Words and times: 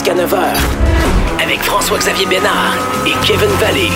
jusqu'à 0.00 0.14
9h. 0.14 0.38
Avec 1.42 1.60
François-Xavier 1.60 2.24
Bénard 2.24 2.74
et 3.06 3.12
Kevin 3.26 3.50
Valley. 3.60 3.88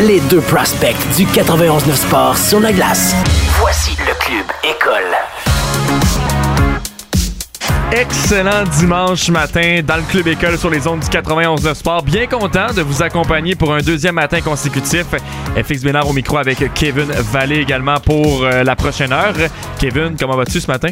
Les 0.00 0.20
deux 0.28 0.40
prospects 0.40 0.96
du 1.16 1.24
91-9 1.26 1.94
Sport 1.94 2.36
sur 2.36 2.60
la 2.60 2.72
glace. 2.72 3.14
Voici 3.58 3.96
le 3.98 4.14
Club 4.20 4.46
École. 4.62 5.16
Excellent 7.90 8.64
dimanche 8.78 9.30
matin 9.30 9.80
dans 9.84 9.96
le 9.96 10.02
Club 10.02 10.28
École 10.28 10.58
sur 10.58 10.70
les 10.70 10.86
ondes 10.86 11.00
du 11.00 11.08
91 11.08 11.62
de 11.62 11.74
Sport. 11.74 12.02
Bien 12.02 12.26
content 12.26 12.72
de 12.72 12.82
vous 12.82 13.02
accompagner 13.02 13.56
pour 13.56 13.74
un 13.74 13.80
deuxième 13.80 14.14
matin 14.14 14.40
consécutif. 14.40 15.06
FX 15.56 15.82
Bénard 15.82 16.08
au 16.08 16.12
micro 16.12 16.36
avec 16.36 16.72
Kevin 16.74 17.10
Vallée 17.32 17.60
également 17.60 17.98
pour 17.98 18.44
euh, 18.44 18.62
la 18.62 18.76
prochaine 18.76 19.12
heure. 19.12 19.34
Kevin, 19.80 20.14
comment 20.18 20.36
vas-tu 20.36 20.60
ce 20.60 20.68
matin? 20.68 20.90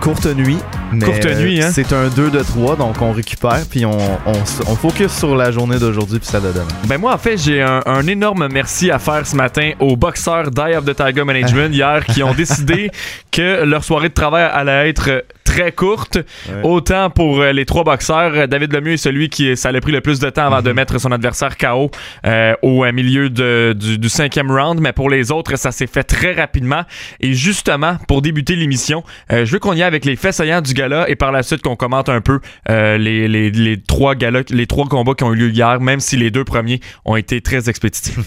Courte 0.00 0.26
nuit. 0.26 0.58
Mais 0.92 1.04
Courte 1.04 1.26
nuit, 1.38 1.60
hein? 1.62 1.70
C'est 1.72 1.92
un 1.92 2.08
2 2.08 2.30
de 2.30 2.40
3, 2.40 2.76
donc 2.76 3.00
on 3.02 3.12
récupère, 3.12 3.60
puis 3.70 3.84
on, 3.84 3.90
on, 4.26 4.32
on 4.66 4.76
focus 4.76 5.12
sur 5.12 5.36
la 5.36 5.50
journée 5.50 5.78
d'aujourd'hui, 5.78 6.18
puis 6.18 6.28
ça 6.28 6.40
de 6.40 6.50
demain. 6.52 6.64
Ben 6.86 6.98
moi, 6.98 7.12
en 7.14 7.18
fait, 7.18 7.36
j'ai 7.36 7.60
un, 7.60 7.82
un 7.84 8.06
énorme 8.06 8.48
merci 8.50 8.90
à 8.90 8.98
faire 8.98 9.26
ce 9.26 9.36
matin 9.36 9.72
aux 9.80 9.96
boxeurs 9.96 10.50
d'Eye 10.50 10.76
of 10.76 10.84
the 10.84 10.94
Tiger 10.94 11.24
Management 11.24 11.70
hier 11.74 12.04
qui 12.06 12.22
ont 12.22 12.32
décidé 12.32 12.90
que 13.32 13.64
leur 13.64 13.84
soirée 13.84 14.08
de 14.08 14.14
travail 14.14 14.48
allait 14.52 14.88
être 14.88 15.24
très 15.44 15.72
courte. 15.72 16.18
Autant 16.62 17.08
pour 17.10 17.40
euh, 17.40 17.52
les 17.52 17.64
trois 17.64 17.82
boxeurs, 17.82 18.46
David 18.48 18.72
Lemieux 18.72 18.92
est 18.92 18.96
celui 18.98 19.28
qui 19.30 19.56
ça 19.56 19.70
a 19.70 19.80
pris 19.80 19.92
le 19.92 20.00
plus 20.02 20.20
de 20.20 20.28
temps 20.30 20.46
avant 20.46 20.60
de 20.62 20.72
mettre 20.72 20.98
son 21.00 21.10
adversaire 21.10 21.56
KO 21.56 21.90
euh, 22.26 22.52
au 22.62 22.84
euh, 22.84 22.92
milieu 22.92 23.30
de- 23.30 23.74
du, 23.78 23.98
du 23.98 24.08
cinquième 24.10 24.50
round, 24.50 24.78
mais 24.80 24.92
pour 24.92 25.08
les 25.10 25.32
autres, 25.32 25.56
ça 25.56 25.72
s'est 25.72 25.86
fait 25.86 26.02
très 26.04 26.34
rapidement. 26.34 26.82
Et 27.20 27.32
justement, 27.32 27.96
pour 28.08 28.20
débuter 28.22 28.56
l'émission, 28.56 29.02
euh, 29.32 29.44
je 29.46 29.52
veux 29.52 29.58
qu'on 29.58 29.72
y 29.72 29.82
aille 29.82 29.87
avec 29.88 30.04
les 30.04 30.14
faits 30.14 30.34
saillants 30.34 30.60
du 30.60 30.74
gala 30.74 31.08
et 31.08 31.16
par 31.16 31.32
la 31.32 31.42
suite 31.42 31.62
qu'on 31.62 31.74
commente 31.74 32.08
un 32.08 32.20
peu 32.20 32.38
euh, 32.70 32.96
les, 32.98 33.26
les, 33.26 33.50
les 33.50 33.80
trois 33.82 34.14
galas, 34.14 34.42
les 34.50 34.66
trois 34.66 34.86
combats 34.86 35.14
qui 35.14 35.24
ont 35.24 35.32
eu 35.32 35.36
lieu 35.36 35.50
hier, 35.50 35.80
même 35.80 35.98
si 35.98 36.16
les 36.16 36.30
deux 36.30 36.44
premiers 36.44 36.80
ont 37.04 37.16
été 37.16 37.40
très 37.40 37.68
expéditifs. 37.68 38.18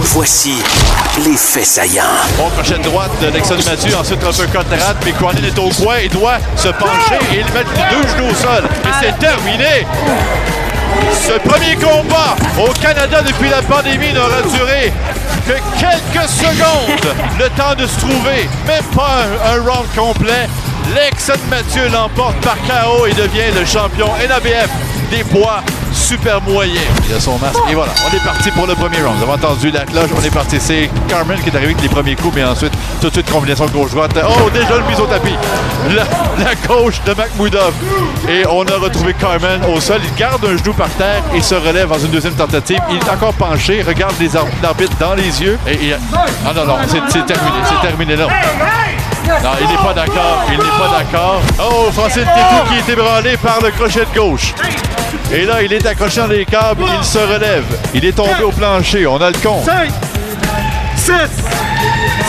Voici 0.00 0.52
les 1.24 1.36
faits 1.36 1.64
saillants. 1.64 2.02
Bon 2.36 2.48
crochet 2.50 2.78
de 2.78 2.84
droite 2.84 3.10
de 3.20 3.30
Nexon 3.30 3.56
Mathieu, 3.56 3.96
ensuite 3.96 4.22
un 4.22 4.32
peu 4.32 4.46
côte 4.46 4.66
et 5.06 5.12
Cronin 5.12 5.42
est 5.42 5.58
au 5.58 5.70
coin, 5.70 5.96
il 6.04 6.10
doit 6.10 6.38
se 6.56 6.68
pencher 6.68 7.18
et 7.32 7.40
il 7.40 7.46
met 7.54 7.64
les 7.64 7.96
deux 7.96 8.08
genoux 8.08 8.30
au 8.30 8.34
sol. 8.34 8.64
Et 8.84 8.92
c'est 9.00 9.18
terminé! 9.18 9.86
Ce 11.12 11.32
premier 11.48 11.74
combat 11.76 12.36
au 12.58 12.72
Canada 12.80 13.22
depuis 13.22 13.48
la 13.48 13.62
pandémie 13.62 14.12
n'aura 14.12 14.42
duré 14.42 14.92
que 15.46 15.52
quelques 15.78 16.28
secondes. 16.28 17.14
Le 17.38 17.48
temps 17.50 17.74
de 17.76 17.86
se 17.86 17.98
trouver, 18.00 18.48
même 18.66 18.84
pas 18.94 19.22
un, 19.22 19.56
un 19.56 19.62
round 19.62 19.86
complet. 19.96 20.48
Lexon 20.94 21.34
Mathieu 21.50 21.88
l'emporte 21.92 22.36
par 22.40 22.56
KO 22.56 23.06
et 23.06 23.12
devient 23.12 23.50
le 23.58 23.64
champion 23.64 24.08
NABF 24.28 24.68
des 25.10 25.24
poids 25.24 25.60
super 25.92 26.40
moyens. 26.42 26.84
Il 27.08 27.14
a 27.14 27.20
son 27.20 27.38
masque 27.38 27.58
et 27.70 27.74
voilà, 27.74 27.92
on 28.06 28.14
est 28.14 28.24
parti 28.24 28.50
pour 28.50 28.66
le 28.66 28.74
premier 28.74 28.98
round. 29.02 29.16
Vous 29.16 29.22
avez 29.24 29.32
entendu 29.32 29.70
la 29.70 29.84
cloche, 29.84 30.10
on 30.16 30.22
est 30.22 30.32
parti. 30.32 30.58
C'est 30.60 30.90
Carmen 31.08 31.38
qui 31.40 31.48
est 31.48 31.56
arrivé 31.56 31.72
avec 31.72 31.82
les 31.82 31.88
premiers 31.88 32.14
coups, 32.14 32.34
mais 32.36 32.44
ensuite, 32.44 32.72
tout 33.00 33.08
de 33.08 33.12
suite, 33.14 33.30
combinaison 33.30 33.66
gauche-droite. 33.66 34.12
Oh, 34.22 34.50
déjà 34.50 34.76
le 34.76 34.84
mise 34.84 35.00
au 35.00 35.06
tapis. 35.06 35.34
La, 35.90 36.04
la 36.44 36.54
gauche 36.66 37.00
de 37.04 37.14
Makhmoudov. 37.14 37.72
Et 38.28 38.46
on 38.46 38.62
a 38.64 38.76
retrouvé 38.78 39.14
Carmen 39.14 39.60
au 39.74 39.80
sol. 39.80 40.00
Il 40.04 40.14
garde 40.14 40.44
un 40.44 40.56
genou 40.56 40.72
par 40.74 40.90
terre 40.90 41.22
et 41.34 41.40
se 41.40 41.54
relève 41.54 41.88
dans 41.88 41.98
une 41.98 42.10
deuxième 42.10 42.34
tentative. 42.34 42.80
Il 42.90 42.96
est 42.96 43.10
encore 43.10 43.34
penché, 43.34 43.82
regarde 43.82 44.14
l'arbitre 44.62 44.96
dans 45.00 45.14
les 45.14 45.42
yeux. 45.42 45.58
Et, 45.66 45.92
Ah 46.46 46.52
non, 46.54 46.66
non, 46.66 46.76
c'est 46.86 47.26
terminé, 47.26 47.56
c'est 47.66 47.86
terminé 47.86 48.16
là. 48.16 48.26
Non, 49.42 49.50
il 49.60 49.66
n'est 49.68 49.76
pas 49.76 49.92
d'accord, 49.94 50.42
il 50.50 50.56
n'est 50.58 50.64
pas 50.64 50.98
d'accord. 50.98 51.40
Oh, 51.60 51.90
Francine 51.92 52.24
Tétou 52.24 52.64
qui 52.72 52.78
est 52.78 52.92
ébranlé 52.92 53.36
par 53.36 53.60
le 53.62 53.70
crochet 53.70 54.00
de 54.12 54.18
gauche. 54.18 54.54
Et 55.32 55.44
là, 55.44 55.62
il 55.62 55.72
est 55.72 55.84
accroché 55.86 56.20
dans 56.20 56.26
les 56.26 56.44
câbles, 56.46 56.84
il 56.98 57.04
se 57.04 57.18
relève. 57.18 57.64
Il 57.94 58.04
est 58.04 58.12
tombé 58.12 58.42
au 58.42 58.50
plancher, 58.50 59.06
on 59.06 59.16
a 59.20 59.30
le 59.30 59.38
compte. 59.38 59.64
5, 59.64 59.90
6, 60.96 61.12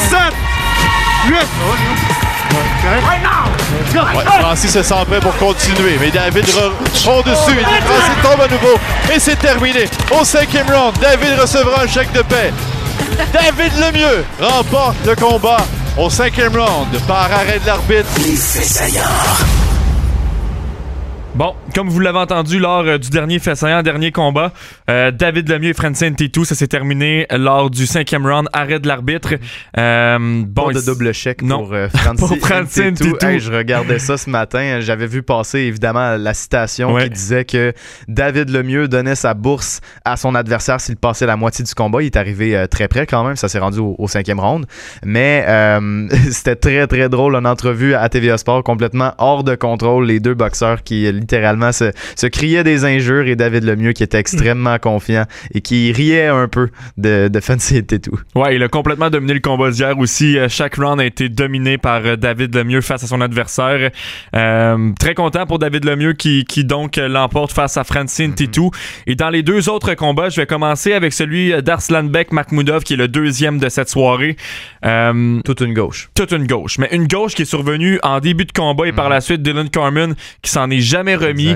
7, 0.09 0.19
8. 1.27 1.35
Ouais, 4.15 4.23
Francis 4.39 4.71
se 4.71 4.83
sent 4.83 4.93
prêt 5.07 5.19
pour 5.19 5.35
continuer, 5.37 5.97
mais 5.99 6.09
David 6.11 6.45
re- 6.45 6.71
prend 7.03 7.21
dessus, 7.21 7.57
et 7.59 7.81
Francis 7.83 8.21
tombe 8.23 8.41
à 8.41 8.47
nouveau, 8.47 8.77
et 9.13 9.19
c'est 9.19 9.35
terminé. 9.37 9.85
Au 10.19 10.23
cinquième 10.23 10.67
round, 10.69 10.93
David 10.99 11.39
recevra 11.39 11.83
un 11.83 11.87
chèque 11.87 12.11
de 12.13 12.21
paix. 12.21 12.51
David 13.33 13.71
Lemieux 13.79 14.25
remporte 14.41 14.95
le 15.05 15.15
combat 15.15 15.57
au 15.97 16.09
cinquième 16.09 16.55
round 16.55 16.87
par 17.07 17.31
arrêt 17.31 17.59
de 17.59 17.65
l'arbitre. 17.65 18.09
Les. 18.17 18.35
Bon, 21.35 21.55
comme 21.73 21.89
vous 21.89 21.99
l'avez 21.99 22.17
entendu 22.19 22.59
lors 22.59 22.81
euh, 22.85 22.97
du 22.97 23.09
dernier 23.09 23.39
fait 23.39 23.55
saillant, 23.55 23.81
dernier 23.83 24.11
combat, 24.11 24.51
euh, 24.89 25.11
David 25.11 25.49
Lemieux 25.49 25.69
et 25.69 25.73
Francine 25.73 26.15
Tétou, 26.15 26.45
ça 26.45 26.55
s'est 26.55 26.67
terminé 26.67 27.25
lors 27.31 27.69
du 27.69 27.85
cinquième 27.85 28.25
round, 28.25 28.47
arrêt 28.53 28.79
de 28.79 28.87
l'arbitre. 28.87 29.35
Euh, 29.77 30.17
bon, 30.45 30.67
Pas 30.67 30.73
de 30.73 30.85
double 30.85 31.13
chèque 31.13 31.41
Non. 31.41 31.59
pour 31.63 31.73
euh, 31.73 31.89
Francine 31.89 32.15
Pour 32.27 32.37
Francine 32.37 32.93
Tétou. 32.93 33.25
Hey, 33.25 33.39
je 33.39 33.51
regardais 33.51 33.99
ça 33.99 34.17
ce 34.17 34.29
matin. 34.29 34.79
J'avais 34.81 35.07
vu 35.07 35.21
passer 35.23 35.59
évidemment 35.59 36.17
la 36.17 36.33
citation 36.33 36.93
Ouais. 36.93 37.03
qui 37.05 37.09
disait 37.11 37.45
que 37.45 37.73
David 38.07 38.49
Lemieux 38.49 38.87
donnait 38.87 39.15
sa 39.15 39.33
bourse 39.33 39.81
à 40.05 40.17
son 40.17 40.35
adversaire 40.35 40.79
s'il 40.81 40.95
passait 40.97 41.25
la 41.25 41.35
moitié 41.35 41.63
du 41.65 41.73
combat. 41.73 42.01
Il 42.01 42.07
est 42.07 42.17
arrivé 42.17 42.65
très 42.69 42.87
près 42.87 43.05
quand 43.05 43.23
même. 43.23 43.35
Ça 43.35 43.47
s'est 43.47 43.59
rendu 43.59 43.79
au, 43.79 43.95
au 43.97 44.07
cinquième 44.07 44.39
round. 44.39 44.65
Mais 45.03 45.45
c'était 46.31 46.55
très 46.55 46.87
très 46.87 47.09
drôle 47.09 47.35
une 47.35 47.47
entrevue 47.47 47.93
à 47.93 48.09
TVA 48.09 48.37
Sport 48.37 48.63
complètement 48.63 49.13
hors 49.17 49.43
de 49.43 49.55
contrôle. 49.55 50.05
Les 50.05 50.19
deux 50.19 50.33
boxeurs 50.33 50.83
qui 50.83 51.05
euh, 51.05 51.11
se, 51.71 51.91
se 52.15 52.27
criaient 52.27 52.63
des 52.63 52.85
injures 52.85 53.27
et 53.27 53.35
David 53.35 53.63
Lemieux 53.63 53.93
qui 53.93 54.03
était 54.03 54.19
extrêmement 54.19 54.77
confiant 54.79 55.25
et 55.53 55.61
qui 55.61 55.91
riait 55.91 56.27
un 56.27 56.47
peu 56.47 56.69
de, 56.97 57.27
de 57.27 57.39
Francine 57.39 57.85
Tétou. 57.85 58.19
Ouais, 58.35 58.55
il 58.55 58.63
a 58.63 58.67
complètement 58.67 59.09
dominé 59.09 59.33
le 59.33 59.39
combat 59.39 59.69
d'hier 59.71 59.97
aussi. 59.97 60.37
Euh, 60.37 60.47
chaque 60.49 60.75
round 60.75 60.99
a 60.99 61.05
été 61.05 61.29
dominé 61.29 61.77
par 61.77 62.01
euh, 62.05 62.15
David 62.15 62.55
Lemieux 62.55 62.81
face 62.81 63.03
à 63.03 63.07
son 63.07 63.21
adversaire. 63.21 63.91
Euh, 64.35 64.91
très 64.99 65.13
content 65.13 65.45
pour 65.45 65.59
David 65.59 65.85
Lemieux 65.85 66.13
qui, 66.13 66.45
qui 66.45 66.63
donc 66.65 66.97
l'emporte 66.97 67.51
face 67.51 67.77
à 67.77 67.83
Francine 67.83 68.33
Titou. 68.33 68.71
Et 69.07 69.15
dans 69.15 69.29
les 69.29 69.43
deux 69.43 69.69
autres 69.69 69.93
combats, 69.95 70.29
je 70.29 70.41
vais 70.41 70.47
commencer 70.47 70.93
avec 70.93 71.13
celui 71.13 71.53
euh, 71.53 71.61
d'Arslanbek 71.61 72.31
Makhmoudov 72.31 72.83
qui 72.83 72.93
est 72.93 72.97
le 72.97 73.07
deuxième 73.07 73.59
de 73.59 73.69
cette 73.69 73.89
soirée. 73.89 74.35
Euh, 74.85 75.41
Toute 75.43 75.61
une 75.61 75.73
gauche. 75.73 76.09
toute 76.15 76.31
une 76.31 76.47
gauche. 76.47 76.77
Mais 76.77 76.89
une 76.91 77.07
gauche 77.07 77.35
qui 77.35 77.41
est 77.43 77.45
survenue 77.45 77.99
en 78.03 78.19
début 78.19 78.45
de 78.45 78.51
combat 78.51 78.87
et 78.87 78.91
par 78.91 79.09
la 79.09 79.21
suite 79.21 79.41
Dylan 79.41 79.69
Carmen 79.69 80.15
qui 80.41 80.51
s'en 80.51 80.69
est 80.69 80.79
jamais 80.79 81.15
remis. 81.15 81.48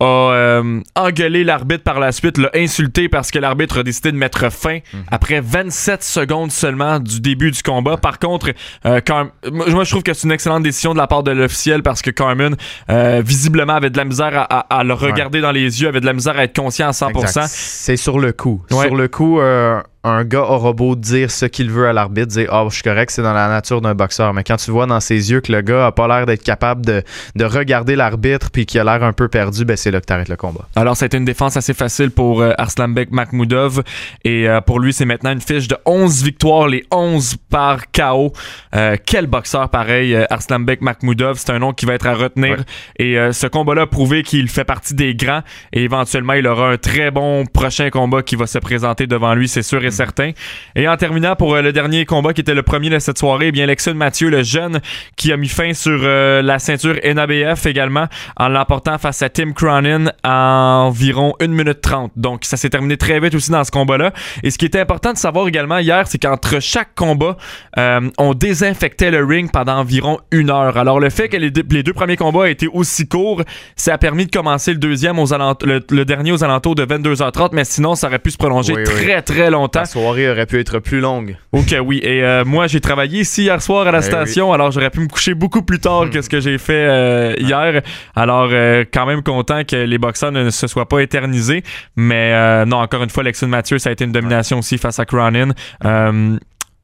A 0.00 0.04
euh, 0.04 0.80
engueulé 0.94 1.42
l'arbitre 1.42 1.82
par 1.82 1.98
la 1.98 2.12
suite, 2.12 2.38
l'a 2.38 2.50
insulté 2.54 3.08
parce 3.08 3.32
que 3.32 3.40
l'arbitre 3.40 3.78
a 3.80 3.82
décidé 3.82 4.12
de 4.12 4.16
mettre 4.16 4.48
fin 4.52 4.78
après 5.10 5.40
27 5.40 6.04
secondes 6.04 6.52
seulement 6.52 7.00
du 7.00 7.20
début 7.20 7.50
du 7.50 7.60
combat. 7.64 7.96
Par 7.96 8.20
contre, 8.20 8.52
euh, 8.86 9.00
Car- 9.00 9.26
moi 9.50 9.82
je 9.82 9.90
trouve 9.90 10.04
que 10.04 10.14
c'est 10.14 10.28
une 10.28 10.30
excellente 10.32 10.62
décision 10.62 10.92
de 10.92 10.98
la 10.98 11.08
part 11.08 11.24
de 11.24 11.32
l'officiel 11.32 11.82
parce 11.82 12.00
que 12.00 12.10
Carmen 12.12 12.54
euh, 12.90 13.22
visiblement 13.26 13.72
avait 13.74 13.90
de 13.90 13.96
la 13.98 14.04
misère 14.04 14.38
à, 14.38 14.42
à- 14.44 14.78
à 14.78 14.84
le 14.84 14.94
regarder 14.94 15.40
dans 15.40 15.50
les 15.50 15.82
yeux, 15.82 15.88
avait 15.88 16.00
de 16.00 16.06
la 16.06 16.12
misère 16.12 16.38
à 16.38 16.44
être 16.44 16.54
conscient 16.54 16.86
à 16.86 16.92
100%. 16.92 17.20
Exact. 17.20 17.46
C'est 17.48 17.96
sur 17.96 18.20
le 18.20 18.30
coup. 18.30 18.62
Ouais. 18.70 18.84
Sur 18.86 18.94
le 18.94 19.08
coup, 19.08 19.40
euh, 19.40 19.80
un 20.08 20.24
gars 20.24 20.42
aura 20.42 20.72
beau 20.72 20.96
dire 20.96 21.30
ce 21.30 21.46
qu'il 21.46 21.70
veut 21.70 21.86
à 21.88 21.92
l'arbitre, 21.92 22.28
dire 22.28 22.48
Ah, 22.52 22.64
je 22.68 22.74
suis 22.74 22.82
correct, 22.82 23.10
c'est 23.10 23.22
dans 23.22 23.32
la 23.32 23.48
nature 23.48 23.80
d'un 23.80 23.94
boxeur. 23.94 24.34
Mais 24.34 24.44
quand 24.44 24.56
tu 24.56 24.70
vois 24.70 24.86
dans 24.86 25.00
ses 25.00 25.30
yeux 25.30 25.40
que 25.40 25.52
le 25.52 25.60
gars 25.60 25.86
a 25.86 25.92
pas 25.92 26.08
l'air 26.08 26.26
d'être 26.26 26.42
capable 26.42 26.84
de, 26.84 27.02
de 27.36 27.44
regarder 27.44 27.96
l'arbitre 27.96 28.50
puis 28.50 28.66
qu'il 28.66 28.80
a 28.80 28.84
l'air 28.84 29.02
un 29.02 29.12
peu 29.12 29.28
perdu, 29.28 29.64
ben 29.64 29.76
c'est 29.76 29.90
là 29.90 30.00
que 30.00 30.06
t'arrêtes 30.06 30.28
le 30.28 30.36
combat. 30.36 30.66
Alors, 30.76 30.96
ça 30.96 31.04
a 31.04 31.06
été 31.06 31.16
une 31.16 31.24
défense 31.24 31.56
assez 31.56 31.74
facile 31.74 32.10
pour 32.10 32.40
euh, 32.40 32.52
Arslanbek 32.58 33.10
Makhmoudov. 33.10 33.82
Et 34.24 34.48
euh, 34.48 34.60
pour 34.60 34.80
lui, 34.80 34.92
c'est 34.92 35.04
maintenant 35.04 35.32
une 35.32 35.40
fiche 35.40 35.68
de 35.68 35.76
11 35.84 36.22
victoires, 36.24 36.68
les 36.68 36.84
11 36.90 37.36
par 37.50 37.90
KO. 37.90 38.32
Euh, 38.74 38.96
quel 39.04 39.26
boxeur 39.26 39.68
pareil, 39.68 40.14
euh, 40.14 40.24
Arslanbek 40.30 40.80
Makhmoudov. 40.80 41.38
C'est 41.38 41.50
un 41.50 41.58
nom 41.58 41.72
qui 41.72 41.86
va 41.86 41.94
être 41.94 42.06
à 42.06 42.14
retenir. 42.14 42.58
Ouais. 42.58 42.64
Et 42.98 43.32
ce 43.32 43.46
combat-là 43.46 43.82
a 43.82 43.86
prouvé 43.86 44.22
qu'il 44.22 44.48
fait 44.48 44.64
partie 44.64 44.94
des 44.94 45.14
grands. 45.14 45.42
Et 45.72 45.84
éventuellement, 45.84 46.34
il 46.34 46.46
aura 46.46 46.70
un 46.70 46.76
très 46.76 47.10
bon 47.10 47.44
prochain 47.46 47.90
combat 47.90 48.22
qui 48.22 48.36
va 48.36 48.46
se 48.46 48.58
présenter 48.58 49.06
devant 49.06 49.34
lui, 49.34 49.48
c'est 49.48 49.62
sûr 49.62 49.84
et 49.84 49.90
certain. 49.98 50.30
Et 50.76 50.88
en 50.88 50.96
terminant 50.96 51.34
pour 51.36 51.54
euh, 51.54 51.62
le 51.62 51.72
dernier 51.72 52.04
combat 52.06 52.32
qui 52.32 52.40
était 52.40 52.54
le 52.54 52.62
premier 52.62 52.88
de 52.90 52.98
cette 52.98 53.18
soirée, 53.18 53.48
eh 53.48 53.52
bien 53.52 53.66
Lexon 53.66 53.94
Mathieu, 53.94 54.30
le 54.30 54.42
jeune, 54.44 54.80
qui 55.16 55.32
a 55.32 55.36
mis 55.36 55.48
fin 55.48 55.72
sur 55.74 55.98
euh, 56.02 56.40
la 56.40 56.58
ceinture 56.58 56.94
NABF 57.04 57.66
également 57.66 58.06
en 58.36 58.48
l'emportant 58.48 58.96
face 58.98 59.22
à 59.22 59.28
Tim 59.28 59.52
Cronin 59.52 60.12
à 60.22 60.82
environ 60.86 61.34
1 61.40 61.48
minute 61.48 61.80
30. 61.80 62.12
Donc 62.16 62.44
ça 62.44 62.56
s'est 62.56 62.70
terminé 62.70 62.96
très 62.96 63.18
vite 63.20 63.34
aussi 63.34 63.50
dans 63.50 63.64
ce 63.64 63.70
combat-là. 63.72 64.12
Et 64.42 64.50
ce 64.50 64.58
qui 64.58 64.66
était 64.66 64.80
important 64.80 65.12
de 65.12 65.18
savoir 65.18 65.48
également 65.48 65.78
hier, 65.78 66.06
c'est 66.06 66.18
qu'entre 66.18 66.60
chaque 66.60 66.94
combat, 66.94 67.36
euh, 67.78 68.08
on 68.18 68.34
désinfectait 68.34 69.10
le 69.10 69.24
ring 69.24 69.50
pendant 69.50 69.78
environ 69.78 70.18
une 70.30 70.50
heure. 70.50 70.76
Alors 70.76 71.00
le 71.00 71.10
fait 71.10 71.28
que 71.28 71.36
les 71.36 71.50
deux, 71.50 71.64
les 71.70 71.82
deux 71.82 71.92
premiers 71.92 72.16
combats 72.16 72.48
aient 72.48 72.52
été 72.52 72.68
aussi 72.68 73.08
courts, 73.08 73.42
ça 73.76 73.94
a 73.94 73.98
permis 73.98 74.26
de 74.26 74.30
commencer 74.30 74.72
le 74.72 74.78
deuxième 74.78 75.18
aux 75.18 75.26
le, 75.64 75.80
le 75.90 76.04
dernier 76.04 76.32
aux 76.32 76.44
alentours 76.44 76.74
de 76.74 76.84
22h30, 76.84 77.50
mais 77.52 77.64
sinon 77.64 77.94
ça 77.94 78.06
aurait 78.06 78.18
pu 78.20 78.30
se 78.30 78.36
prolonger 78.36 78.74
Oui, 78.74 78.82
oui. 78.86 78.94
très 79.04 79.22
très 79.22 79.50
longtemps 79.50 79.77
La 79.80 79.84
soirée 79.86 80.30
aurait 80.30 80.46
pu 80.46 80.58
être 80.58 80.78
plus 80.78 81.00
longue. 81.00 81.36
Ok, 81.52 81.74
oui. 81.84 82.00
Et 82.02 82.22
moi, 82.44 82.66
j'ai 82.66 82.80
travaillé 82.80 83.20
ici 83.20 83.44
hier 83.44 83.60
soir 83.62 83.86
à 83.86 83.92
la 83.92 83.98
eh 83.98 84.02
station, 84.02 84.52
alors 84.52 84.70
j'aurais 84.70 84.90
pu 84.90 85.00
me 85.00 85.08
coucher 85.08 85.34
beaucoup 85.34 85.62
plus 85.62 85.78
tard 85.78 86.06
hmm. 86.06 86.10
que 86.10 86.22
ce 86.22 86.28
que 86.28 86.40
j'ai 86.40 86.58
fait 86.58 87.36
hier. 87.38 87.82
Alors, 88.14 88.48
quand 88.92 89.06
même 89.06 89.22
content 89.22 89.64
que 89.64 89.76
les 89.76 89.98
boxeurs 89.98 90.32
ne 90.32 90.50
se 90.50 90.66
soient 90.66 90.88
pas 90.88 91.00
éternisés. 91.00 91.62
Mais 91.96 92.64
non, 92.66 92.78
encore 92.78 93.02
une 93.02 93.10
fois, 93.10 93.22
Lexon 93.22 93.48
Mathieu, 93.48 93.78
ça 93.78 93.90
a 93.90 93.92
été 93.92 94.04
une 94.04 94.12
domination 94.12 94.58
aussi 94.58 94.78
face 94.78 94.98
à 94.98 95.04
Cronin. 95.04 95.50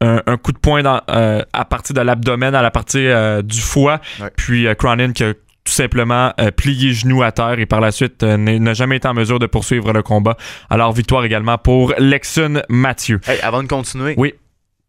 Un, 0.00 0.36
coup 0.42 0.52
de 0.52 0.58
poing 0.58 0.82
à 0.84 1.64
partir 1.64 1.94
de 1.94 2.00
l'abdomen 2.00 2.54
à 2.54 2.62
la 2.62 2.70
partie 2.70 3.08
du 3.42 3.60
foie. 3.60 4.00
Puis 4.36 4.66
Cronin 4.76 5.12
qui 5.12 5.24
a 5.24 5.32
tout 5.64 5.72
simplement 5.72 6.32
euh, 6.38 6.50
plié 6.50 6.92
genou 6.92 7.22
à 7.22 7.32
terre 7.32 7.58
et 7.58 7.66
par 7.66 7.80
la 7.80 7.90
suite 7.90 8.22
euh, 8.22 8.36
n'a 8.36 8.74
jamais 8.74 8.96
été 8.96 9.08
en 9.08 9.14
mesure 9.14 9.38
de 9.38 9.46
poursuivre 9.46 9.92
le 9.92 10.02
combat. 10.02 10.36
Alors 10.70 10.92
victoire 10.92 11.24
également 11.24 11.58
pour 11.58 11.94
Lexon 11.98 12.62
Mathieu. 12.68 13.20
Hey, 13.26 13.40
avant 13.40 13.62
de 13.62 13.68
continuer, 13.68 14.14
oui. 14.16 14.34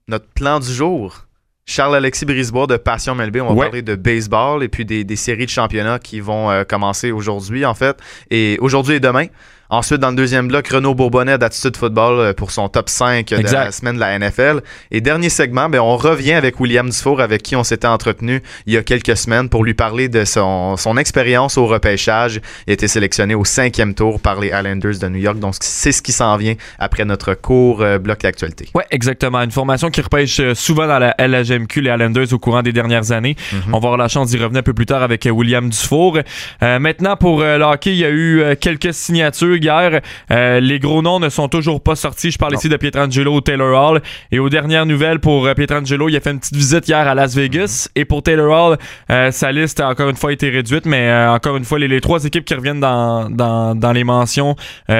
notre 0.07 0.27
plan 0.27 0.59
du 0.59 0.71
jour. 0.71 1.25
Charles-Alexis 1.67 2.25
Brisebois 2.25 2.67
de 2.67 2.77
Passion 2.77 3.15
Melby. 3.15 3.41
On 3.41 3.53
va 3.53 3.63
parler 3.63 3.81
de 3.81 3.95
baseball 3.95 4.63
et 4.63 4.67
puis 4.67 4.85
des, 4.85 5.15
séries 5.15 5.45
de 5.45 5.51
championnats 5.51 5.97
qui 5.97 6.19
vont 6.19 6.51
euh, 6.51 6.63
commencer 6.63 7.11
aujourd'hui, 7.11 7.65
en 7.65 7.73
fait. 7.73 7.97
Et 8.29 8.57
aujourd'hui 8.61 8.95
et 8.95 8.99
demain. 8.99 9.25
Ensuite, 9.69 9.99
dans 9.99 10.11
le 10.11 10.15
deuxième 10.15 10.47
bloc, 10.47 10.67
Renaud 10.67 10.93
Bourbonnet 10.93 11.39
d'Attitude 11.39 11.75
Football 11.75 12.19
euh, 12.19 12.33
pour 12.33 12.51
son 12.51 12.69
top 12.69 12.87
5 12.87 13.29
de 13.29 13.51
la 13.51 13.71
semaine 13.71 13.95
de 13.95 13.99
la 13.99 14.19
NFL. 14.19 14.61
Et 14.91 15.01
dernier 15.01 15.29
segment, 15.29 15.69
ben, 15.69 15.79
on 15.79 15.97
revient 15.97 16.33
avec 16.33 16.59
William 16.59 16.87
Dufour, 16.87 17.19
avec 17.19 17.41
qui 17.41 17.55
on 17.55 17.63
s'était 17.63 17.87
entretenu 17.87 18.43
il 18.67 18.73
y 18.73 18.77
a 18.77 18.83
quelques 18.83 19.17
semaines 19.17 19.49
pour 19.49 19.63
lui 19.63 19.73
parler 19.73 20.07
de 20.07 20.23
son, 20.23 20.77
son 20.77 20.97
expérience 20.97 21.57
au 21.57 21.65
repêchage. 21.65 22.41
Il 22.67 22.71
a 22.71 22.73
été 22.73 22.87
sélectionné 22.87 23.33
au 23.33 23.43
cinquième 23.43 23.95
tour 23.95 24.19
par 24.19 24.39
les 24.39 24.49
Islanders 24.49 24.99
de 24.99 25.07
New 25.07 25.19
York. 25.19 25.39
Donc, 25.39 25.55
c'est 25.59 25.91
ce 25.91 26.03
qui 26.03 26.11
s'en 26.11 26.37
vient 26.37 26.53
après 26.77 27.05
notre 27.05 27.33
court 27.33 27.81
euh, 27.81 27.97
bloc 27.97 28.21
d'actualité. 28.21 28.69
Oui, 28.75 28.83
exactement. 28.91 29.41
Une 29.41 29.51
formation 29.51 29.89
qui 29.89 30.01
repêche 30.01 30.39
euh, 30.39 30.53
souvent 30.53 30.87
dans 30.87 30.99
la 30.99 31.15
LHMQ, 31.17 31.81
les 31.81 31.89
Islanders, 31.89 32.31
au 32.33 32.39
courant 32.39 32.61
des 32.61 32.71
dernières 32.71 33.11
années. 33.11 33.35
Mhm. 33.51 33.61
On 33.73 33.79
va 33.79 33.87
avoir 33.87 33.97
la 33.97 34.09
chance 34.09 34.29
d'y 34.29 34.37
revenir 34.37 34.59
un 34.59 34.63
peu 34.63 34.73
plus 34.73 34.85
tard 34.85 35.01
avec 35.01 35.27
William 35.31 35.69
Dufour. 35.69 36.19
maintenant, 36.61 37.15
pour 37.17 37.41
le 37.41 37.63
hockey, 37.63 37.91
il 37.91 37.97
y 37.97 38.05
a 38.05 38.11
eu 38.11 38.55
quelques 38.59 38.93
signatures 38.93 39.54
hier. 39.57 40.01
Euh, 40.31 40.59
les 40.59 40.79
gros 40.79 41.01
noms 41.01 41.19
ne 41.19 41.29
sont 41.29 41.47
toujours 41.47 41.81
pas 41.81 41.95
sortis. 41.95 42.31
Je 42.31 42.37
parle 42.37 42.55
ici 42.55 42.69
de 42.69 42.77
Pietrangelo 42.77 43.41
Taylor 43.41 43.91
Hall. 43.91 44.01
Et 44.31 44.39
aux 44.39 44.49
dernières 44.49 44.85
nouvelles 44.85 45.19
pour 45.19 45.45
euh, 45.45 45.53
Pietrangelo, 45.53 46.09
il 46.09 46.15
a 46.15 46.19
fait 46.19 46.31
une 46.31 46.39
petite 46.39 46.55
visite 46.55 46.87
hier 46.87 47.07
à 47.07 47.15
Las 47.15 47.35
Vegas. 47.35 47.87
Mhm. 47.89 48.01
Et 48.01 48.05
pour 48.05 48.23
Taylor 48.23 48.51
Hall, 48.51 48.77
euh, 49.09 49.31
sa 49.31 49.51
liste 49.51 49.79
a 49.79 49.89
encore 49.89 50.09
une 50.09 50.15
fois 50.15 50.33
été 50.33 50.49
réduite. 50.49 50.85
Mais 50.85 51.13
encore 51.27 51.57
une 51.57 51.65
fois, 51.65 51.79
les, 51.79 52.01
trois 52.01 52.23
équipes 52.25 52.45
qui 52.45 52.53
reviennent 52.53 52.79
dans, 52.79 53.29
dans, 53.29 53.91
les 53.91 54.03
mentions, 54.03 54.55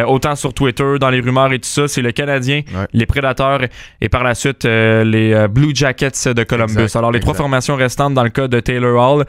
autant 0.07 0.35
sur 0.35 0.53
Twitter, 0.53 0.97
dans 0.99 1.09
les 1.09 1.19
rumeurs 1.19 1.51
et 1.51 1.59
tout 1.59 1.69
ça, 1.69 1.87
c'est 1.87 2.01
le 2.01 2.11
Canadien, 2.11 2.61
les 2.93 3.05
Prédateurs 3.05 3.61
et 4.01 4.09
par 4.09 4.23
la 4.23 4.33
suite 4.33 4.63
les 4.63 5.47
Blue 5.49 5.71
Jackets 5.75 6.33
de 6.33 6.43
Columbus. 6.43 6.95
Alors 6.95 7.11
les 7.11 7.19
trois 7.19 7.33
formations 7.33 7.75
restantes 7.75 8.13
dans 8.13 8.23
le 8.23 8.29
cas 8.29 8.47
de 8.47 8.59
Taylor 8.59 8.95
Hall 8.97 9.25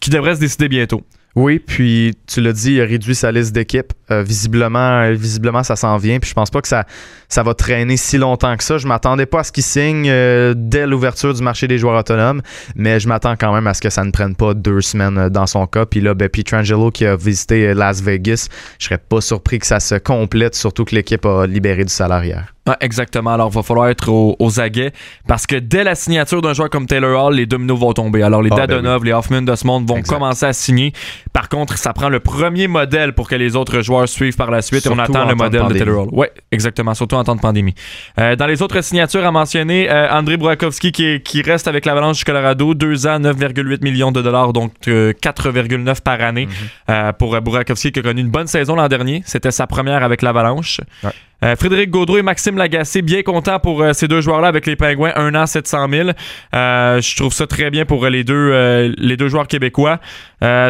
qui 0.00 0.10
devraient 0.10 0.34
se 0.34 0.40
décider 0.40 0.68
bientôt. 0.68 1.02
Oui, 1.34 1.58
puis 1.58 2.14
tu 2.26 2.42
l'as 2.42 2.52
dit, 2.52 2.74
il 2.74 2.80
a 2.82 2.84
réduit 2.84 3.14
sa 3.14 3.32
liste 3.32 3.52
d'équipes. 3.52 3.92
Euh, 4.10 4.22
visiblement, 4.22 5.10
visiblement, 5.12 5.62
ça 5.62 5.76
s'en 5.76 5.96
vient. 5.96 6.18
Puis 6.18 6.28
je 6.28 6.34
pense 6.34 6.50
pas 6.50 6.60
que 6.60 6.68
ça, 6.68 6.84
ça 7.28 7.42
va 7.42 7.54
traîner 7.54 7.96
si 7.96 8.18
longtemps 8.18 8.54
que 8.56 8.64
ça. 8.64 8.76
Je 8.76 8.86
m'attendais 8.86 9.24
pas 9.24 9.40
à 9.40 9.44
ce 9.44 9.52
qu'il 9.52 9.62
signe 9.62 10.08
euh, 10.10 10.52
dès 10.54 10.86
l'ouverture 10.86 11.32
du 11.32 11.42
marché 11.42 11.66
des 11.68 11.78
joueurs 11.78 11.98
autonomes, 11.98 12.42
mais 12.76 13.00
je 13.00 13.08
m'attends 13.08 13.36
quand 13.36 13.54
même 13.54 13.66
à 13.66 13.72
ce 13.72 13.80
que 13.80 13.88
ça 13.88 14.04
ne 14.04 14.10
prenne 14.10 14.36
pas 14.36 14.52
deux 14.52 14.82
semaines 14.82 15.16
euh, 15.16 15.30
dans 15.30 15.46
son 15.46 15.66
cas. 15.66 15.86
Puis 15.86 16.02
là, 16.02 16.12
ben, 16.12 16.28
Pietrangelo 16.28 16.90
qui 16.90 17.06
a 17.06 17.16
visité 17.16 17.72
Las 17.72 18.02
Vegas, 18.02 18.48
je 18.78 18.86
serais 18.86 18.98
pas 18.98 19.22
surpris 19.22 19.58
que 19.58 19.66
ça 19.66 19.80
se 19.80 19.94
complète, 19.94 20.54
surtout 20.54 20.84
que 20.84 20.94
l'équipe 20.94 21.24
a 21.24 21.46
libéré 21.46 21.84
du 21.84 21.92
salaire 21.92 22.52
exactement. 22.80 23.32
Alors, 23.32 23.48
il 23.50 23.54
va 23.54 23.62
falloir 23.62 23.88
être 23.88 24.08
aux, 24.10 24.60
aguets 24.60 24.92
parce 25.26 25.46
que 25.46 25.56
dès 25.56 25.82
la 25.82 25.94
signature 25.94 26.42
d'un 26.42 26.52
joueur 26.52 26.68
comme 26.68 26.86
Taylor 26.86 27.26
Hall, 27.26 27.34
les 27.34 27.46
dominos 27.46 27.78
vont 27.78 27.92
tomber. 27.92 28.22
Alors, 28.22 28.42
les 28.42 28.50
ah, 28.52 28.56
ben 28.56 28.66
Dadonov, 28.66 29.04
les 29.04 29.12
Hoffman 29.12 29.42
de 29.42 29.54
ce 29.54 29.66
monde 29.66 29.88
vont 29.88 30.02
commencer 30.02 30.46
à 30.46 30.52
signer. 30.52 30.92
Par 31.32 31.48
contre, 31.48 31.78
ça 31.78 31.92
prend 31.92 32.08
le 32.08 32.20
premier 32.20 32.68
modèle 32.68 33.14
pour 33.14 33.28
que 33.28 33.34
les 33.34 33.56
autres 33.56 33.80
joueurs 33.80 34.08
suivent 34.08 34.36
par 34.36 34.50
la 34.50 34.62
suite 34.62 34.86
et 34.86 34.90
on 34.90 34.98
attend 34.98 35.26
le 35.26 35.34
modèle 35.34 35.66
de, 35.68 35.78
Taylor 35.78 36.02
Hall. 36.02 36.08
Oui, 36.12 36.26
exactement. 36.50 36.94
Surtout 36.94 37.16
en 37.16 37.24
temps 37.24 37.34
de 37.34 37.40
pandémie. 37.40 37.74
Euh, 38.18 38.36
dans 38.36 38.46
les 38.46 38.62
autres 38.62 38.80
signatures 38.82 39.24
à 39.24 39.30
mentionner, 39.30 39.90
euh, 39.90 40.10
André 40.10 40.36
Burakovsky 40.36 40.92
qui, 40.92 41.20
qui, 41.20 41.42
reste 41.42 41.68
avec 41.68 41.86
l'Avalanche 41.86 42.18
du 42.18 42.24
Colorado, 42.24 42.74
2 42.74 43.06
ans, 43.06 43.18
9,8 43.18 43.82
millions 43.82 44.12
de 44.12 44.22
dollars, 44.22 44.52
donc 44.52 44.72
4,9 44.86 45.88
euh, 45.88 45.94
par 46.04 46.20
année 46.20 46.46
mhm. 46.88 47.12
pour 47.18 47.40
Burakovsky 47.40 47.92
qui 47.92 47.98
a 48.00 48.02
connu 48.02 48.20
une 48.20 48.30
bonne 48.30 48.46
saison 48.46 48.76
l'an 48.76 48.88
dernier. 48.88 49.22
C'était 49.24 49.50
sa 49.50 49.66
première 49.66 50.02
avec 50.04 50.22
l'Avalanche. 50.22 50.80
Ouais. 51.02 51.10
Euh, 51.44 51.56
Frédéric 51.56 51.90
Gaudreau 51.90 52.18
et 52.18 52.22
Maxime 52.22 52.56
Lagacé, 52.56 53.02
bien 53.02 53.22
contents 53.22 53.58
pour 53.58 53.82
euh, 53.82 53.92
ces 53.92 54.06
deux 54.06 54.20
joueurs-là 54.20 54.46
avec 54.46 54.64
les 54.66 54.76
Pingouins, 54.76 55.12
un 55.16 55.34
an 55.34 55.46
700 55.46 55.88
000. 55.90 56.10
Euh, 56.54 57.00
je 57.00 57.16
trouve 57.16 57.32
ça 57.32 57.48
très 57.48 57.70
bien 57.70 57.84
pour 57.84 58.06
les 58.06 58.22
deux, 58.22 58.92
les 58.96 59.16
deux 59.16 59.28
joueurs 59.28 59.48
québécois. 59.48 59.98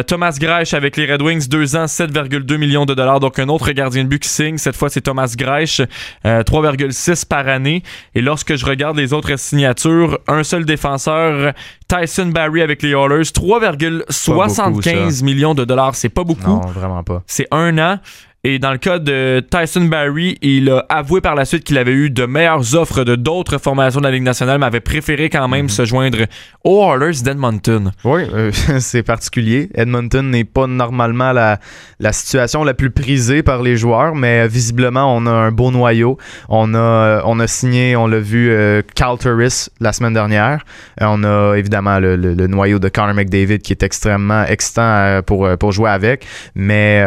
Thomas 0.07 0.35
Greich 0.39 0.73
avec 0.73 0.97
les 0.97 1.11
Red 1.11 1.21
Wings, 1.21 1.47
deux 1.47 1.75
ans 1.75 1.85
7,2 1.85 2.57
millions 2.57 2.85
de 2.85 2.93
dollars. 2.93 3.19
Donc 3.19 3.39
un 3.39 3.49
autre 3.49 3.71
gardien 3.71 4.03
de 4.03 4.09
but 4.09 4.19
qui 4.19 4.29
signe. 4.29 4.57
Cette 4.57 4.75
fois, 4.75 4.89
c'est 4.89 5.01
Thomas 5.01 5.33
Greich, 5.37 5.81
3,6 6.23 7.25
par 7.25 7.47
année. 7.47 7.83
Et 8.15 8.21
lorsque 8.21 8.55
je 8.55 8.65
regarde 8.65 8.97
les 8.97 9.13
autres 9.13 9.37
signatures, 9.37 10.19
un 10.27 10.43
seul 10.43 10.65
défenseur, 10.65 11.53
Tyson 11.87 12.27
Barry 12.27 12.61
avec 12.61 12.83
les 12.83 12.91
Oilers, 12.91 13.23
3,75 13.23 15.23
millions 15.23 15.55
de 15.55 15.65
dollars. 15.65 15.95
C'est 15.95 16.09
pas 16.09 16.23
beaucoup. 16.23 16.47
Non, 16.47 16.61
vraiment 16.61 17.03
pas. 17.03 17.23
C'est 17.25 17.47
un 17.51 17.77
an. 17.77 17.99
Et 18.45 18.59
dans 18.59 18.73
le 18.73 18.77
cas 18.77 18.99
de 18.99 19.41
Tyson 19.49 19.85
Barry, 19.85 20.37
il 20.41 20.69
a 20.69 20.85
avoué 20.89 21.21
par 21.21 21.33
la 21.33 21.45
suite 21.45 21.63
qu'il 21.63 21.77
avait 21.77 21.93
eu 21.93 22.09
de 22.09 22.25
meilleures 22.25 22.75
offres 22.75 23.05
de 23.05 23.15
d'autres 23.15 23.57
formations 23.57 24.01
de 24.01 24.05
la 24.05 24.11
Ligue 24.11 24.23
nationale, 24.23 24.59
mais 24.59 24.65
avait 24.65 24.81
préféré 24.81 25.29
quand 25.29 25.47
même 25.47 25.67
mhm. 25.67 25.69
se 25.69 25.85
joindre 25.85 26.17
aux 26.65 26.83
Oilers 26.83 27.21
d'Edmonton. 27.23 27.93
Oui, 28.03 28.23
euh, 28.33 28.51
c'est 28.79 29.01
particulier. 29.01 29.69
Edmonton 29.75 30.29
n'est 30.29 30.43
pas 30.43 30.67
normalement 30.67 31.31
la, 31.31 31.57
la 32.01 32.11
situation 32.11 32.65
la 32.65 32.73
plus 32.73 32.91
prisée 32.91 33.43
par 33.43 33.63
les 33.63 33.77
joueurs, 33.77 34.13
mais 34.13 34.45
visiblement, 34.49 35.15
on 35.15 35.25
a 35.25 35.31
un 35.31 35.53
beau 35.53 35.71
noyau. 35.71 36.17
On 36.49 36.75
a, 36.75 37.21
on 37.23 37.39
a 37.39 37.47
signé, 37.47 37.95
on 37.95 38.07
l'a 38.07 38.19
vu, 38.19 38.51
euh, 38.51 38.81
Cal 38.93 39.17
Turris 39.19 39.69
la 39.79 39.93
semaine 39.93 40.15
dernière. 40.15 40.65
Euh, 41.01 41.05
on 41.07 41.23
a 41.23 41.55
évidemment 41.55 41.97
le, 41.99 42.17
le, 42.17 42.47
noyau 42.47 42.79
de 42.79 42.89
Connor 42.89 43.13
McDavid 43.13 43.59
qui 43.59 43.71
est 43.71 43.83
extrêmement 43.83 44.43
excitant 44.43 45.21
pour, 45.25 45.47
pour 45.57 45.71
jouer 45.71 45.91
avec, 45.91 46.25
mais 46.55 47.01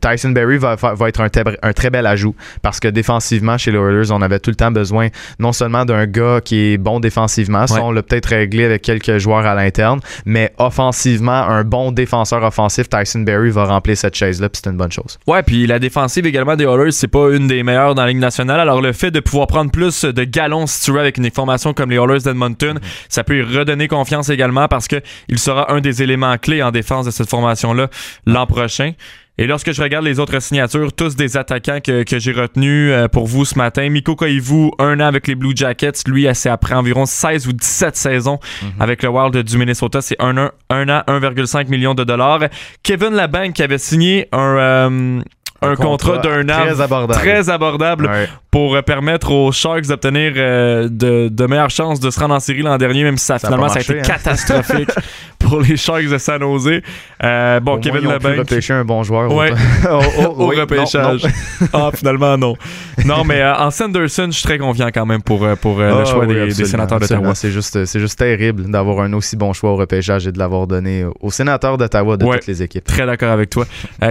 Tyson 0.00 0.30
Barry 0.30 0.53
va, 0.58 0.76
être 1.08 1.20
un, 1.20 1.72
très 1.72 1.90
bel 1.90 2.06
ajout 2.06 2.34
parce 2.62 2.80
que 2.80 2.88
défensivement, 2.88 3.58
chez 3.58 3.72
les 3.72 3.78
Oilers, 3.78 4.10
on 4.10 4.22
avait 4.22 4.38
tout 4.38 4.50
le 4.50 4.56
temps 4.56 4.70
besoin 4.70 5.08
non 5.38 5.52
seulement 5.52 5.84
d'un 5.84 6.06
gars 6.06 6.40
qui 6.44 6.72
est 6.72 6.78
bon 6.78 7.00
défensivement, 7.00 7.66
ça 7.66 7.82
on 7.82 7.92
l'a 7.92 8.02
peut-être 8.02 8.26
réglé 8.26 8.64
avec 8.64 8.82
quelques 8.82 9.18
joueurs 9.18 9.46
à 9.46 9.54
l'interne, 9.54 10.00
mais 10.24 10.52
offensivement, 10.58 11.32
un 11.32 11.64
bon 11.64 11.92
défenseur 11.92 12.42
offensif, 12.42 12.88
Tyson 12.88 13.20
Berry 13.20 13.50
va 13.50 13.64
remplir 13.64 13.96
cette 13.96 14.14
chaise-là, 14.14 14.48
puis 14.48 14.60
c'est 14.62 14.70
une 14.70 14.76
bonne 14.76 14.92
chose. 14.92 15.18
Ouais, 15.26 15.42
puis 15.42 15.66
la 15.66 15.78
défensive 15.78 16.26
également 16.26 16.56
des 16.56 16.64
Oilers, 16.64 16.92
c'est 16.92 17.08
pas 17.08 17.30
une 17.30 17.46
des 17.46 17.62
meilleures 17.62 17.94
dans 17.94 18.02
la 18.02 18.08
Ligue 18.08 18.18
nationale. 18.18 18.60
Alors 18.60 18.80
le 18.80 18.92
fait 18.92 19.10
de 19.10 19.20
pouvoir 19.20 19.46
prendre 19.46 19.70
plus 19.70 20.04
de 20.04 20.24
galons 20.24 20.66
si 20.66 20.84
tu 20.84 20.92
veux 20.92 21.00
avec 21.00 21.18
une 21.18 21.30
formation 21.30 21.72
comme 21.72 21.90
les 21.90 21.96
Oilers 21.96 22.20
d'Edmonton, 22.20 22.78
mm-hmm. 22.78 23.06
ça 23.08 23.24
peut 23.24 23.34
lui 23.34 23.58
redonner 23.58 23.88
confiance 23.88 24.28
également 24.28 24.68
parce 24.68 24.88
que 24.88 25.00
il 25.28 25.38
sera 25.38 25.72
un 25.72 25.80
des 25.80 26.02
éléments 26.02 26.36
clés 26.38 26.62
en 26.62 26.70
défense 26.70 27.06
de 27.06 27.10
cette 27.10 27.28
formation-là 27.28 27.88
l'an 28.26 28.46
prochain. 28.46 28.92
Et 29.36 29.48
lorsque 29.48 29.72
je 29.72 29.82
regarde 29.82 30.04
les 30.04 30.20
autres 30.20 30.40
signatures, 30.40 30.92
tous 30.92 31.16
des 31.16 31.36
attaquants 31.36 31.80
que, 31.80 32.04
j'ai 32.06 32.32
retenus 32.32 32.92
euh, 32.92 33.08
pour 33.08 33.26
vous 33.26 33.44
ce 33.44 33.58
matin. 33.58 33.88
Miko 33.88 34.14
Koivu, 34.14 34.70
un 34.78 35.00
an 35.00 35.06
avec 35.06 35.26
les 35.26 35.34
Blue 35.34 35.52
Jackets. 35.56 36.04
Lui, 36.06 36.28
c'est 36.34 36.50
après 36.50 36.74
environ 36.74 37.04
16 37.04 37.48
ou 37.48 37.52
17 37.52 37.96
saisons 37.96 38.38
mhm. 38.62 38.70
avec 38.78 39.02
le 39.02 39.08
Wild 39.08 39.36
du 39.36 39.58
Minnesota. 39.58 40.00
C'est 40.00 40.16
un, 40.20 40.36
an, 40.38 40.50
un 40.70 40.88
an 40.88 41.02
1,5 41.08 41.68
million 41.68 41.94
de 41.94 42.04
dollars. 42.04 42.44
Kevin 42.84 43.14
Labanque 43.14 43.54
qui 43.54 43.62
avait 43.62 43.78
signé 43.78 44.28
un... 44.32 44.56
Euh, 44.56 45.20
un, 45.64 45.76
contrat, 45.76 46.18
d'un 46.18 46.48
an 46.48 46.62
très 46.62 46.80
abordable, 46.80 47.14
très 47.14 47.50
abordable 47.50 48.10
pour 48.50 48.74
euh, 48.74 48.82
permettre 48.82 49.30
aux 49.32 49.52
Sharks 49.52 49.86
d'obtenir 49.86 50.32
euh, 50.36 50.88
de, 50.90 51.28
de, 51.28 51.46
meilleures 51.46 51.70
chances 51.70 52.00
de 52.00 52.10
se 52.10 52.20
rendre 52.20 52.34
en 52.34 52.40
série 52.40 52.62
l'an 52.62 52.76
dernier, 52.76 53.04
même 53.04 53.16
si 53.16 53.26
ça, 53.26 53.38
finalement 53.38 53.68
ça 53.68 53.78
a 53.78 53.82
été 53.82 53.98
hein. 53.98 54.02
catastrophique 54.02 54.90
pour 55.44 55.60
les 55.60 55.76
Sharks 55.76 56.08
de 56.08 56.18
San 56.18 56.40
Jose. 56.40 56.80
Euh, 57.22 57.60
bon, 57.60 57.78
Kevin 57.78 58.08
Labanc. 58.08 58.38
repêcher 58.38 58.74
un 58.74 58.84
bon 58.84 59.02
joueur 59.02 59.32
ouais. 59.32 59.50
au, 60.20 60.46
repêchage. 60.46 61.22
ah, 61.72 61.90
finalement, 61.94 62.36
non. 62.36 62.56
Non, 63.04 63.24
mais 63.24 63.44
en 63.44 63.70
Sanderson, 63.70 64.26
je 64.26 64.36
suis 64.36 64.44
très 64.44 64.58
confiant 64.58 64.88
quand 64.92 65.06
même 65.06 65.22
pour, 65.22 65.46
pour 65.60 65.78
le 65.78 65.92
ah 65.92 66.04
choix 66.04 66.26
des, 66.26 66.50
sénateurs 66.52 67.00
d'Ottawa. 67.00 67.34
C'est 67.34 67.50
juste, 67.50 67.84
c'est 67.84 68.00
juste 68.00 68.18
terrible 68.18 68.70
d'avoir 68.70 69.00
un 69.04 69.12
aussi 69.12 69.36
bon 69.36 69.52
choix 69.52 69.70
au 69.70 69.76
repêchage 69.76 70.26
et 70.26 70.32
de 70.32 70.38
l'avoir 70.38 70.66
donné 70.66 71.04
aux 71.20 71.30
sénateurs 71.30 71.78
d'Ottawa 71.78 72.16
de 72.16 72.24
toutes 72.24 72.46
les 72.46 72.62
équipes. 72.62 72.84
Très 72.84 73.06
d'accord 73.06 73.30
avec 73.30 73.50
toi. 73.50 73.66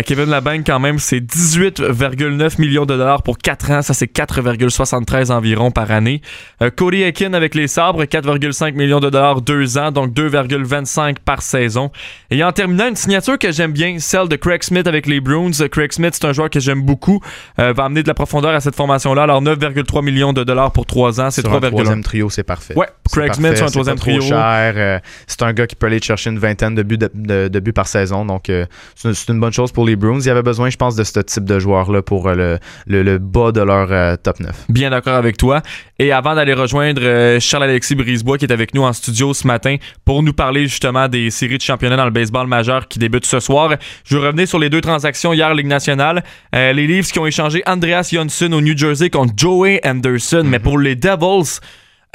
Kevin 0.05 0.29
Labanc, 0.29 0.63
quand 0.65 0.79
même, 0.79 0.99
c'est 0.99 1.19
18,9 1.19 2.59
millions 2.59 2.85
de 2.85 2.95
dollars 2.95 3.23
pour 3.23 3.37
4 3.37 3.71
ans. 3.71 3.81
Ça, 3.81 3.93
c'est 3.93 4.11
4,73 4.11 5.31
environ 5.31 5.71
par 5.71 5.91
année. 5.91 6.21
Euh, 6.61 6.69
Cody 6.69 7.03
Ekin 7.03 7.33
avec 7.33 7.55
les 7.55 7.67
sabres, 7.67 8.03
4,5 8.03 8.73
millions 8.73 8.99
de 8.99 9.09
dollars 9.09 9.41
2 9.41 9.77
ans, 9.77 9.91
donc 9.91 10.13
2,25 10.13 11.17
par 11.25 11.41
saison. 11.41 11.91
Et 12.29 12.43
en 12.43 12.51
terminant, 12.51 12.87
une 12.87 12.95
signature 12.95 13.37
que 13.37 13.51
j'aime 13.51 13.71
bien, 13.71 13.97
celle 13.99 14.27
de 14.27 14.35
Craig 14.35 14.63
Smith 14.63 14.87
avec 14.87 15.07
les 15.07 15.19
Bruins. 15.19 15.51
Craig 15.71 15.91
Smith, 15.91 16.11
c'est 16.13 16.25
un 16.25 16.33
joueur 16.33 16.49
que 16.49 16.59
j'aime 16.59 16.81
beaucoup. 16.81 17.21
Euh, 17.59 17.73
va 17.73 17.85
amener 17.85 18.03
de 18.03 18.07
la 18.07 18.13
profondeur 18.13 18.53
à 18.53 18.59
cette 18.59 18.75
formation-là. 18.75 19.23
Alors 19.23 19.41
9,3 19.41 20.03
millions 20.03 20.33
de 20.33 20.43
dollars 20.43 20.71
pour 20.71 20.85
3 20.85 21.21
ans, 21.21 21.31
c'est 21.31 21.45
3,1. 21.45 21.69
troisième 21.69 22.03
trio, 22.03 22.29
c'est 22.29 22.43
parfait. 22.43 22.75
Ouais, 22.75 22.87
Craig 23.11 23.33
Smith 23.33 23.57
sur 23.57 23.67
un 23.67 23.69
troisième 23.69 23.97
trio. 23.97 24.21
Euh, 24.33 24.99
c'est 25.27 25.41
un 25.43 25.53
gars 25.53 25.67
qui 25.67 25.75
peut 25.75 25.87
aller 25.87 26.01
chercher 26.01 26.29
une 26.29 26.39
vingtaine 26.39 26.75
de 26.75 26.83
buts, 26.83 26.97
de, 26.97 27.59
buts 27.59 27.73
par 27.73 27.87
saison. 27.87 28.25
Donc, 28.25 28.49
euh, 28.49 28.65
c'est 28.95 29.29
une 29.29 29.39
bonne 29.39 29.53
chose 29.53 29.71
pour 29.71 29.85
les 29.85 29.95
Bruins. 29.95 30.19
Il 30.19 30.27
y 30.27 30.29
avait 30.29 30.43
besoin, 30.43 30.69
je 30.69 30.77
pense, 30.77 30.95
de 30.95 31.03
ce 31.03 31.19
type 31.19 31.45
de 31.45 31.59
joueur-là 31.59 32.01
pour 32.01 32.29
le, 32.29 32.59
le, 32.87 33.17
bas 33.17 33.51
de 33.51 33.61
leur 33.61 34.17
top 34.19 34.39
9. 34.39 34.65
Bien 34.69 34.89
d'accord 34.89 35.15
avec 35.15 35.37
toi. 35.37 35.61
Et 36.03 36.11
avant 36.11 36.35
d'aller 36.35 36.53
rejoindre 36.53 37.39
Charles-Alexis 37.39 37.95
Brisebois 37.95 38.37
qui 38.37 38.43
est 38.43 38.51
avec 38.51 38.73
nous 38.73 38.83
en 38.83 38.91
studio 38.91 39.33
ce 39.33 39.47
matin 39.47 39.77
pour 40.03 40.21
nous 40.21 40.33
parler 40.33 40.67
justement 40.67 41.07
des 41.07 41.31
séries 41.31 41.57
de 41.57 41.61
championnat 41.61 41.95
dans 41.95 42.03
le 42.03 42.11
baseball 42.11 42.45
majeur 42.45 42.89
qui 42.89 42.99
débutent 42.99 43.25
ce 43.25 43.39
soir, 43.39 43.77
je 44.03 44.17
vais 44.17 44.27
revenir 44.27 44.45
sur 44.45 44.59
les 44.59 44.69
deux 44.69 44.81
transactions 44.81 45.31
hier 45.31 45.53
Ligue 45.53 45.67
nationale. 45.67 46.21
les 46.51 46.87
Leafs 46.87 47.13
qui 47.13 47.19
ont 47.19 47.25
échangé 47.25 47.63
Andreas 47.65 48.09
Jonsson 48.11 48.51
au 48.51 48.59
New 48.59 48.77
Jersey 48.77 49.09
contre 49.09 49.31
Joey 49.37 49.79
Anderson. 49.85 50.43
Mais 50.43 50.57
mhm. 50.57 50.63
pour 50.63 50.77
les 50.77 50.97
Devils, 50.97 51.61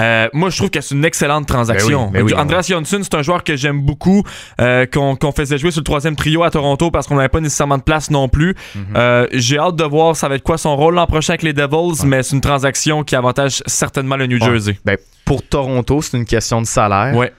euh, 0.01 0.29
moi, 0.33 0.51
je 0.51 0.57
trouve 0.57 0.71
que 0.71 0.81
c'est 0.81 0.95
une 0.95 1.05
excellente 1.05 1.47
transaction. 1.47 2.11
Ben 2.13 2.23
oui, 2.23 2.33
ben 2.33 2.41
Andreas 2.41 2.67
Jonsson, 2.69 3.01
c'est 3.03 3.15
un 3.15 3.23
joueur 3.23 3.43
que 3.43 3.57
j'aime 3.57 3.81
beaucoup, 3.83 4.23
euh, 4.61 4.87
qu'on 4.87 5.33
faisait 5.33 5.59
jouer 5.59 5.71
sur 5.71 5.81
le 5.81 5.85
troisième 5.85 6.15
trio 6.15 6.45
à 6.45 6.51
Toronto 6.51 6.91
parce 6.91 7.07
qu'on 7.07 7.17
n'avait 7.17 7.29
pas 7.29 7.41
nécessairement 7.41 7.79
de 7.79 7.83
place 7.83 8.11
non 8.11 8.29
plus. 8.29 8.55
Mhm. 8.75 8.85
Euh, 8.97 9.27
j'ai 9.33 9.59
hâte 9.59 9.77
de 9.77 9.85
voir 9.85 10.15
ça 10.15 10.29
va 10.29 10.37
être 10.37 10.43
quoi 10.43 10.59
son 10.59 10.77
rôle 10.77 10.95
l'an 10.95 11.07
prochain 11.07 11.33
avec 11.33 11.43
les 11.43 11.53
Devils, 11.53 12.05
mais 12.07 12.23
c'est 12.23 12.37
une 12.37 12.41
transaction 12.41 13.03
qui 13.03 13.17
avantage 13.17 13.63
certainement 13.67 14.17
le 14.17 14.27
New 14.27 14.39
Jersey. 14.39 14.79
Ben, 14.85 14.97
pour 15.25 15.43
Toronto, 15.43 16.01
c'est 16.01 16.17
une 16.17 16.25
question 16.25 16.63
de 16.63 16.67
salaire. 16.67 17.17
Ouais. 17.17 17.33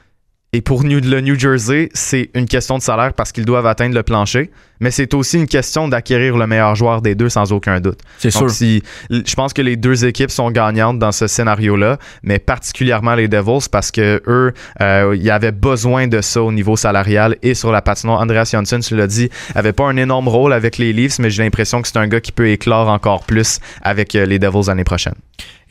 Et 0.52 0.62
pour 0.62 0.82
le 0.82 1.22
New 1.22 1.38
Jersey, 1.38 1.90
c'est 1.94 2.32
une 2.34 2.48
question 2.48 2.80
de 2.80 2.82
salaire 2.82 3.14
parce 3.14 3.32
qu'ils 3.32 3.46
doivent 3.46 3.68
atteindre 3.68 3.94
le 3.94 4.02
plancher, 4.02 4.50
mais 4.80 4.90
c'est 4.90 5.14
aussi 5.14 5.38
une 5.38 5.46
question 5.46 5.88
d'acquérir 5.88 6.38
le 6.38 6.48
meilleur 6.48 6.74
joueur 6.74 7.04
des 7.04 7.14
deux 7.14 7.30
sans 7.30 7.52
aucun 7.52 7.80
doute. 7.80 8.00
C'est 8.18 8.32
sûr. 8.32 8.50
Si, 8.50 8.82
je 9.12 9.36
pense 9.36 9.54
que 9.54 9.62
les 9.62 9.76
deux 9.76 10.06
équipes 10.06 10.32
sont 10.32 10.50
gagnantes 10.50 10.98
dans 10.98 11.12
ce 11.12 11.28
scénario-là, 11.28 12.00
mais 12.24 12.40
particulièrement 12.40 13.14
les 13.14 13.28
Devils 13.28 13.70
parce 13.72 13.92
que 13.92 14.24
eux, 14.26 14.52
euh, 14.82 15.16
ils 15.16 15.30
avaient 15.30 15.52
besoin 15.52 16.08
de 16.08 16.20
ça 16.20 16.42
au 16.42 16.52
niveau 16.52 16.76
salarial 16.76 17.38
et 17.44 17.54
sur 17.54 17.72
la 17.72 17.84
patinoire. 17.84 18.20
Andreas 18.20 18.50
Johnson, 18.52 18.80
tu 18.80 18.96
l'as 18.96 19.06
dit, 19.06 19.30
avait 19.54 19.74
pas 19.74 19.86
un 19.86 19.98
énorme 19.98 20.30
rôle 20.30 20.54
avec 20.54 20.80
les 20.80 20.94
Leafs, 20.94 21.20
mais 21.20 21.30
j'ai 21.30 21.44
l'impression 21.44 21.84
que 21.84 21.88
c'est 21.88 21.98
un 21.98 22.08
gars 22.08 22.22
qui 22.22 22.32
peut 22.32 22.50
éclore 22.50 22.90
encore 22.90 23.24
plus 23.24 23.60
avec 23.84 24.16
euh, 24.16 24.26
les 24.26 24.40
Devils 24.40 24.66
l'année 24.66 24.84
prochaine. 24.84 25.14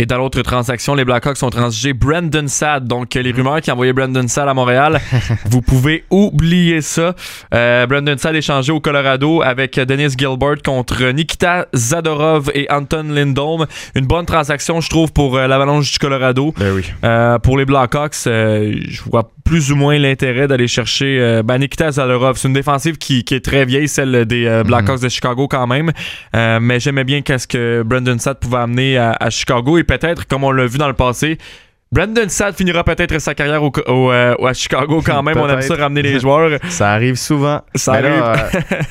Et 0.00 0.06
dans 0.06 0.18
l'autre 0.18 0.40
transaction, 0.42 0.94
les 0.94 1.04
Blackhawks 1.04 1.42
ont 1.42 1.50
transigé 1.50 1.92
Brandon 1.92 2.46
Sad. 2.46 2.86
Donc, 2.86 3.14
les 3.14 3.32
rumeurs 3.32 3.60
qui 3.60 3.72
envoyaient 3.72 3.92
Brandon 3.92 4.28
Sad 4.28 4.48
à 4.48 4.54
Montréal, 4.54 5.00
vous 5.46 5.60
pouvez 5.60 6.04
oublier 6.08 6.82
ça. 6.82 7.16
Euh, 7.52 7.84
Brandon 7.86 8.16
Sad 8.16 8.36
échangé 8.36 8.70
au 8.70 8.78
Colorado 8.78 9.42
avec 9.42 9.74
Dennis 9.74 10.14
Gilbert 10.16 10.62
contre 10.64 11.04
Nikita 11.10 11.66
Zadorov 11.74 12.48
et 12.54 12.70
Anton 12.70 13.06
Lindholm. 13.08 13.66
Une 13.96 14.06
bonne 14.06 14.24
transaction, 14.24 14.80
je 14.80 14.88
trouve, 14.88 15.12
pour 15.12 15.36
euh, 15.36 15.48
l'Avalanche 15.48 15.90
du 15.90 15.98
Colorado. 15.98 16.54
Ben 16.56 16.72
oui. 16.76 16.84
Euh, 17.02 17.40
pour 17.40 17.58
les 17.58 17.64
Blackhawks, 17.64 18.22
je 18.24 19.02
vois 19.10 19.32
plus 19.48 19.72
ou 19.72 19.76
moins 19.76 19.98
l'intérêt 19.98 20.46
d'aller 20.46 20.68
chercher 20.68 21.40
ben, 21.44 21.58
Nikita 21.58 21.90
Zadorov. 21.90 22.36
C'est 22.36 22.48
une 22.48 22.54
défensive 22.54 22.98
qui, 22.98 23.24
est 23.30 23.44
très 23.44 23.64
vieille, 23.64 23.88
celle 23.88 24.26
des 24.26 24.62
Blackhawks 24.66 24.98
mhm. 24.98 25.04
de 25.04 25.08
Chicago 25.08 25.48
quand 25.48 25.66
même. 25.66 25.90
mais 26.34 26.80
j'aimais 26.80 27.04
bien 27.04 27.22
qu'est-ce 27.22 27.48
que 27.48 27.82
Brandon 27.84 28.18
Sad 28.18 28.38
pouvait 28.38 28.58
amener 28.58 28.98
à, 28.98 29.16
à 29.18 29.30
Chicago. 29.30 29.78
Et 29.78 29.84
peut-être, 29.84 30.26
comme 30.26 30.44
on 30.44 30.52
l'a 30.52 30.66
vu 30.66 30.78
dans 30.78 30.88
le 30.88 30.94
passé, 30.94 31.38
Brandon 31.90 32.28
Saad 32.28 32.54
finira 32.54 32.84
peut-être 32.84 33.18
sa 33.18 33.34
carrière 33.34 33.62
au, 33.62 33.72
euh, 33.86 34.34
à 34.46 34.52
Chicago 34.52 35.00
quand 35.04 35.22
même. 35.22 35.38
On 35.38 35.48
aime 35.48 35.62
ça 35.62 35.74
ramener 35.74 36.02
les 36.02 36.20
joueurs. 36.20 36.58
ça 36.68 36.92
arrive 36.92 37.14
souvent. 37.14 37.62
Ça 37.74 37.94
arrive. 37.94 38.22
Euh, 38.22 38.36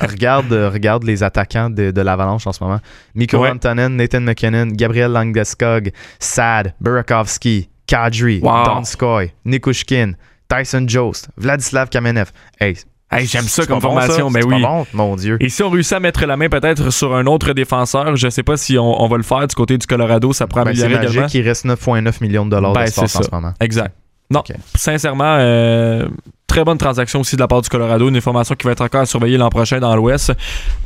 regarde, 0.00 0.52
euh, 0.52 0.68
regarde 0.68 1.04
les 1.04 1.22
attaquants 1.22 1.70
de, 1.70 1.92
de 1.92 2.00
l'Avalanche 2.00 2.46
en 2.48 2.52
ce 2.52 2.62
moment. 2.62 2.80
Mikko 3.14 3.46
Antonen, 3.46 3.94
Nathan 3.94 4.22
McKinnon, 4.22 4.66
Gabriel 4.72 5.12
Langdeskog, 5.12 5.92
Sad, 6.18 6.74
Burakovsky, 6.80 7.68
Kadri, 7.86 8.40
Donskoy, 8.40 9.32
Nikushkin, 9.44 10.14
Tyson 10.48 10.84
Jost, 10.86 11.28
Vladislav 11.36 11.88
Kamenev. 11.88 12.30
Hey, 12.60 12.76
Hey, 13.10 13.26
j'aime 13.26 13.44
ça 13.44 13.64
comme 13.64 13.80
formation, 13.80 14.28
mais 14.28 14.44
oui. 14.44 14.62
mon 14.92 15.16
Dieu. 15.16 15.38
Et 15.40 15.48
si 15.48 15.62
on 15.62 15.70
réussit 15.70 15.94
à 15.94 16.00
mettre 16.00 16.26
la 16.26 16.36
main 16.36 16.50
peut-être 16.50 16.90
sur 16.90 17.14
un 17.14 17.26
autre 17.26 17.54
défenseur, 17.54 18.16
je 18.16 18.28
sais 18.28 18.42
pas 18.42 18.58
si 18.58 18.78
on, 18.78 19.08
va 19.08 19.16
le 19.16 19.22
faire 19.22 19.46
du 19.46 19.54
côté 19.54 19.78
du 19.78 19.86
Colorado, 19.86 20.34
ça 20.34 20.46
pourrait 20.46 20.64
ben, 20.64 20.70
améliorer 20.72 21.06
également. 21.06 21.28
C'est 21.28 21.40
reste 21.40 21.64
9,9 21.64 22.22
millions 22.22 22.44
de 22.44 22.50
dollars 22.50 22.74
ben, 22.74 22.84
d'espace 22.84 23.16
en 23.16 23.22
ce 23.22 23.30
moment. 23.32 23.54
Exact. 23.60 23.94
Non, 24.30 24.42
sincèrement, 24.74 25.36
euh, 25.38 26.06
très 26.48 26.64
bonne 26.64 26.78
transaction 26.78 27.20
aussi 27.20 27.36
de 27.36 27.40
la 27.40 27.46
part 27.46 27.62
du 27.62 27.68
Colorado, 27.68 28.08
une 28.08 28.20
formation 28.20 28.56
qui 28.56 28.66
va 28.66 28.72
être 28.72 28.80
encore 28.80 29.02
à 29.02 29.06
surveiller 29.06 29.36
l'an 29.36 29.50
prochain 29.50 29.78
dans 29.78 29.94
l'Ouest. 29.94 30.32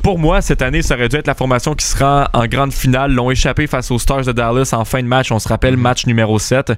Pour 0.02 0.18
moi, 0.18 0.42
cette 0.42 0.60
année, 0.60 0.82
ça 0.82 0.94
aurait 0.94 1.08
dû 1.08 1.16
être 1.16 1.26
la 1.26 1.34
formation 1.34 1.74
qui 1.74 1.86
sera 1.86 2.28
en 2.34 2.46
grande 2.46 2.72
finale. 2.72 3.12
L'ont 3.12 3.30
échappé 3.30 3.66
face 3.66 3.90
aux 3.90 3.98
Stars 3.98 4.24
de 4.24 4.32
Dallas 4.32 4.70
en 4.72 4.84
fin 4.84 5.02
de 5.02 5.08
match. 5.08 5.32
On 5.32 5.38
se 5.38 5.48
rappelle, 5.48 5.76
mm-hmm. 5.76 5.80
match 5.80 6.06
numéro 6.06 6.38
7. 6.38 6.72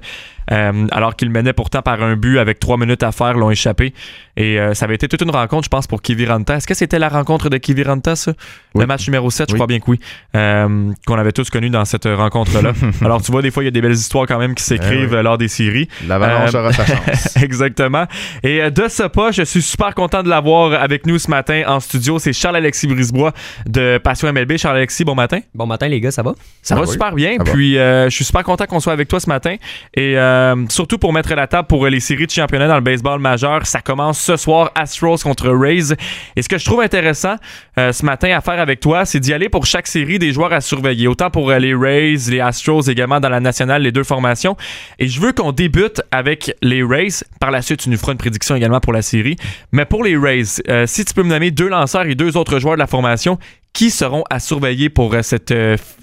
Euh, 0.51 0.87
alors 0.91 1.15
qu'ils 1.15 1.31
menaient 1.31 1.53
pourtant 1.53 1.81
par 1.81 2.01
un 2.03 2.15
but 2.15 2.37
avec 2.37 2.59
trois 2.59 2.77
minutes 2.77 3.03
à 3.03 3.11
faire, 3.11 3.33
l'ont 3.33 3.49
échappé. 3.49 3.93
Et 4.37 4.59
euh, 4.59 4.73
ça 4.73 4.85
avait 4.85 4.95
été 4.95 5.07
toute 5.07 5.21
une 5.21 5.31
rencontre, 5.31 5.65
je 5.65 5.69
pense, 5.69 5.87
pour 5.87 6.01
Kiviranta. 6.01 6.55
Est-ce 6.55 6.67
que 6.67 6.73
c'était 6.73 6.99
la 6.99 7.09
rencontre 7.09 7.49
de 7.49 7.57
Kiviranta, 7.57 8.15
ça? 8.15 8.33
Le 8.75 8.85
match 8.85 9.07
numéro 9.07 9.29
7, 9.29 9.49
je 9.49 9.55
crois 9.55 9.67
bien 9.67 9.79
que 9.79 9.89
oui. 9.89 9.99
Euh, 10.35 10.91
qu'on 11.07 11.17
avait 11.17 11.31
tous 11.31 11.49
connu 11.49 11.69
dans 11.69 11.85
cette 11.85 12.05
rencontre-là. 12.05 12.73
alors, 13.01 13.21
tu 13.21 13.31
vois, 13.31 13.41
des 13.41 13.51
fois, 13.51 13.63
il 13.63 13.67
y 13.67 13.69
a 13.69 13.71
des 13.71 13.81
belles 13.81 13.93
histoires 13.93 14.27
quand 14.27 14.37
même 14.37 14.53
qui 14.53 14.63
s'écrivent 14.63 15.15
eh 15.19 15.23
lors 15.23 15.37
des 15.37 15.47
séries. 15.47 15.87
L'avalanche 16.07 16.53
aura 16.53 16.73
sa 16.73 16.85
chance. 16.85 17.37
Exactement. 17.41 18.05
Et 18.43 18.69
de 18.75 18.87
ce 18.89 19.03
pas, 19.03 19.31
je 19.31 19.43
suis 19.43 19.61
super 19.61 19.95
content 19.95 20.21
de 20.21 20.29
l'avoir 20.29 20.73
avec 20.73 21.05
nous 21.05 21.17
ce 21.17 21.29
matin 21.29 21.63
en 21.67 21.79
studio. 21.79 22.19
C'est 22.19 22.33
Charles-Alexis 22.33 22.87
Brisebois 22.87 23.33
de 23.65 23.97
Passion 24.03 24.31
MLB. 24.31 24.57
Charles-Alexis, 24.57 25.05
bon 25.05 25.15
matin. 25.15 25.39
Bon 25.53 25.65
matin, 25.65 25.87
les 25.87 26.01
gars, 26.01 26.11
ça 26.11 26.23
va? 26.23 26.33
Ça, 26.61 26.75
va, 26.75 26.85
super 26.85 27.13
bien. 27.13 27.37
Puis, 27.37 27.75
je 27.75 28.09
suis 28.09 28.25
super 28.25 28.43
content 28.43 28.65
qu'on 28.65 28.79
soit 28.79 28.93
avec 28.93 29.07
toi 29.07 29.19
ce 29.19 29.29
matin. 29.29 29.55
Et 29.93 30.17
euh, 30.17 30.55
surtout 30.69 30.97
pour 30.97 31.13
mettre 31.13 31.33
la 31.33 31.47
table 31.47 31.67
pour 31.67 31.87
les 31.87 31.99
séries 31.99 32.25
de 32.25 32.31
championnat 32.31 32.67
dans 32.67 32.75
le 32.75 32.81
baseball 32.81 33.19
majeur. 33.19 33.65
Ça 33.65 33.81
commence 33.81 34.19
ce 34.19 34.35
soir, 34.35 34.71
Astros 34.75 35.17
contre 35.17 35.49
Rays. 35.49 35.95
Et 36.35 36.41
ce 36.41 36.49
que 36.49 36.57
je 36.57 36.65
trouve 36.65 36.81
intéressant 36.81 37.35
euh, 37.77 37.91
ce 37.91 38.05
matin 38.05 38.35
à 38.35 38.41
faire 38.41 38.59
avec 38.59 38.79
toi, 38.79 39.05
c'est 39.05 39.19
d'y 39.19 39.33
aller 39.33 39.49
pour 39.49 39.65
chaque 39.65 39.87
série 39.87 40.19
des 40.19 40.31
joueurs 40.33 40.53
à 40.53 40.61
surveiller. 40.61 41.07
Autant 41.07 41.29
pour 41.29 41.49
euh, 41.49 41.59
les 41.59 41.73
Rays, 41.73 42.29
les 42.29 42.39
Astros 42.39 42.81
également 42.81 43.19
dans 43.19 43.29
la 43.29 43.39
nationale, 43.39 43.83
les 43.83 43.91
deux 43.91 44.03
formations. 44.03 44.57
Et 44.99 45.07
je 45.07 45.19
veux 45.21 45.31
qu'on 45.31 45.51
débute 45.51 46.01
avec 46.11 46.53
les 46.61 46.83
Rays. 46.83 47.23
Par 47.39 47.51
la 47.51 47.61
suite, 47.61 47.81
tu 47.81 47.89
nous 47.89 47.97
feras 47.97 48.13
une 48.13 48.17
prédiction 48.17 48.55
également 48.55 48.64
pour 48.81 48.93
la 48.93 49.01
série. 49.01 49.35
Mais 49.71 49.85
pour 49.85 50.03
les 50.03 50.17
Rays, 50.17 50.43
si 50.85 51.05
tu 51.05 51.13
peux 51.13 51.23
me 51.23 51.29
nommer 51.29 51.51
deux 51.51 51.67
lanceurs 51.67 52.05
et 52.05 52.15
deux 52.15 52.37
autres 52.37 52.59
joueurs 52.59 52.75
de 52.75 52.79
la 52.79 52.87
formation, 52.87 53.37
qui 53.73 53.89
seront 53.89 54.23
à 54.29 54.39
surveiller 54.39 54.89
pour 54.89 55.15
cette 55.21 55.53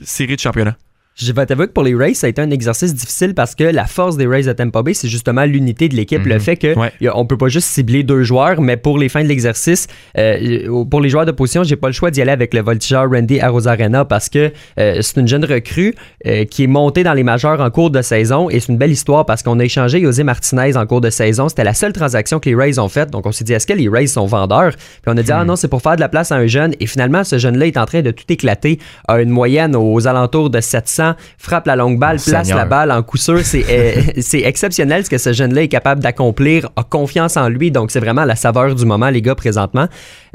série 0.03 0.37
de 0.37 0.41
championnat? 0.41 0.77
Je 1.15 1.31
vais 1.31 1.45
t'avouer 1.45 1.67
que 1.67 1.73
pour 1.73 1.83
les 1.83 1.95
Rays, 1.95 2.15
ça 2.15 2.27
a 2.27 2.31
été 2.31 2.41
un 2.41 2.51
exercice 2.51 2.95
difficile 2.95 3.35
parce 3.35 3.55
que 3.55 3.65
la 3.65 3.85
force 3.85 4.17
des 4.17 4.27
Rays 4.27 4.49
à 4.49 4.55
Tampa 4.55 4.83
Bay, 4.83 4.95
c'est 4.95 5.09
justement 5.09 5.45
l'unité 5.45 5.89
de 5.91 5.95
l'équipe. 5.95 6.25
Le 6.25 6.35
mhm. 6.35 6.41
fait 6.41 6.57
que 6.57 6.75
on 7.15 7.27
peut 7.27 7.37
pas 7.37 7.49
juste 7.49 7.69
cibler 7.69 8.03
deux 8.03 8.23
joueurs, 8.23 8.63
mais 8.63 8.79
pour 8.79 8.99
les 8.99 9.11
fins 9.11 9.23
de 9.23 9.29
l'exercice, 9.29 9.89
euh, 10.17 10.85
pour 10.91 11.03
les 11.03 11.11
joueurs 11.11 11.27
de 11.27 11.33
position, 11.33 11.65
j'ai 11.65 11.77
pas 11.77 11.89
le 11.89 11.93
choix 11.93 12.11
d'y 12.11 12.23
aller 12.23 12.33
avec 12.33 12.55
le 12.55 12.63
voltigeur 12.63 13.11
Randy 13.11 13.41
Arozarena 13.41 14.07
parce 14.07 14.31
que 14.31 14.53
euh, 14.79 14.99
c'est 15.03 15.21
une 15.21 15.29
jeune 15.29 15.45
recrue 15.45 15.95
euh, 16.27 16.47
qui 16.47 16.65
est 16.65 16.69
montée 16.69 17.05
dans 17.05 17.13
les 17.13 17.25
majeurs 17.25 17.61
en 17.61 17.71
cours 17.71 17.91
de 17.91 18.01
saison 18.01 18.49
et 18.49 18.59
c'est 18.61 18.73
une 18.73 18.79
belle 18.79 18.91
histoire 18.91 19.27
parce 19.27 19.43
qu'on 19.43 19.61
a 19.61 19.65
échangé 19.65 20.01
José 20.01 20.25
Martinez 20.25 20.77
en 20.79 20.87
cours 20.87 21.03
de 21.03 21.11
saison. 21.11 21.51
C'était 21.51 21.65
la 21.65 21.75
seule 21.75 21.93
transaction 21.93 22.41
que 22.41 22.49
les 22.49 22.55
Rays 22.55 22.79
ont 22.79 22.89
faite. 22.89 23.11
Donc 23.11 23.27
on 23.27 23.33
s'est 23.33 23.45
dit, 23.45 23.53
est-ce 23.53 23.67
que 23.67 23.75
les 23.75 23.89
Rays 23.89 24.07
sont 24.07 24.25
vendeurs? 24.25 24.73
Puis 24.75 25.13
on 25.13 25.17
a 25.19 25.23
dit, 25.23 25.33
ah 25.33 25.43
mhm. 25.43 25.49
non, 25.49 25.57
c'est 25.57 25.69
pour 25.69 25.83
faire 25.83 25.97
de 25.97 26.01
la 26.01 26.09
place 26.09 26.33
à 26.33 26.37
un 26.37 26.47
jeune. 26.47 26.73
Et 26.81 26.87
finalement, 26.87 27.23
ce 27.23 27.37
jeune-là 27.37 27.67
est 27.67 27.77
en 27.77 27.85
train 27.85 28.01
de 28.01 28.13
tout 28.13 28.25
éclater 28.31 28.79
à 29.09 29.21
une 29.21 29.31
moyenne 29.31 29.77
aux 29.77 30.07
alentours 30.07 30.49
de 30.49 30.61
700 30.61 31.02
frappe 31.39 31.67
la 31.67 31.77
longue 31.77 31.99
balle, 31.99 32.19
place 32.25 32.51
la 32.51 32.65
balle 32.65 32.91
en 32.91 33.03
coup 33.03 33.17
sûr. 33.17 33.41
Euh, 33.55 33.93
c'est 34.21 34.41
exceptionnel 34.41 35.05
ce 35.05 35.11
que 35.11 35.19
ce 35.19 35.33
jeune-là 35.33 35.63
est 35.63 35.69
capable 35.69 36.03
d'accomplir, 36.03 36.69
a 36.77 36.83
confiance 36.83 37.37
en 37.37 37.49
lui. 37.49 37.71
Donc, 37.71 37.91
c'est 37.91 38.01
vraiment 38.01 38.25
la 38.25 38.37
saveur 38.37 38.75
du 38.75 38.85
moment, 38.85 39.11
les 39.11 39.23
gars, 39.23 39.35
présentement. 39.35 39.87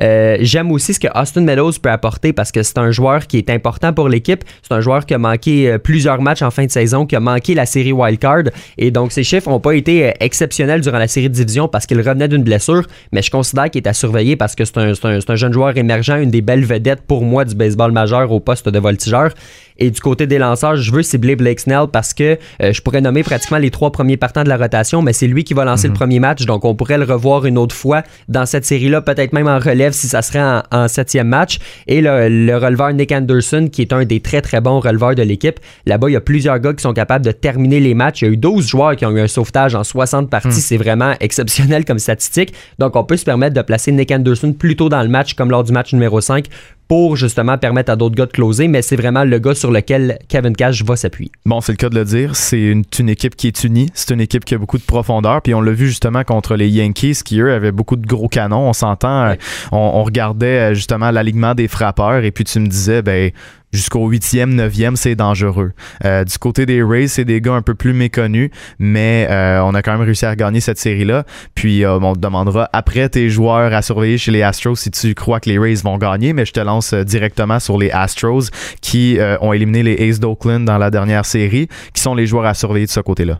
Euh, 0.02 0.38
j'aime 0.42 0.72
aussi 0.72 0.94
ce 0.94 1.00
que 1.00 1.08
Austin 1.20 1.42
Meadows 1.42 1.74
peut 1.82 1.90
apporter 1.90 2.34
parce 2.34 2.52
que 2.52 2.62
c'est 2.64 2.78
un 2.78 2.92
joueur 2.92 3.28
qui 3.28 3.38
est 3.38 3.50
important 3.50 3.94
pour 3.94 4.10
l'équipe. 4.10 4.44
C'est 4.62 4.74
un 4.74 4.82
joueur 4.82 5.06
qui 5.06 5.14
a 5.14 5.18
manqué 5.18 5.72
euh, 5.72 5.78
plusieurs 5.78 6.22
matchs 6.22 6.42
en 6.42 6.52
fin 6.52 6.66
de 6.66 6.72
saison, 6.72 7.06
qui 7.06 7.16
a 7.16 7.20
manqué 7.20 7.54
la 7.56 7.66
série 7.66 7.92
wildcard. 7.92 8.44
Et 8.78 8.92
donc, 8.92 9.12
ses 9.12 9.24
chiffres 9.24 9.50
n'ont 9.50 9.60
pas 9.60 9.74
été 9.74 10.14
exceptionnels 10.20 10.82
durant 10.82 11.00
la 11.00 11.08
série 11.08 11.30
de 11.30 11.34
division 11.34 11.68
parce 11.68 11.86
qu'il 11.86 11.98
revenait 11.98 12.28
d'une 12.28 12.44
blessure. 12.44 12.86
Mais 13.12 13.22
je 13.22 13.32
considère 13.32 13.70
qu'il 13.70 13.84
est 13.84 13.88
à 13.88 13.94
surveiller 13.94 14.36
parce 14.36 14.56
que 14.56 14.66
c'est 14.66 14.78
un, 14.78 14.92
un, 14.92 15.20
un 15.28 15.36
jeune 15.36 15.54
joueur 15.54 15.76
émergent, 15.78 16.18
une 16.22 16.32
des 16.32 16.42
belles 16.42 16.66
vedettes 16.66 17.02
pour 17.02 17.24
moi 17.24 17.46
du 17.46 17.56
baseball 17.56 17.92
majeur 17.92 18.32
au 18.32 18.40
poste 18.40 18.70
de 18.70 18.80
voltigeur. 18.80 19.32
Et 19.78 19.92
du 19.92 20.00
côté 20.02 20.28
des 20.28 20.38
lanceurs, 20.38 20.76
je 20.76 20.92
veux 20.92 21.04
cibler 21.04 21.36
Blake 21.36 21.60
Snell 21.60 21.88
parce 21.92 22.14
que 22.14 22.38
euh, 22.62 22.74
je 22.74 22.82
pourrais 22.82 23.02
nommer 23.02 23.24
pratiquement 23.24 23.58
les 23.58 23.72
trois 23.72 23.92
premiers 23.92 24.18
partants 24.18 24.44
de 24.44 24.50
la 24.50 24.58
rotation, 24.58 25.02
mais 25.02 25.14
c'est 25.14 25.28
lui 25.28 25.44
qui 25.44 25.54
va 25.54 25.66
lancer 25.66 25.88
le 25.88 25.94
mhm. 25.94 25.98
premier 25.98 26.20
match, 26.20 26.46
donc 26.46 26.66
on 26.66 26.76
pourrait 26.76 26.98
le 26.98 27.06
revoir 27.06 27.46
une 27.46 27.58
autre 27.58 27.76
fois 27.76 28.04
dans 28.28 28.46
cette 28.46 28.66
série-là, 28.66 29.02
peut-être 29.02 29.34
même 29.34 29.48
en 29.48 29.60
relève 29.60 29.94
si 29.94 30.08
ça 30.08 30.22
serait 30.22 30.62
en, 30.72 30.88
septième 30.88 31.28
match. 31.28 31.60
Et 31.88 32.02
le, 32.02 32.30
le, 32.30 32.58
releveur 32.58 32.94
Nick 32.94 33.12
Anderson, 33.12 33.68
qui 33.72 33.82
est 33.82 33.94
un 33.94 34.06
des 34.06 34.20
très 34.20 34.42
très 34.42 34.62
bons 34.62 34.80
releveurs 34.80 35.16
de 35.16 35.24
l'équipe, 35.24 35.60
là-bas, 35.86 36.10
il 36.10 36.14
y 36.14 36.16
a 36.16 36.22
plusieurs 36.22 36.60
gars 36.60 36.74
qui 36.74 36.82
sont 36.82 36.94
capables 36.94 37.26
de 37.26 37.32
terminer 37.32 37.80
les 37.80 37.94
matchs. 37.94 38.22
Il 38.22 38.26
y 38.26 38.28
a 38.30 38.34
eu 38.34 38.38
12 38.38 38.68
joueurs 38.68 38.96
qui 38.96 39.06
ont 39.06 39.12
eu 39.12 39.20
un 39.20 39.28
sauvetage 39.28 39.76
en 39.76 39.84
60 39.84 40.30
parties. 40.30 40.48
Hmm. 40.50 40.52
C'est 40.52 40.78
vraiment 40.78 41.14
exceptionnel 41.20 41.86
comme 41.86 42.00
statistique. 42.00 42.54
Donc, 42.80 42.96
on 42.96 43.04
peut 43.04 43.18
se 43.18 43.26
permettre 43.26 43.56
de 43.56 43.62
placer 43.62 43.92
Nick 43.92 44.12
Anderson 44.12 44.54
plus 44.54 44.76
tôt 44.76 44.90
dans 44.90 45.02
le 45.02 45.10
match, 45.10 45.34
comme 45.34 45.52
lors 45.52 45.64
du 45.64 45.72
match 45.72 45.94
numéro 45.94 46.22
5, 46.22 46.46
pour 46.88 47.16
justement 47.16 47.58
permettre 47.58 47.92
à 47.92 47.96
d'autres 47.96 48.16
gars 48.16 48.26
de 48.26 48.32
closer, 48.32 48.68
mais 48.68 48.82
c'est 48.82 48.96
vraiment 48.96 49.24
le 49.24 49.40
gars 49.40 49.56
sur 49.56 49.72
lequel 49.72 50.20
Kevin 50.30 50.56
Cash 50.56 50.84
va 50.84 50.96
s'appuyer. 50.96 51.32
Bon, 51.46 51.62
c'est 51.62 51.74
le 51.74 51.78
cas 51.78 51.90
de 51.90 51.96
le 51.96 52.06
dire. 52.06 52.36
C'est 52.36 52.62
une, 52.62 53.10
équipe 53.10 53.36
qui 53.36 53.48
est 53.48 53.64
unie. 53.64 53.90
C'est 53.94 54.14
une 54.14 54.22
équipe 54.22 54.46
qui 54.46 54.56
a 54.56 54.58
beaucoup 54.58 54.78
de 54.78 54.84
profondeur. 54.84 55.42
Puis 55.42 55.54
on 55.54 55.62
l'a 55.62 55.72
vu 55.72 55.88
justement 55.88 56.24
contre 56.24 56.56
les 56.56 56.70
Yankees 56.70 57.20
qui, 57.24 57.40
eux, 57.40 57.52
avaient 57.52 57.72
beaucoup 57.72 57.96
de 57.96 58.06
gros 58.06 58.28
canons. 58.28 58.70
On 58.70 58.74
s'entend. 58.74 59.24
Euh, 59.24 59.36
on, 59.72 59.78
on, 59.78 60.04
regardait 60.04 60.72
euh, 60.72 60.74
justement 60.74 61.12
l'alignement 61.12 61.56
des 61.56 61.68
frappeurs 61.68 62.24
et 62.24 62.32
puis 62.32 62.44
tu 62.44 62.60
me 62.60 62.68
disais, 62.68 63.02
ben, 63.02 63.32
jusqu'au 63.72 64.10
8e, 64.10 64.56
9e, 64.56 64.96
c'est 64.96 65.16
dangereux. 65.16 65.72
Euh, 66.06 66.24
du 66.24 66.38
côté 66.38 66.66
des 66.66 66.84
Rays, 66.84 67.08
c'est 67.08 67.26
des 67.26 67.42
gars 67.42 67.54
un 67.54 67.62
peu 67.62 67.76
plus 67.76 67.94
méconnus, 67.94 68.50
mais 68.80 69.28
euh, 69.30 69.62
on 69.64 69.74
a 69.74 69.82
quand 69.82 69.92
même 69.92 70.02
réussi 70.02 70.26
à 70.26 70.36
gagner 70.36 70.60
cette 70.60 70.78
série-là. 70.78 71.26
Puis 71.56 71.84
euh, 71.84 72.00
on 72.00 72.14
te 72.14 72.20
demandera 72.20 72.70
après 72.74 73.10
tes 73.10 73.30
joueurs 73.30 73.74
à 73.74 73.82
surveiller 73.82 74.18
chez 74.18 74.32
les 74.32 74.42
Astros 74.42 74.76
si 74.76 74.92
tu 74.92 75.14
crois 75.16 75.40
que 75.40 75.50
les 75.50 75.60
Rays 75.60 75.76
vont 75.84 75.98
gagner, 75.98 76.34
mais 76.34 76.46
je 76.46 76.54
te 76.54 76.60
lance 76.60 76.94
directement 76.94 77.60
sur 77.60 77.78
les 77.78 77.92
Astros 77.92 78.50
qui 78.82 79.18
ont 79.42 79.54
éliminé 79.54 79.84
les 79.84 80.10
Aces 80.10 80.20
d'Oakland 80.20 80.66
dans 80.66 80.78
la 80.78 80.90
dernière 80.90 81.26
série, 81.26 81.68
qui 81.94 82.02
sont 82.02 82.16
les 82.16 82.28
joueurs 82.28 82.46
à 82.46 82.54
surveiller 82.54 82.86
de 82.86 82.92
ce 82.92 83.00
côté-là? 83.00 83.40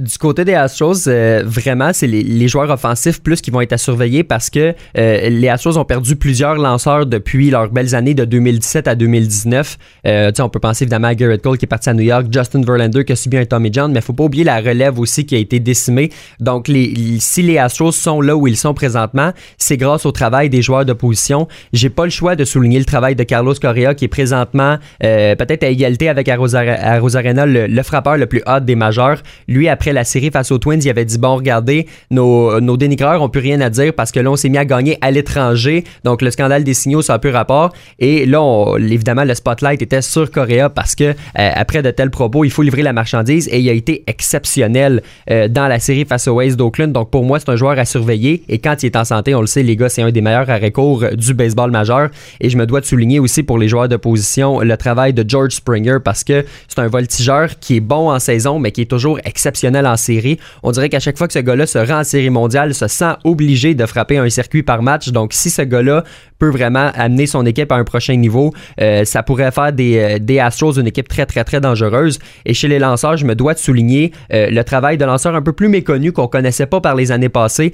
Du 0.00 0.18
côté 0.18 0.44
des 0.44 0.54
Astros, 0.54 1.06
euh, 1.06 1.44
vraiment, 1.46 1.92
c'est 1.92 2.08
les, 2.08 2.48
joueurs 2.48 2.68
offensifs 2.68 3.22
plus 3.22 3.40
qui 3.40 3.52
vont 3.52 3.60
être 3.60 3.74
à 3.74 3.78
surveiller 3.78 4.24
parce 4.24 4.50
que 4.50 4.74
euh, 4.98 5.28
les 5.30 5.48
Astros 5.48 5.78
ont 5.78 5.84
perdu 5.84 6.16
plusieurs 6.16 6.56
lanceurs 6.56 7.06
depuis 7.06 7.48
leurs 7.48 7.70
belles 7.70 7.94
années 7.94 8.14
de 8.14 8.24
2017 8.24 8.88
à 8.88 8.96
2019. 8.96 9.78
Euh, 10.08 10.32
on 10.40 10.48
peut 10.48 10.58
penser 10.58 10.82
évidemment 10.82 11.06
à 11.06 11.14
Garrett 11.14 11.40
Cole 11.40 11.58
qui 11.58 11.66
est 11.66 11.68
parti 11.68 11.90
à 11.90 11.94
New 11.94 12.02
York, 12.02 12.26
Justin 12.28 12.62
Verlander 12.62 13.04
qui 13.04 13.12
a 13.12 13.16
subi 13.16 13.36
un 13.36 13.44
Tommy 13.44 13.70
John, 13.72 13.92
mais 13.92 14.00
faut 14.00 14.12
pas 14.12 14.24
oublier 14.24 14.42
la 14.42 14.56
relève 14.56 14.98
aussi 14.98 15.26
qui 15.26 15.36
a 15.36 15.38
été 15.38 15.60
décimée. 15.60 16.10
Donc, 16.40 16.66
les, 16.66 17.20
si 17.20 17.42
les 17.42 17.58
Astros 17.58 17.92
sont 17.92 18.20
là 18.20 18.36
où 18.36 18.48
ils 18.48 18.56
sont 18.56 18.74
présentement, 18.74 19.32
c'est 19.58 19.76
grâce 19.76 20.06
au 20.06 20.10
travail 20.10 20.50
des 20.50 20.60
joueurs 20.60 20.84
de 20.84 20.92
position. 20.92 21.46
J'ai 21.72 21.88
pas 21.88 22.04
le 22.04 22.10
choix 22.10 22.34
de 22.34 22.44
souligner 22.44 22.80
le 22.80 22.84
travail 22.84 23.14
de 23.14 23.22
Carlos 23.22 23.54
Correa 23.54 23.94
qui 23.94 24.06
est 24.06 24.08
présentement 24.08 24.76
peut-être 24.98 25.62
à 25.62 25.68
égalité 25.68 26.08
avec 26.08 26.28
Arena, 26.28 27.46
le, 27.46 27.68
le, 27.68 27.82
frappeur 27.84 28.16
le 28.16 28.26
plus 28.26 28.42
hot 28.48 28.58
des 28.58 28.74
majeurs. 28.74 29.22
Lui, 29.46 29.68
après 29.68 29.83
après 29.84 29.92
la 29.92 30.04
série 30.04 30.30
face 30.30 30.50
aux 30.50 30.56
Twins, 30.56 30.80
il 30.82 30.88
avait 30.88 31.04
dit 31.04 31.18
bon, 31.18 31.36
regardez, 31.36 31.86
nos, 32.10 32.58
nos 32.58 32.78
dénigreurs 32.78 33.20
ont 33.20 33.28
plus 33.28 33.42
rien 33.42 33.60
à 33.60 33.68
dire 33.68 33.92
parce 33.92 34.12
que 34.12 34.20
là, 34.20 34.30
on 34.30 34.36
s'est 34.36 34.48
mis 34.48 34.56
à 34.56 34.64
gagner 34.64 34.96
à 35.02 35.10
l'étranger. 35.10 35.84
Donc, 36.04 36.22
le 36.22 36.30
scandale 36.30 36.64
des 36.64 36.72
signaux, 36.72 37.02
ça 37.02 37.12
a 37.12 37.18
peu 37.18 37.28
rapport. 37.28 37.74
Et 37.98 38.24
là, 38.24 38.40
évidemment, 38.78 39.24
le 39.24 39.34
spotlight 39.34 39.82
était 39.82 40.00
sur 40.00 40.30
Correa 40.30 40.70
parce 40.70 40.94
que 40.94 41.04
euh, 41.04 41.12
après 41.34 41.82
de 41.82 41.90
tels 41.90 42.08
propos, 42.08 42.44
il 42.44 42.50
faut 42.50 42.62
livrer 42.62 42.80
la 42.80 42.94
marchandise 42.94 43.46
et 43.52 43.60
il 43.60 43.68
a 43.68 43.74
été 43.74 44.04
exceptionnel 44.06 45.02
euh, 45.30 45.48
dans 45.48 45.68
la 45.68 45.78
série 45.80 46.06
face 46.06 46.28
aux 46.28 46.40
A's 46.40 46.56
d'Oakland. 46.56 46.90
Donc, 46.90 47.10
pour 47.10 47.22
moi, 47.22 47.38
c'est 47.38 47.50
un 47.50 47.56
joueur 47.56 47.78
à 47.78 47.84
surveiller. 47.84 48.42
Et 48.48 48.60
quand 48.60 48.82
il 48.82 48.86
est 48.86 48.96
en 48.96 49.04
santé, 49.04 49.34
on 49.34 49.42
le 49.42 49.46
sait, 49.46 49.62
les 49.62 49.76
gars, 49.76 49.90
c'est 49.90 50.00
un 50.00 50.10
des 50.10 50.22
meilleurs 50.22 50.48
arrêts-cours 50.48 51.04
du 51.12 51.34
baseball 51.34 51.70
majeur. 51.70 52.08
Et 52.40 52.48
je 52.48 52.56
me 52.56 52.64
dois 52.64 52.80
de 52.80 52.86
souligner 52.86 53.18
aussi 53.18 53.42
pour 53.42 53.58
les 53.58 53.68
joueurs 53.68 53.90
de 53.90 53.96
position 53.96 54.60
le 54.60 54.76
travail 54.78 55.12
de 55.12 55.28
George 55.28 55.52
Springer 55.52 55.98
parce 56.02 56.24
que 56.24 56.46
c'est 56.68 56.78
un 56.78 56.88
voltigeur 56.88 57.58
qui 57.60 57.76
est 57.76 57.80
bon 57.80 58.10
en 58.10 58.18
saison, 58.18 58.58
mais 58.58 58.72
qui 58.72 58.80
est 58.80 58.90
toujours 58.90 59.18
exceptionnel 59.26 59.73
en 59.82 59.96
série. 59.96 60.38
On 60.62 60.70
dirait 60.70 60.88
qu'à 60.88 61.00
chaque 61.00 61.18
fois 61.18 61.26
que 61.26 61.32
ce 61.32 61.38
gars-là 61.38 61.66
se 61.66 61.78
rend 61.78 62.00
en 62.00 62.04
série 62.04 62.30
mondiale, 62.30 62.74
se 62.74 62.88
sent 62.88 63.14
obligé 63.24 63.74
de 63.74 63.86
frapper 63.86 64.18
un 64.18 64.28
circuit 64.28 64.62
par 64.62 64.82
match. 64.82 65.10
Donc, 65.10 65.32
si 65.32 65.50
ce 65.50 65.62
gars-là 65.62 66.04
peut 66.38 66.50
vraiment 66.50 66.90
amener 66.94 67.26
son 67.26 67.46
équipe 67.46 67.70
à 67.72 67.76
un 67.76 67.84
prochain 67.84 68.16
niveau, 68.16 68.52
euh, 68.80 69.04
ça 69.04 69.22
pourrait 69.22 69.50
faire 69.50 69.72
des, 69.72 69.98
euh, 69.98 70.18
des, 70.18 70.38
Astros 70.38 70.72
une 70.72 70.86
équipe 70.86 71.08
très, 71.08 71.26
très, 71.26 71.44
très 71.44 71.60
dangereuse. 71.60 72.18
Et 72.44 72.54
chez 72.54 72.68
les 72.68 72.78
lanceurs, 72.78 73.16
je 73.16 73.24
me 73.24 73.34
dois 73.34 73.54
de 73.54 73.58
souligner 73.58 74.12
euh, 74.32 74.50
le 74.50 74.64
travail 74.64 74.98
de 74.98 75.04
lanceurs 75.04 75.34
un 75.34 75.42
peu 75.42 75.52
plus 75.52 75.68
méconnu 75.68 76.12
qu'on 76.12 76.26
connaissait 76.26 76.66
pas 76.66 76.80
par 76.80 76.94
les 76.94 77.12
années 77.12 77.28
passées. 77.28 77.72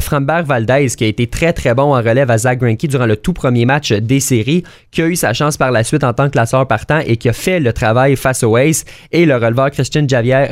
Frambert 0.00 0.44
Valdez, 0.44 0.88
qui 0.96 1.04
a 1.04 1.06
été 1.06 1.26
très, 1.26 1.52
très 1.52 1.74
bon 1.74 1.94
en 1.94 2.00
relève 2.00 2.30
à 2.30 2.38
Zach 2.38 2.58
Greinke 2.58 2.86
durant 2.86 3.06
le 3.06 3.16
tout 3.16 3.32
premier 3.32 3.66
match 3.66 3.92
des 3.92 4.20
séries, 4.20 4.62
qui 4.90 5.02
a 5.02 5.06
eu 5.06 5.16
sa 5.16 5.32
chance 5.32 5.56
par 5.56 5.70
la 5.70 5.84
suite 5.84 6.04
en 6.04 6.12
tant 6.12 6.28
que 6.30 6.38
lanceur 6.38 6.66
partant 6.66 7.00
et 7.06 7.16
qui 7.16 7.28
a 7.28 7.32
fait 7.32 7.60
le 7.60 7.72
travail 7.72 8.16
face 8.16 8.42
au 8.42 8.56
Ace. 8.56 8.84
Et 9.12 9.26
le 9.26 9.36
releveur 9.36 9.70
Christian 9.70 10.06
Javier, 10.08 10.46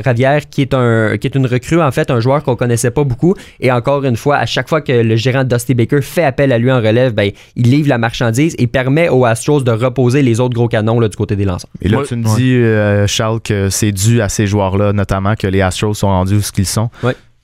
qui 0.50 0.62
est 0.62 0.67
qui 0.70 1.26
est 1.26 1.34
une 1.34 1.46
recrue, 1.46 1.80
en 1.80 1.90
fait, 1.90 2.10
un 2.10 2.20
joueur 2.20 2.42
qu'on 2.42 2.56
connaissait 2.56 2.90
pas 2.90 3.04
beaucoup. 3.04 3.34
Et 3.60 3.70
encore 3.72 4.04
une 4.04 4.16
fois, 4.16 4.37
à 4.37 4.46
chaque 4.46 4.68
fois 4.68 4.80
que 4.80 4.92
le 4.92 5.16
gérant 5.16 5.44
Dusty 5.44 5.75
Baker 5.75 6.02
fait 6.02 6.25
appel 6.25 6.52
à 6.52 6.58
lui 6.58 6.70
en 6.70 6.78
relève, 6.78 7.12
ben, 7.12 7.30
il 7.56 7.70
livre 7.70 7.88
la 7.88 7.98
marchandise 7.98 8.54
et 8.58 8.66
permet 8.66 9.08
aux 9.08 9.25
Astros 9.25 9.62
de 9.62 9.70
reposer 9.70 10.22
les 10.22 10.40
autres 10.40 10.54
gros 10.54 10.68
canons 10.68 11.00
là, 11.00 11.08
du 11.08 11.16
côté 11.16 11.37
des 11.37 11.44
lanceurs. 11.44 11.70
Et 11.82 11.88
là, 11.88 12.02
tu 12.06 12.16
me 12.16 12.37
dis, 12.37 12.54
euh, 12.54 13.07
Charles, 13.07 13.40
que 13.40 13.70
c'est 13.70 13.92
dû 13.92 14.20
à 14.20 14.28
ces 14.28 14.46
joueurs-là, 14.46 14.92
notamment 14.92 15.35
que 15.35 15.46
les 15.46 15.61
Astros 15.61 15.94
sont 15.94 16.09
rendus 16.09 16.37
où 16.37 16.42
ce 16.42 16.52
qu'ils 16.52 16.66
sont. 16.66 16.90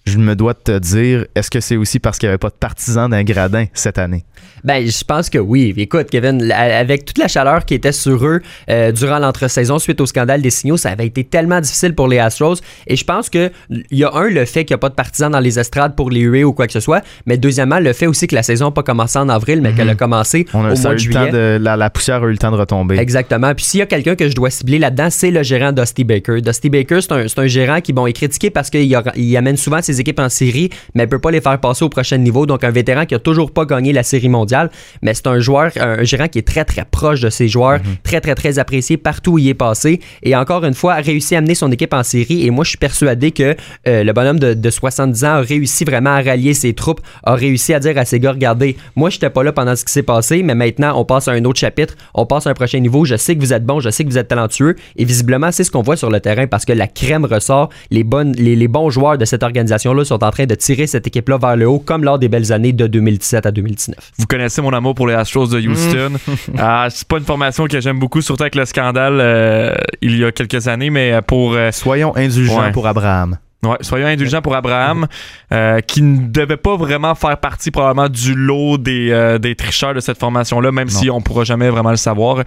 Je 0.06 0.18
me 0.18 0.36
dois 0.36 0.52
de 0.52 0.58
te 0.58 0.78
dire, 0.78 1.24
est-ce 1.34 1.50
que 1.50 1.60
c'est 1.60 1.76
aussi 1.76 1.98
parce 1.98 2.18
qu'il 2.18 2.26
n'y 2.26 2.32
avait 2.32 2.38
pas 2.38 2.50
de 2.50 2.54
partisans 2.54 3.10
d'un 3.10 3.24
gradin 3.24 3.64
cette 3.72 3.96
année? 3.96 4.24
Ben, 4.62 4.86
je 4.86 5.04
pense 5.04 5.28
que 5.28 5.38
oui. 5.38 5.74
Écoute, 5.76 6.08
Kevin, 6.10 6.50
avec 6.52 7.04
toute 7.04 7.18
la 7.18 7.28
chaleur 7.28 7.64
qui 7.64 7.74
était 7.74 7.92
sur 7.92 8.24
eux 8.24 8.40
euh, 8.70 8.92
durant 8.92 9.18
l'entre-saison 9.18 9.78
suite 9.78 10.00
au 10.00 10.06
scandale 10.06 10.40
des 10.40 10.50
signaux, 10.50 10.76
ça 10.76 10.90
avait 10.90 11.06
été 11.06 11.24
tellement 11.24 11.60
difficile 11.60 11.94
pour 11.94 12.08
les 12.08 12.18
Astros. 12.18 12.56
Et 12.86 12.96
je 12.96 13.04
pense 13.04 13.30
que 13.30 13.50
il 13.70 13.98
y 13.98 14.04
a 14.04 14.14
un, 14.14 14.28
le 14.28 14.44
fait 14.44 14.64
qu'il 14.64 14.74
n'y 14.74 14.78
a 14.78 14.78
pas 14.78 14.88
de 14.88 14.94
partisans 14.94 15.30
dans 15.30 15.40
les 15.40 15.58
estrades 15.58 15.94
pour 15.94 16.10
les 16.10 16.20
huer 16.20 16.44
ou 16.44 16.52
quoi 16.52 16.66
que 16.66 16.72
ce 16.72 16.80
soit. 16.80 17.02
Mais 17.26 17.36
deuxièmement, 17.36 17.78
le 17.78 17.92
fait 17.92 18.06
aussi 18.06 18.26
que 18.26 18.34
la 18.34 18.42
saison 18.42 18.66
n'a 18.66 18.70
pas 18.72 18.82
commencé 18.82 19.18
en 19.18 19.28
avril, 19.28 19.60
mais 19.62 19.74
qu'elle 19.74 19.88
a 19.88 19.92
mhm. 19.92 19.98
commencé 19.98 20.46
au 20.52 20.58
mois 20.58 20.74
de 20.74 20.98
juillet. 20.98 21.30
De, 21.30 21.58
la, 21.60 21.90
poussière 21.90 22.22
a 22.22 22.26
eu 22.26 22.30
le 22.30 22.38
temps 22.38 22.50
de 22.50 22.56
retomber. 22.56 22.98
Exactement. 22.98 23.54
Puis 23.54 23.64
s'il 23.64 23.80
y 23.80 23.82
a 23.82 23.86
quelqu'un 23.86 24.16
que 24.16 24.28
je 24.28 24.34
dois 24.34 24.50
cibler 24.50 24.78
là-dedans, 24.78 25.08
c'est 25.10 25.30
le 25.30 25.42
gérant 25.42 25.72
Dusty 25.72 26.04
Baker. 26.04 26.40
Dusty 26.40 26.70
Baker, 26.70 27.00
c'est 27.00 27.12
un, 27.12 27.26
un, 27.36 27.46
gérant 27.46 27.80
qui, 27.80 27.92
bon, 27.92 28.06
est 28.06 28.12
critiqué 28.12 28.50
parce 28.50 28.70
qu'il 28.70 28.98
il 29.16 29.36
amène 29.36 29.56
souvent 29.56 29.82
ses 29.82 29.93
équipes 30.00 30.20
en 30.20 30.28
série, 30.28 30.70
mais 30.94 31.04
ne 31.04 31.10
peut 31.10 31.18
pas 31.18 31.30
les 31.30 31.40
faire 31.40 31.58
passer 31.60 31.84
au 31.84 31.88
prochain 31.88 32.18
niveau. 32.18 32.46
Donc 32.46 32.64
un 32.64 32.70
vétéran 32.70 33.06
qui 33.06 33.14
a 33.14 33.18
toujours 33.18 33.50
pas 33.50 33.64
gagné 33.64 33.92
la 33.92 34.02
série 34.02 34.28
mondiale. 34.28 34.70
Mais 35.02 35.14
c'est 35.14 35.26
un 35.26 35.38
joueur, 35.38 35.70
un 35.76 36.02
gérant 36.04 36.28
qui 36.28 36.38
est 36.38 36.46
très, 36.46 36.64
très 36.64 36.84
proche 36.84 37.20
de 37.20 37.30
ses 37.30 37.48
joueurs, 37.48 37.78
mhm. 37.78 37.96
très, 38.02 38.20
très, 38.20 38.34
très 38.34 38.58
apprécié 38.58 38.96
partout 38.96 39.32
où 39.32 39.38
il 39.38 39.48
est 39.48 39.54
passé. 39.54 40.00
Et 40.22 40.36
encore 40.36 40.64
une 40.64 40.74
fois, 40.74 40.94
a 40.94 41.00
réussi 41.00 41.34
à 41.34 41.38
amener 41.38 41.54
son 41.54 41.70
équipe 41.72 41.94
en 41.94 42.02
série. 42.02 42.46
Et 42.46 42.50
moi, 42.50 42.64
je 42.64 42.70
suis 42.70 42.78
persuadé 42.78 43.32
que 43.32 43.56
euh, 43.88 44.04
le 44.04 44.12
bonhomme 44.12 44.38
de, 44.38 44.70
70 44.70 45.24
ans 45.24 45.28
a 45.28 45.40
réussi 45.40 45.84
vraiment 45.84 46.10
à 46.10 46.22
rallier 46.22 46.54
ses 46.54 46.72
troupes, 46.72 47.00
a 47.22 47.34
réussi 47.34 47.74
à 47.74 47.80
dire 47.80 47.96
à 47.96 48.04
ses 48.04 48.18
gars, 48.18 48.32
regardez, 48.32 48.76
moi, 48.96 49.10
je 49.10 49.16
n'étais 49.16 49.30
pas 49.30 49.42
là 49.42 49.52
pendant 49.52 49.76
ce 49.76 49.84
qui 49.84 49.92
s'est 49.92 50.02
passé, 50.02 50.42
mais 50.42 50.54
maintenant, 50.54 50.98
on 50.98 51.04
passe 51.04 51.28
à 51.28 51.32
un 51.32 51.44
autre 51.44 51.60
chapitre, 51.60 51.94
on 52.14 52.26
passe 52.26 52.46
à 52.46 52.50
un 52.50 52.54
prochain 52.54 52.80
niveau. 52.80 53.04
Je 53.04 53.16
sais 53.16 53.34
que 53.36 53.40
vous 53.40 53.52
êtes 53.52 53.64
bon, 53.64 53.80
je 53.80 53.90
sais 53.90 54.04
que 54.04 54.08
vous 54.08 54.18
êtes 54.18 54.28
talentueux. 54.28 54.76
Et 54.96 55.04
visiblement, 55.04 55.52
c'est 55.52 55.64
ce 55.64 55.70
qu'on 55.70 55.82
voit 55.82 55.96
sur 55.96 56.10
le 56.10 56.20
terrain 56.20 56.46
parce 56.46 56.64
que 56.64 56.72
la 56.72 56.86
crème 56.86 57.24
ressort. 57.24 57.68
Les, 57.90 58.04
bonnes, 58.04 58.32
les, 58.32 58.56
les 58.56 58.68
bons 58.68 58.90
joueurs 58.90 59.18
de 59.18 59.24
cette 59.24 59.42
organisation-là 59.86 60.04
sont 60.04 60.24
en 60.24 60.30
train 60.30 60.46
de 60.46 60.54
tirer 60.54 60.86
cette 60.86 61.06
équipe-là 61.06 61.38
vers 61.38 61.56
le 61.56 61.68
haut, 61.68 61.78
comme 61.78 62.04
lors 62.04 62.18
des 62.18 62.28
belles 62.28 62.52
années 62.52 62.72
de 62.72 62.86
2017 62.86 63.46
à 63.46 63.50
2019. 63.50 64.12
Vous 64.18 64.26
connaissez 64.26 64.62
mon 64.62 64.72
amour 64.72 64.94
pour 64.94 65.06
les 65.06 65.14
Astros 65.14 65.48
de 65.48 65.60
Houston. 65.60 66.12
Mm. 66.26 66.34
Ah, 66.58 66.86
c'est 66.90 67.06
pas 67.06 67.18
une 67.18 67.24
formation 67.24 67.66
que 67.66 67.80
j'aime 67.80 67.98
beaucoup, 67.98 68.20
surtout 68.20 68.42
avec 68.42 68.54
le 68.54 68.64
scandale 68.64 69.18
euh, 69.20 69.74
il 70.00 70.18
y 70.18 70.24
a 70.24 70.32
quelques 70.32 70.68
années, 70.68 70.90
mais 70.90 71.20
pour. 71.26 71.54
Euh, 71.54 71.70
soyons 71.72 72.16
indulgents 72.16 72.72
pour 72.72 72.86
Abraham. 72.86 73.36
Ouais, 73.62 73.76
soyons 73.80 74.06
indulgents 74.06 74.42
pour 74.42 74.54
Abraham, 74.54 75.06
euh, 75.52 75.80
qui 75.80 76.02
ne 76.02 76.28
devait 76.28 76.58
pas 76.58 76.76
vraiment 76.76 77.14
faire 77.14 77.38
partie 77.38 77.70
probablement 77.70 78.08
du 78.08 78.34
lot 78.34 78.76
des, 78.78 79.38
des 79.40 79.54
tricheurs 79.54 79.94
de 79.94 80.00
cette 80.00 80.18
formation-là, 80.18 80.70
même 80.70 80.88
si 80.88 81.10
on 81.10 81.20
pourra 81.20 81.44
jamais 81.44 81.70
vraiment 81.70 81.90
le 81.90 81.96
savoir. 81.96 82.44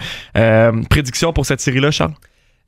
prédiction 0.90 1.34
pour 1.34 1.46
cette 1.46 1.62
série-là, 1.62 1.92
Charles? 1.92 2.14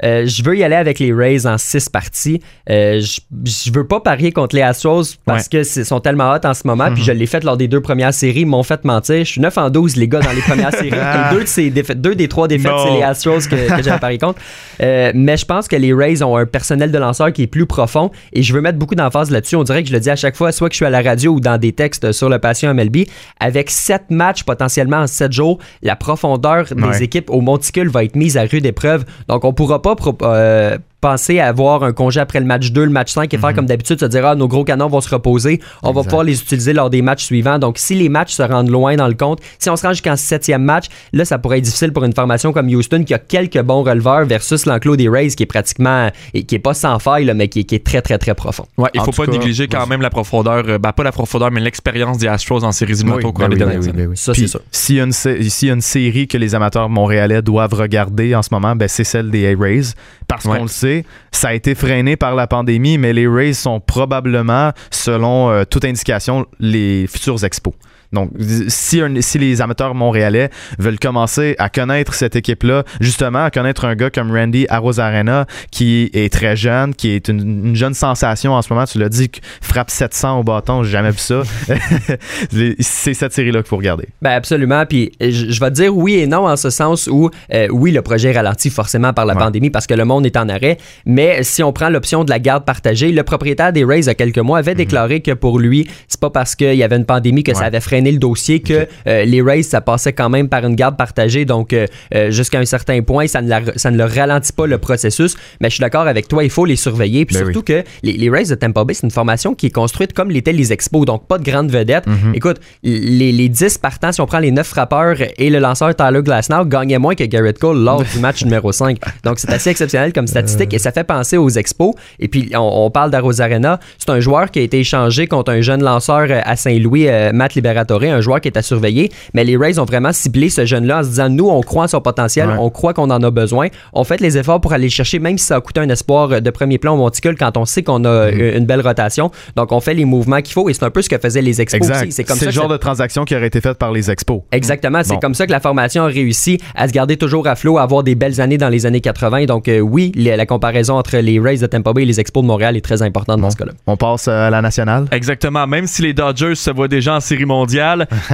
Euh, 0.03 0.25
je 0.25 0.43
veux 0.43 0.57
y 0.57 0.63
aller 0.63 0.75
avec 0.75 0.99
les 0.99 1.13
Rays 1.13 1.45
en 1.45 1.57
six 1.57 1.89
parties. 1.89 2.41
Euh, 2.69 3.01
je, 3.01 3.19
je 3.43 3.71
veux 3.71 3.85
pas 3.85 3.99
parier 3.99 4.31
contre 4.31 4.55
les 4.55 4.61
Astros 4.61 5.03
parce 5.25 5.47
que 5.47 5.63
qu'ils 5.63 5.85
sont 5.85 5.99
tellement 5.99 6.31
hot 6.31 6.45
en 6.45 6.53
ce 6.53 6.65
moment. 6.65 6.85
Puis 6.91 7.01
mhm. 7.01 7.07
je 7.07 7.11
l'ai 7.11 7.25
fait 7.25 7.43
lors 7.43 7.57
des 7.57 7.67
deux 7.67 7.81
premières 7.81 8.13
séries. 8.13 8.41
Ils 8.41 8.45
m'ont 8.45 8.63
fait 8.63 8.83
mentir. 8.85 9.19
Je 9.19 9.31
suis 9.31 9.41
9 9.41 9.57
en 9.57 9.69
12, 9.69 9.97
les 9.97 10.07
gars, 10.07 10.21
dans 10.21 10.31
les 10.31 10.41
premières 10.41 10.71
séries. 10.75 10.89
Et 10.89 11.33
deux, 11.33 11.41
de 11.41 11.47
ces 11.47 11.69
défaites, 11.69 11.99
deux 11.99 12.15
des 12.15 12.27
trois 12.27 12.47
défaites, 12.47 12.71
c'est 12.85 12.93
les 12.93 13.03
Astros 13.03 13.39
que, 13.39 13.75
que 13.75 13.83
j'ai 13.83 13.97
parié 13.97 14.17
contre. 14.17 14.39
Euh, 14.81 15.11
mais 15.13 15.37
je 15.37 15.45
pense 15.45 15.67
que 15.67 15.75
les 15.75 15.93
Rays 15.93 16.23
ont 16.23 16.37
un 16.37 16.45
personnel 16.45 16.91
de 16.91 16.97
lanceurs 16.97 17.33
qui 17.33 17.43
est 17.43 17.47
plus 17.47 17.65
profond. 17.65 18.11
Et 18.31 18.41
je 18.41 18.53
veux 18.53 18.61
mettre 18.61 18.77
beaucoup 18.77 18.95
d'emphase 18.95 19.31
là-dessus. 19.31 19.55
On 19.55 19.63
dirait 19.63 19.83
que 19.83 19.89
je 19.89 19.93
le 19.93 19.99
dis 19.99 20.09
à 20.09 20.15
chaque 20.15 20.37
fois, 20.37 20.51
soit 20.51 20.69
que 20.69 20.73
je 20.73 20.77
suis 20.77 20.85
à 20.85 20.89
la 20.89 21.01
radio 21.01 21.33
ou 21.33 21.39
dans 21.39 21.57
des 21.57 21.73
textes 21.73 22.11
sur 22.13 22.29
le 22.29 22.39
patient 22.39 22.73
MLB. 22.73 22.99
Avec 23.39 23.69
sept 23.69 24.03
matchs 24.09 24.43
potentiellement 24.43 24.97
en 24.97 25.07
sept 25.07 25.33
jours, 25.33 25.59
la 25.81 25.95
profondeur 25.95 26.65
des 26.71 27.03
équipes 27.03 27.29
au 27.29 27.41
monticule 27.41 27.89
va 27.89 28.03
être 28.03 28.15
mise 28.15 28.37
à 28.37 28.43
rude 28.43 28.65
épreuve. 28.65 29.03
Donc 29.27 29.43
on 29.43 29.53
pourra 29.53 29.81
pas 29.81 29.88
euh, 30.23 30.77
penser 31.01 31.39
à 31.39 31.47
avoir 31.47 31.83
un 31.83 31.93
congé 31.93 32.19
après 32.19 32.39
le 32.39 32.45
match 32.45 32.71
2, 32.71 32.85
le 32.85 32.89
match 32.89 33.11
5 33.11 33.33
et 33.33 33.37
faire 33.37 33.49
mhm. 33.49 33.55
comme 33.55 33.65
d'habitude, 33.65 33.99
se 33.99 34.05
dire 34.05 34.25
ah, 34.25 34.35
nos 34.35 34.47
gros 34.47 34.63
canons 34.63 34.87
vont 34.87 35.01
se 35.01 35.09
reposer, 35.09 35.59
on 35.83 35.91
va 35.91 36.03
pouvoir 36.03 36.23
les 36.23 36.39
utiliser 36.39 36.73
lors 36.73 36.89
des 36.89 37.01
matchs 37.01 37.25
suivants. 37.25 37.59
Donc, 37.59 37.77
si 37.77 37.95
les 37.95 38.09
matchs 38.09 38.33
se 38.33 38.43
rendent 38.43 38.69
loin 38.69 38.95
dans 38.95 39.07
le 39.07 39.13
compte, 39.13 39.39
si 39.57 39.69
on 39.69 39.75
se 39.75 39.85
rend 39.85 39.93
jusqu'en 39.93 40.15
septième 40.15 40.63
match, 40.63 40.85
là, 41.13 41.25
ça 41.25 41.37
pourrait 41.37 41.59
être 41.59 41.63
difficile 41.63 41.93
pour 41.93 42.03
une 42.03 42.13
formation 42.13 42.53
comme 42.53 42.67
Houston 42.67 43.03
qui 43.03 43.13
a 43.13 43.19
quelques 43.19 43.61
bons 43.61 43.83
releveurs 43.83 44.25
versus 44.25 44.65
l'enclos 44.65 44.95
des 44.95 45.09
Rays 45.09 45.29
qui 45.29 45.43
est 45.43 45.47
pratiquement, 45.47 46.09
qui 46.33 46.55
est 46.55 46.59
pas 46.59 46.73
sans 46.73 46.99
faille, 46.99 47.31
mais 47.35 47.47
qui, 47.47 47.59
est 47.59 47.83
très, 47.83 48.01
très, 48.01 48.17
très 48.17 48.35
profond. 48.35 48.65
Ouais, 48.77 48.89
il 48.93 49.01
faut 49.01 49.11
pas 49.11 49.27
négliger 49.27 49.67
quand 49.67 49.87
même 49.87 50.01
la 50.01 50.09
profondeur, 50.09 50.63
euh, 50.67 50.77
ben, 50.77 50.91
pas 50.91 51.03
la 51.03 51.11
profondeur, 51.11 51.51
mais 51.51 51.61
l'expérience 51.61 52.17
des 52.17 52.27
Astros 52.27 52.63
en 52.63 52.71
séries 52.71 53.01
oui, 53.03 53.21
ben 53.33 54.15
Ça, 54.15 54.33
c'est 54.33 54.47
sûr. 54.47 54.61
S'il 54.71 54.95
y, 54.95 54.99
a 54.99 55.73
une 55.73 55.81
série 55.81 56.27
que 56.27 56.37
les 56.37 56.55
amateurs 56.55 56.89
montréalais 56.89 57.41
doivent 57.41 57.73
regarder 57.73 58.35
en 58.35 58.41
ce 58.41 58.49
moment, 58.51 58.75
ben, 58.75 58.87
c'est 58.87 59.03
celle 59.03 59.29
des 59.29 59.55
Rays. 59.55 59.93
Parce 60.29 60.43
qu'on 60.43 60.61
le 60.61 60.67
sait, 60.67 61.05
ça 61.31 61.49
a 61.49 61.53
été 61.53 61.73
freiné 61.73 62.15
par 62.15 62.35
la 62.35 62.45
pandémie, 62.45 62.99
mais 62.99 63.13
les 63.13 63.27
Rays 63.27 63.53
sont 63.53 63.79
probablement, 63.79 64.71
selon 64.91 65.49
euh, 65.49 65.63
toute 65.65 65.83
indication, 65.85 66.45
les 66.59 67.07
futurs 67.07 67.43
expos. 67.43 67.73
Donc, 68.11 68.31
si, 68.67 69.01
si 69.19 69.37
les 69.37 69.61
amateurs 69.61 69.93
montréalais 69.93 70.49
veulent 70.79 70.99
commencer 70.99 71.55
à 71.59 71.69
connaître 71.69 72.15
cette 72.15 72.35
équipe-là, 72.35 72.83
justement, 72.99 73.43
à 73.43 73.51
connaître 73.51 73.85
un 73.85 73.95
gars 73.95 74.09
comme 74.09 74.31
Randy 74.31 74.65
Arozarena, 74.69 75.45
qui 75.71 76.09
est 76.13 76.31
très 76.33 76.55
jeune, 76.55 76.95
qui 76.95 77.09
est 77.09 77.27
une, 77.27 77.75
jeune 77.75 77.93
sensation 77.93 78.53
en 78.53 78.61
ce 78.61 78.73
moment, 78.73 78.85
tu 78.85 78.97
l'as 78.97 79.09
dit, 79.09 79.29
frappe 79.61 79.91
700 79.91 80.39
au 80.39 80.43
bâton, 80.43 80.83
j'ai 80.83 80.91
jamais 80.91 81.11
vu 81.11 81.19
ça. 81.19 81.43
c'est 82.79 83.13
cette 83.13 83.33
série-là 83.33 83.59
qu'il 83.59 83.69
faut 83.69 83.77
regarder. 83.77 84.07
Ben 84.21 84.31
absolument. 84.31 84.85
Puis 84.87 85.11
je, 85.21 85.59
vais 85.59 85.69
te 85.69 85.75
dire 85.75 85.95
oui 85.95 86.15
et 86.15 86.27
non 86.27 86.47
en 86.47 86.55
ce 86.55 86.71
sens 86.71 87.07
où, 87.07 87.29
euh, 87.53 87.67
oui, 87.71 87.91
le 87.91 88.01
projet 88.01 88.29
est 88.29 88.37
ralenti 88.37 88.71
forcément 88.71 89.13
par 89.13 89.25
la 89.25 89.35
pandémie 89.35 89.69
parce 89.69 89.85
que 89.85 89.93
le 89.93 90.05
monde 90.05 90.25
est 90.25 90.37
en 90.37 90.49
arrêt. 90.49 90.77
Mais 91.05 91.43
si 91.43 91.61
on 91.61 91.73
prend 91.73 91.89
l'option 91.89 92.23
de 92.23 92.31
la 92.31 92.39
garde 92.39 92.65
partagée, 92.65 93.11
le 93.11 93.23
propriétaire 93.23 93.71
des 93.71 93.83
Rays, 93.83 93.99
il 93.99 94.05
y 94.05 94.09
a 94.09 94.15
quelques 94.15 94.39
mois, 94.39 94.57
avait 94.57 94.71
mhm. 94.71 94.77
déclaré 94.77 95.21
que 95.21 95.31
pour 95.31 95.59
lui, 95.59 95.87
c'est 96.07 96.19
pas 96.19 96.31
parce 96.31 96.55
qu'il 96.55 96.75
y 96.75 96.83
avait 96.83 96.97
une 96.97 97.05
pandémie 97.05 97.43
que 97.43 97.53
ça 97.53 97.65
avait 97.65 97.79
freiné 97.79 97.98
le 98.01 98.17
dossier 98.17 98.59
que 98.59 98.87
euh, 99.07 99.25
les 99.25 99.41
Rays, 99.41 99.63
ça 99.63 99.81
passait 99.81 100.13
quand 100.13 100.29
même 100.29 100.49
par 100.49 100.65
une 100.65 100.75
garde 100.75 100.97
partagée. 100.97 101.45
Donc, 101.45 101.73
euh, 101.73 101.85
euh, 102.13 102.31
jusqu'à 102.31 102.59
un 102.59 102.65
certain 102.65 103.01
point, 103.01 103.27
ça 103.27 103.41
ne, 103.41 103.53
ça 103.75 103.91
ne 103.91 103.97
le 103.97 104.05
ralentit 104.05 104.53
pas 104.53 104.67
le 104.67 104.77
processus. 104.77 105.35
Mais 105.61 105.69
je 105.69 105.75
suis 105.75 105.81
d'accord 105.81 106.07
avec 106.07 106.27
toi, 106.27 106.43
il 106.43 106.49
faut 106.49 106.65
les 106.65 106.75
surveiller. 106.75 107.25
Puis 107.25 107.35
ben 107.35 107.45
surtout 107.45 107.63
que 107.63 107.83
les, 108.03 108.29
Rays 108.29 108.45
de 108.45 108.55
Tampa 108.55 108.83
Bay, 108.83 108.93
c'est 108.93 109.03
une 109.03 109.11
formation 109.11 109.55
qui 109.55 109.67
est 109.67 109.71
construite 109.71 110.13
comme 110.13 110.29
l'étaient 110.29 110.53
les 110.53 110.71
Expos. 110.71 111.05
Donc, 111.05 111.27
pas 111.27 111.37
de 111.37 111.43
grandes 111.43 111.71
vedettes. 111.71 112.07
Mhm. 112.07 112.33
Écoute, 112.35 112.57
les, 112.83 113.31
les 113.31 113.49
10 113.49 113.77
partants, 113.79 114.11
si 114.11 114.21
on 114.21 114.25
prend 114.25 114.39
les 114.39 114.51
9 114.51 114.65
frappeurs 114.65 115.17
et 115.37 115.49
le 115.49 115.59
lanceur 115.59 115.95
Tyler 115.95 116.21
Glasnow, 116.23 116.65
gagnaient 116.65 116.99
moins 116.99 117.15
que 117.15 117.23
Garrett 117.23 117.57
Cole 117.57 117.79
lors 117.79 118.03
du 118.03 118.19
match 118.19 118.43
numéro 118.43 118.71
5. 118.71 118.97
Donc, 119.23 119.39
c'est 119.39 119.51
assez 119.51 119.69
exceptionnel 119.69 120.13
comme 120.13 120.27
statistique 120.27 120.73
et 120.73 120.79
ça 120.79 120.91
fait 120.91 121.03
penser 121.03 121.37
aux 121.37 121.49
Expos. 121.49 121.95
Et 122.19 122.27
puis, 122.27 122.51
on, 122.55 122.89
parle 122.91 123.11
d'Arosarena. 123.11 123.79
C'est 123.97 124.09
un 124.09 124.19
joueur 124.19 124.51
qui 124.51 124.59
a 124.59 124.61
été 124.61 124.79
échangé 124.79 125.27
contre 125.27 125.51
un 125.51 125.61
jeune 125.61 125.83
lanceur 125.83 126.27
à 126.43 126.55
Saint-Louis, 126.55 127.07
Matt 127.33 127.55
Liberato 127.55 127.88
un 127.91 128.21
joueur 128.21 128.41
qui 128.41 128.47
est 128.47 128.57
à 128.57 128.61
surveiller. 128.61 129.11
Mais 129.33 129.43
les 129.43 129.57
Rays 129.57 129.79
ont 129.79 129.85
vraiment 129.85 130.13
ciblé 130.13 130.49
ce 130.49 130.65
jeune-là 130.65 130.99
en 130.99 131.03
se 131.03 131.09
disant 131.09 131.29
nous, 131.29 131.49
on 131.49 131.61
croit 131.61 131.85
en 131.85 131.87
son 131.87 132.01
potentiel, 132.01 132.49
on 132.59 132.69
croit 132.69 132.93
qu'on 132.93 133.09
en 133.09 133.21
a 133.21 133.31
besoin. 133.31 133.67
On 133.93 134.03
fait 134.03 134.19
les 134.21 134.37
efforts 134.37 134.61
pour 134.61 134.73
aller 134.73 134.89
chercher, 134.89 135.19
même 135.19 135.37
si 135.37 135.45
ça 135.45 135.55
a 135.55 135.61
coûté 135.61 135.79
un 135.79 135.89
espoir 135.89 136.41
de 136.41 136.49
premier 136.49 136.77
plan 136.77 136.93
au 136.93 136.97
monticule 136.97 137.35
quand 137.37 137.57
on 137.57 137.65
sait 137.65 137.83
qu'on 137.83 138.05
a 138.05 138.29
mm-hmm. 138.29 138.57
une 138.57 138.65
belle 138.65 138.81
rotation. 138.81 139.31
Donc, 139.55 139.71
on 139.71 139.79
fait 139.79 139.93
les 139.93 140.05
mouvements 140.05 140.41
qu'il 140.41 140.53
faut 140.53 140.69
et 140.69 140.73
c'est 140.73 140.83
un 140.83 140.89
peu 140.89 141.01
ce 141.01 141.09
que 141.09 141.17
faisaient 141.17 141.41
les 141.41 141.61
expos 141.61 141.87
C'est 142.09 142.23
comme 142.23 142.37
le 142.39 142.51
genre 142.51 142.67
de 142.67 142.77
transaction 142.77 143.25
qui 143.25 143.35
aurait 143.35 143.47
été 143.47 143.61
faite 143.61 143.77
par 143.77 143.91
les 143.91 144.11
expos. 144.11 144.41
Exactement. 144.51 145.01
C'est 145.03 145.19
comme 145.19 145.33
ça 145.33 145.45
que 145.45 145.51
la 145.51 145.59
formation 145.59 146.03
a 146.03 146.07
réussi 146.07 146.59
à 146.75 146.87
se 146.87 146.93
garder 146.93 147.17
toujours 147.17 147.47
à 147.47 147.55
flot, 147.55 147.77
à 147.77 147.83
avoir 147.83 148.03
des 148.03 148.15
belles 148.15 148.41
années 148.41 148.57
dans 148.57 148.69
les 148.69 148.85
années 148.85 149.01
80. 149.01 149.45
Donc, 149.45 149.67
euh, 149.67 149.79
oui, 149.79 150.11
la 150.15 150.45
comparaison 150.45 150.95
entre 150.95 151.17
les 151.17 151.39
Rays 151.39 151.57
de 151.57 151.65
Tampa 151.67 151.93
Bay 151.93 152.03
et 152.03 152.05
les 152.05 152.19
expos 152.19 152.43
de 152.43 152.47
Montréal 152.47 152.77
est 152.77 152.81
très 152.81 153.01
importante 153.01 153.41
dans 153.41 153.51
ce 153.51 153.57
cas-là. 153.57 153.73
On 153.87 153.97
passe 153.97 154.27
à 154.27 154.49
la 154.49 154.61
nationale. 154.61 155.05
Exactement. 155.11 155.67
Même 155.67 155.87
si 155.87 156.01
les 156.01 156.13
Dodgers 156.13 156.55
se 156.55 156.71
voient 156.71 156.87
déjà 156.87 157.15
en 157.15 157.19
série 157.19 157.45
mondiale, 157.45 157.78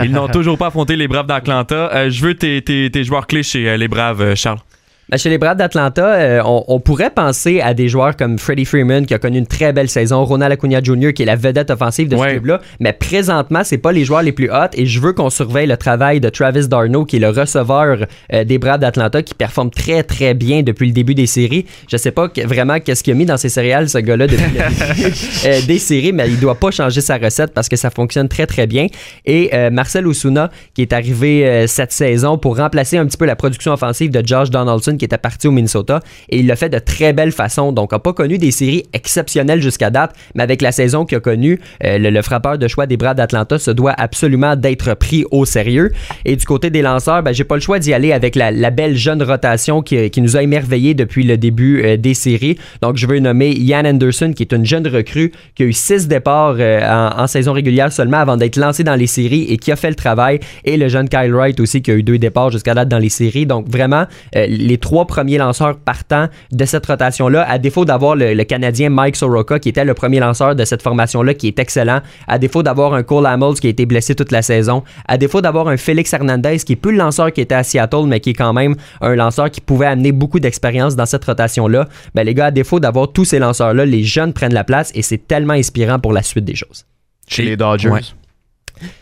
ils 0.03 0.11
n'ont 0.11 0.27
toujours 0.27 0.57
pas 0.57 0.67
affronté 0.67 0.95
les 0.95 1.07
Braves 1.07 1.27
d'Atlanta. 1.27 1.91
Euh, 1.93 2.09
je 2.09 2.21
veux 2.25 2.35
tes, 2.35 2.61
tes, 2.61 3.03
joueurs 3.03 3.27
clés 3.27 3.43
chez 3.43 3.69
euh, 3.69 3.77
les 3.77 3.87
Braves, 3.87 4.21
euh, 4.21 4.35
Charles. 4.35 4.59
Ben, 5.07 5.17
chez 5.17 5.29
les 5.29 5.37
Braves 5.37 5.57
d'Atlanta, 5.57 6.15
euh, 6.15 6.41
on, 6.43 6.79
pourrait 6.79 7.11
penser 7.11 7.61
à 7.61 7.75
des 7.75 7.89
joueurs 7.89 8.17
comme 8.17 8.39
Freddie 8.39 8.65
Freeman 8.65 9.05
qui 9.05 9.13
a 9.13 9.19
connu 9.19 9.37
une 9.37 9.45
très 9.45 9.71
belle 9.71 9.87
saison, 9.87 10.25
Ronald 10.25 10.51
Acuna 10.51 10.81
Jr. 10.81 11.13
qui 11.13 11.21
est 11.21 11.27
la 11.27 11.35
vedette 11.35 11.69
offensive 11.69 12.09
de 12.09 12.17
ce 12.17 12.23
club-là, 12.23 12.59
mais 12.79 12.91
présentement, 12.91 13.61
c'est 13.63 13.77
pas 13.77 13.91
les 13.91 14.03
joueurs 14.03 14.23
les 14.23 14.31
plus 14.31 14.49
hot 14.49 14.69
et 14.73 14.87
je 14.87 14.99
veux 14.99 15.13
qu'on 15.13 15.29
surveille 15.29 15.67
le 15.67 15.77
travail 15.77 16.21
de 16.21 16.29
Travis 16.29 16.67
Darno 16.67 17.05
qui 17.05 17.17
est 17.17 17.19
le 17.19 17.29
receveur 17.29 18.07
euh, 18.33 18.43
des 18.45 18.57
Braves 18.57 18.79
d'Atlanta 18.79 19.21
qui 19.21 19.35
performe 19.35 19.69
très 19.69 20.01
très 20.01 20.33
bien 20.33 20.63
depuis 20.63 20.87
le 20.87 20.93
début 20.93 21.13
des 21.13 21.27
séries. 21.27 21.67
Je 21.87 21.97
sais 21.97 22.11
pas 22.11 22.27
vraiment 22.43 22.79
qu'est-ce 22.79 23.03
qu'il 23.03 23.13
a 23.13 23.15
mis 23.15 23.27
dans 23.27 23.37
ses 23.37 23.49
céréales 23.49 23.89
ce 23.89 23.99
gars-là 23.99 24.25
depuis 24.25 24.43
le 24.43 25.03
début 25.03 25.15
euh, 25.45 25.61
des 25.67 25.77
séries, 25.77 26.13
mais 26.13 26.27
il 26.29 26.39
doit 26.39 26.55
pas 26.55 26.71
changer 26.71 27.01
sa 27.01 27.17
recette 27.17 27.53
parce 27.53 27.69
que 27.69 27.75
ça 27.75 27.91
fonctionne 27.91 28.27
très 28.27 28.47
très 28.47 28.65
bien. 28.65 28.87
Et 29.27 29.51
Marcel 29.71 30.07
Osuna 30.07 30.49
qui 30.73 30.81
est 30.81 30.93
arrivé 30.93 31.67
cette 31.67 31.91
saison 31.91 32.39
pour 32.39 32.57
remplacer 32.57 32.97
un 32.97 33.05
petit 33.05 33.17
peu 33.17 33.25
la 33.25 33.35
production 33.35 33.71
offensive 33.71 34.09
de 34.09 34.25
Josh 34.25 34.49
Donaldson 34.49 34.94
qui 34.97 35.05
était 35.05 35.17
parti 35.17 35.47
au 35.47 35.51
Minnesota 35.51 35.99
et 36.29 36.39
il 36.39 36.47
l'a 36.47 36.55
fait 36.55 36.69
de 36.69 36.79
très 36.79 37.13
belle 37.13 37.31
façon. 37.31 37.71
Donc, 37.71 37.91
n'a 37.91 37.99
pas 37.99 38.13
connu 38.13 38.37
des 38.37 38.51
séries 38.51 38.83
exceptionnelles 38.93 39.61
jusqu'à 39.61 39.89
date, 39.89 40.15
mais 40.35 40.43
avec 40.43 40.61
la 40.61 40.71
saison 40.71 41.05
qu'il 41.05 41.17
a 41.17 41.21
connue, 41.21 41.59
euh, 41.83 41.97
le, 41.97 42.21
frappeur 42.21 42.57
de 42.57 42.67
choix 42.67 42.85
des 42.85 42.97
bras 42.97 43.13
d'Atlanta 43.13 43.59
se 43.59 43.71
doit 43.71 43.93
absolument 43.97 44.55
d'être 44.55 44.93
pris 44.95 45.25
au 45.31 45.45
sérieux. 45.45 45.91
Et 46.25 46.35
du 46.35 46.45
côté 46.45 46.69
des 46.69 46.81
lanceurs, 46.81 47.23
ben, 47.23 47.33
j'ai 47.33 47.43
pas 47.43 47.55
le 47.55 47.61
choix 47.61 47.79
d'y 47.79 47.93
aller 47.93 48.11
avec 48.11 48.35
la, 48.35 48.51
belle 48.71 48.97
jeune 48.97 49.21
rotation 49.23 49.81
qui, 49.81 50.11
nous 50.17 50.37
a 50.37 50.43
émerveillés 50.43 50.93
depuis 50.93 51.23
le 51.23 51.37
début 51.37 51.83
euh, 51.83 51.97
des 51.97 52.13
séries. 52.13 52.57
Donc, 52.81 52.97
je 52.97 53.05
veux 53.05 53.19
nommer 53.19 53.51
Ian 53.51 53.85
Anderson, 53.85 54.33
qui 54.35 54.43
est 54.43 54.53
une 54.53 54.65
jeune 54.65 54.87
recrue 54.87 55.31
qui 55.55 55.63
a 55.63 55.65
eu 55.65 55.73
six 55.73 56.07
départs 56.07 56.55
euh, 56.59 56.81
en, 57.15 57.27
saison 57.27 57.53
régulière 57.53 57.91
seulement 57.91 58.17
avant 58.17 58.37
d'être 58.37 58.57
lancé 58.57 58.83
dans 58.83 58.95
les 58.95 59.07
séries 59.07 59.45
et 59.49 59.57
qui 59.57 59.71
a 59.71 59.75
fait 59.75 59.89
le 59.89 59.95
travail. 59.95 60.39
Et 60.63 60.77
le 60.77 60.87
jeune 60.87 61.07
Kyle 61.07 61.33
Wright 61.33 61.59
aussi, 61.59 61.81
qui 61.81 61.91
a 61.91 61.93
eu 61.95 62.03
deux 62.03 62.17
départs 62.17 62.49
jusqu'à 62.51 62.73
date 62.73 62.89
dans 62.89 62.99
les 62.99 63.09
séries. 63.09 63.45
Donc, 63.45 63.69
vraiment, 63.69 64.05
les 64.33 64.77
trois 64.85 65.07
premier 65.07 65.39
lanceur 65.39 65.77
partant 65.77 66.27
de 66.51 66.63
cette 66.63 66.85
rotation-là, 66.85 67.43
à 67.49 67.57
défaut 67.57 67.85
d'avoir 67.85 68.15
le, 68.15 68.43
Canadien 68.43 68.91
Mike 68.91 69.15
Soroka, 69.15 69.57
qui 69.57 69.69
était 69.69 69.83
le 69.83 69.95
premier 69.95 70.19
lanceur 70.19 70.55
de 70.55 70.63
cette 70.63 70.83
formation-là, 70.83 71.33
qui 71.33 71.47
est 71.47 71.57
excellent, 71.57 72.01
à 72.27 72.37
défaut 72.37 72.61
d'avoir 72.61 72.93
un 72.93 73.01
Cole 73.01 73.25
Hamels 73.25 73.55
qui 73.55 73.65
a 73.65 73.71
été 73.71 73.87
blessé 73.87 74.13
toute 74.13 74.31
la 74.31 74.43
saison, 74.43 74.83
à 75.07 75.17
défaut 75.17 75.41
d'avoir 75.41 75.69
un 75.69 75.77
Félix 75.77 76.13
Hernandez 76.13 76.57
qui 76.59 76.73
est 76.73 76.75
plus 76.75 76.91
le 76.91 76.99
lanceur 76.99 77.33
qui 77.33 77.41
était 77.41 77.55
à 77.55 77.63
Seattle, 77.63 78.05
mais 78.05 78.19
qui 78.19 78.29
est 78.29 78.33
quand 78.35 78.53
même 78.53 78.75
un 79.01 79.15
lanceur 79.15 79.49
qui 79.49 79.59
pouvait 79.59 79.87
amener 79.87 80.11
beaucoup 80.11 80.39
d'expérience 80.39 80.95
dans 80.95 81.07
cette 81.07 81.25
rotation-là, 81.25 81.87
ben 82.13 82.23
les 82.23 82.35
gars, 82.35 82.45
à 82.45 82.51
défaut 82.51 82.79
d'avoir 82.79 83.11
tous 83.11 83.25
ces 83.25 83.39
lanceurs-là, 83.39 83.85
les 83.85 84.03
jeunes 84.03 84.33
prennent 84.33 84.53
la 84.53 84.63
place 84.63 84.91
et 84.93 85.01
c'est 85.01 85.27
tellement 85.27 85.53
inspirant 85.53 85.97
pour 85.97 86.13
la 86.13 86.21
suite 86.21 86.45
des 86.45 86.55
choses. 86.55 86.85
Chez 87.27 87.41
les 87.41 87.57
Dodgers. 87.57 87.89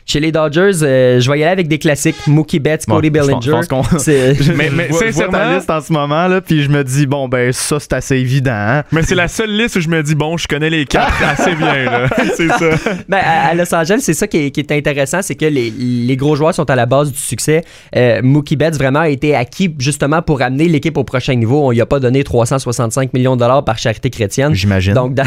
Chez 0.05 0.19
les 0.19 0.31
Dodgers, 0.31 0.83
euh, 0.83 1.19
je 1.19 1.31
vais 1.31 1.39
y 1.39 1.43
aller 1.43 1.51
avec 1.51 1.67
des 1.67 1.79
classiques. 1.79 2.15
Mookie 2.27 2.59
Betts, 2.59 2.85
Cody 2.85 3.09
Bellinger. 3.09 3.39
Je 3.41 3.67
pense, 3.67 3.67
qu'on. 3.67 3.81
mais, 4.55 4.69
mais 4.69 4.91
sincèrement. 4.91 5.37
ta 5.37 5.55
liste 5.55 5.69
en 5.69 5.81
ce 5.81 5.93
moment, 5.93 6.27
là, 6.27 6.41
puis 6.41 6.63
je 6.63 6.69
me 6.69 6.83
dis, 6.83 7.05
bon, 7.05 7.27
ben, 7.27 7.51
ça, 7.53 7.79
c'est 7.79 7.93
assez 7.93 8.17
évident. 8.17 8.51
Hein. 8.53 8.83
Mais 8.91 9.03
c'est 9.03 9.15
la 9.15 9.27
seule 9.27 9.55
liste 9.55 9.77
où 9.77 9.81
je 9.81 9.87
me 9.87 10.03
dis, 10.03 10.13
bon, 10.13 10.37
je 10.37 10.47
connais 10.47 10.69
les 10.69 10.85
quatre 10.85 11.13
assez 11.25 11.55
bien, 11.55 11.85
là. 11.85 12.07
c'est 12.35 12.49
ça. 12.49 12.69
Ben, 13.07 13.19
à, 13.23 13.53
Los 13.53 13.73
Angeles, 13.73 14.01
c'est 14.01 14.13
ça 14.13 14.27
qui 14.27 14.37
est, 14.37 14.71
intéressant, 14.71 15.21
c'est 15.21 15.35
que 15.35 15.45
les, 15.45 16.17
gros 16.17 16.35
joueurs 16.35 16.53
sont 16.53 16.69
à 16.69 16.75
la 16.75 16.85
base 16.85 17.11
du 17.11 17.17
succès. 17.17 17.63
Euh, 17.95 18.21
Mookie 18.21 18.55
Betts, 18.55 18.75
vraiment, 18.75 18.99
a 18.99 19.09
été 19.09 19.35
acquis 19.35 19.73
justement 19.79 20.21
pour 20.21 20.41
amener 20.41 20.67
l'équipe 20.67 20.97
au 20.97 21.03
prochain 21.03 21.35
niveau. 21.35 21.65
On 21.65 21.71
lui 21.71 21.81
a 21.81 21.85
pas 21.85 21.99
donné 21.99 22.23
365 22.23 23.13
millions 23.13 23.35
de 23.35 23.39
dollars 23.39 23.63
par 23.63 23.77
charité 23.77 24.09
chrétienne. 24.09 24.53
J'imagine. 24.53 24.93
Donc, 24.93 25.17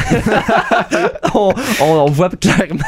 on, 1.34 1.52
on 1.80 2.06
voit 2.06 2.30
clairement 2.30 2.84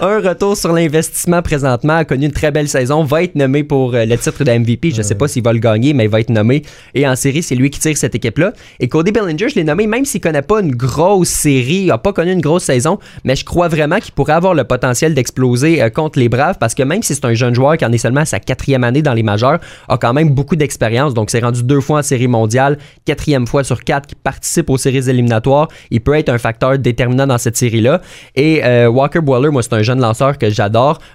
un 0.00 0.20
retour 0.20 0.56
sur 0.56 0.72
l'investissement 0.78 1.42
présentement, 1.42 1.96
a 1.96 2.04
connu 2.04 2.26
une 2.26 2.32
très 2.32 2.50
belle 2.50 2.68
saison, 2.68 3.02
va 3.02 3.22
être 3.22 3.34
nommé 3.34 3.64
pour 3.64 3.94
euh, 3.94 4.04
le 4.04 4.16
titre 4.16 4.44
de 4.44 4.50
MVP. 4.50 4.90
Je 4.92 4.98
ne 4.98 5.02
sais 5.02 5.14
pas 5.14 5.28
s'il 5.28 5.42
va 5.42 5.52
le 5.52 5.58
gagner, 5.58 5.92
mais 5.92 6.04
il 6.04 6.10
va 6.10 6.20
être 6.20 6.30
nommé. 6.30 6.62
Et 6.94 7.06
en 7.06 7.16
série, 7.16 7.42
c'est 7.42 7.54
lui 7.54 7.70
qui 7.70 7.80
tire 7.80 7.96
cette 7.96 8.14
équipe-là. 8.14 8.52
Et 8.80 8.88
Cody 8.88 9.12
Bellinger, 9.12 9.48
je 9.48 9.56
l'ai 9.56 9.64
nommé, 9.64 9.86
même 9.86 10.04
s'il 10.04 10.20
connaît 10.20 10.42
pas 10.42 10.60
une 10.60 10.74
grosse 10.74 11.28
série, 11.28 11.86
n'a 11.86 11.98
pas 11.98 12.12
connu 12.12 12.32
une 12.32 12.40
grosse 12.40 12.64
saison, 12.64 12.98
mais 13.24 13.34
je 13.34 13.44
crois 13.44 13.68
vraiment 13.68 13.98
qu'il 13.98 14.12
pourrait 14.12 14.34
avoir 14.34 14.54
le 14.54 14.64
potentiel 14.64 15.14
d'exploser 15.14 15.82
euh, 15.82 15.90
contre 15.90 16.18
les 16.18 16.28
Braves 16.28 16.58
parce 16.60 16.74
que 16.74 16.82
même 16.82 17.02
si 17.02 17.14
c'est 17.14 17.24
un 17.24 17.34
jeune 17.34 17.54
joueur 17.54 17.76
qui 17.76 17.84
en 17.84 17.92
est 17.92 17.98
seulement 17.98 18.20
à 18.20 18.24
sa 18.24 18.38
quatrième 18.38 18.84
année 18.84 19.02
dans 19.02 19.14
les 19.14 19.22
majeurs, 19.22 19.58
a 19.88 19.98
quand 19.98 20.12
même 20.12 20.30
beaucoup 20.30 20.56
d'expérience. 20.56 21.14
Donc, 21.14 21.30
c'est 21.30 21.40
rendu 21.40 21.62
deux 21.62 21.80
fois 21.80 22.00
en 22.00 22.02
série 22.02 22.28
mondiale, 22.28 22.78
quatrième 23.04 23.46
fois 23.46 23.64
sur 23.64 23.82
quatre 23.82 24.06
qui 24.06 24.14
participe 24.14 24.70
aux 24.70 24.78
séries 24.78 25.08
éliminatoires. 25.08 25.68
Il 25.90 26.00
peut 26.00 26.14
être 26.14 26.28
un 26.28 26.38
facteur 26.38 26.78
déterminant 26.78 27.26
dans 27.26 27.38
cette 27.38 27.56
série-là. 27.56 28.00
Et 28.36 28.64
euh, 28.64 28.88
Walker 28.88 29.20
Boiler, 29.20 29.50
moi, 29.50 29.62
c'est 29.62 29.72
un 29.72 29.82
jeune 29.82 30.00
lanceur 30.00 30.38
que 30.38 30.50
j'adore, 30.50 30.67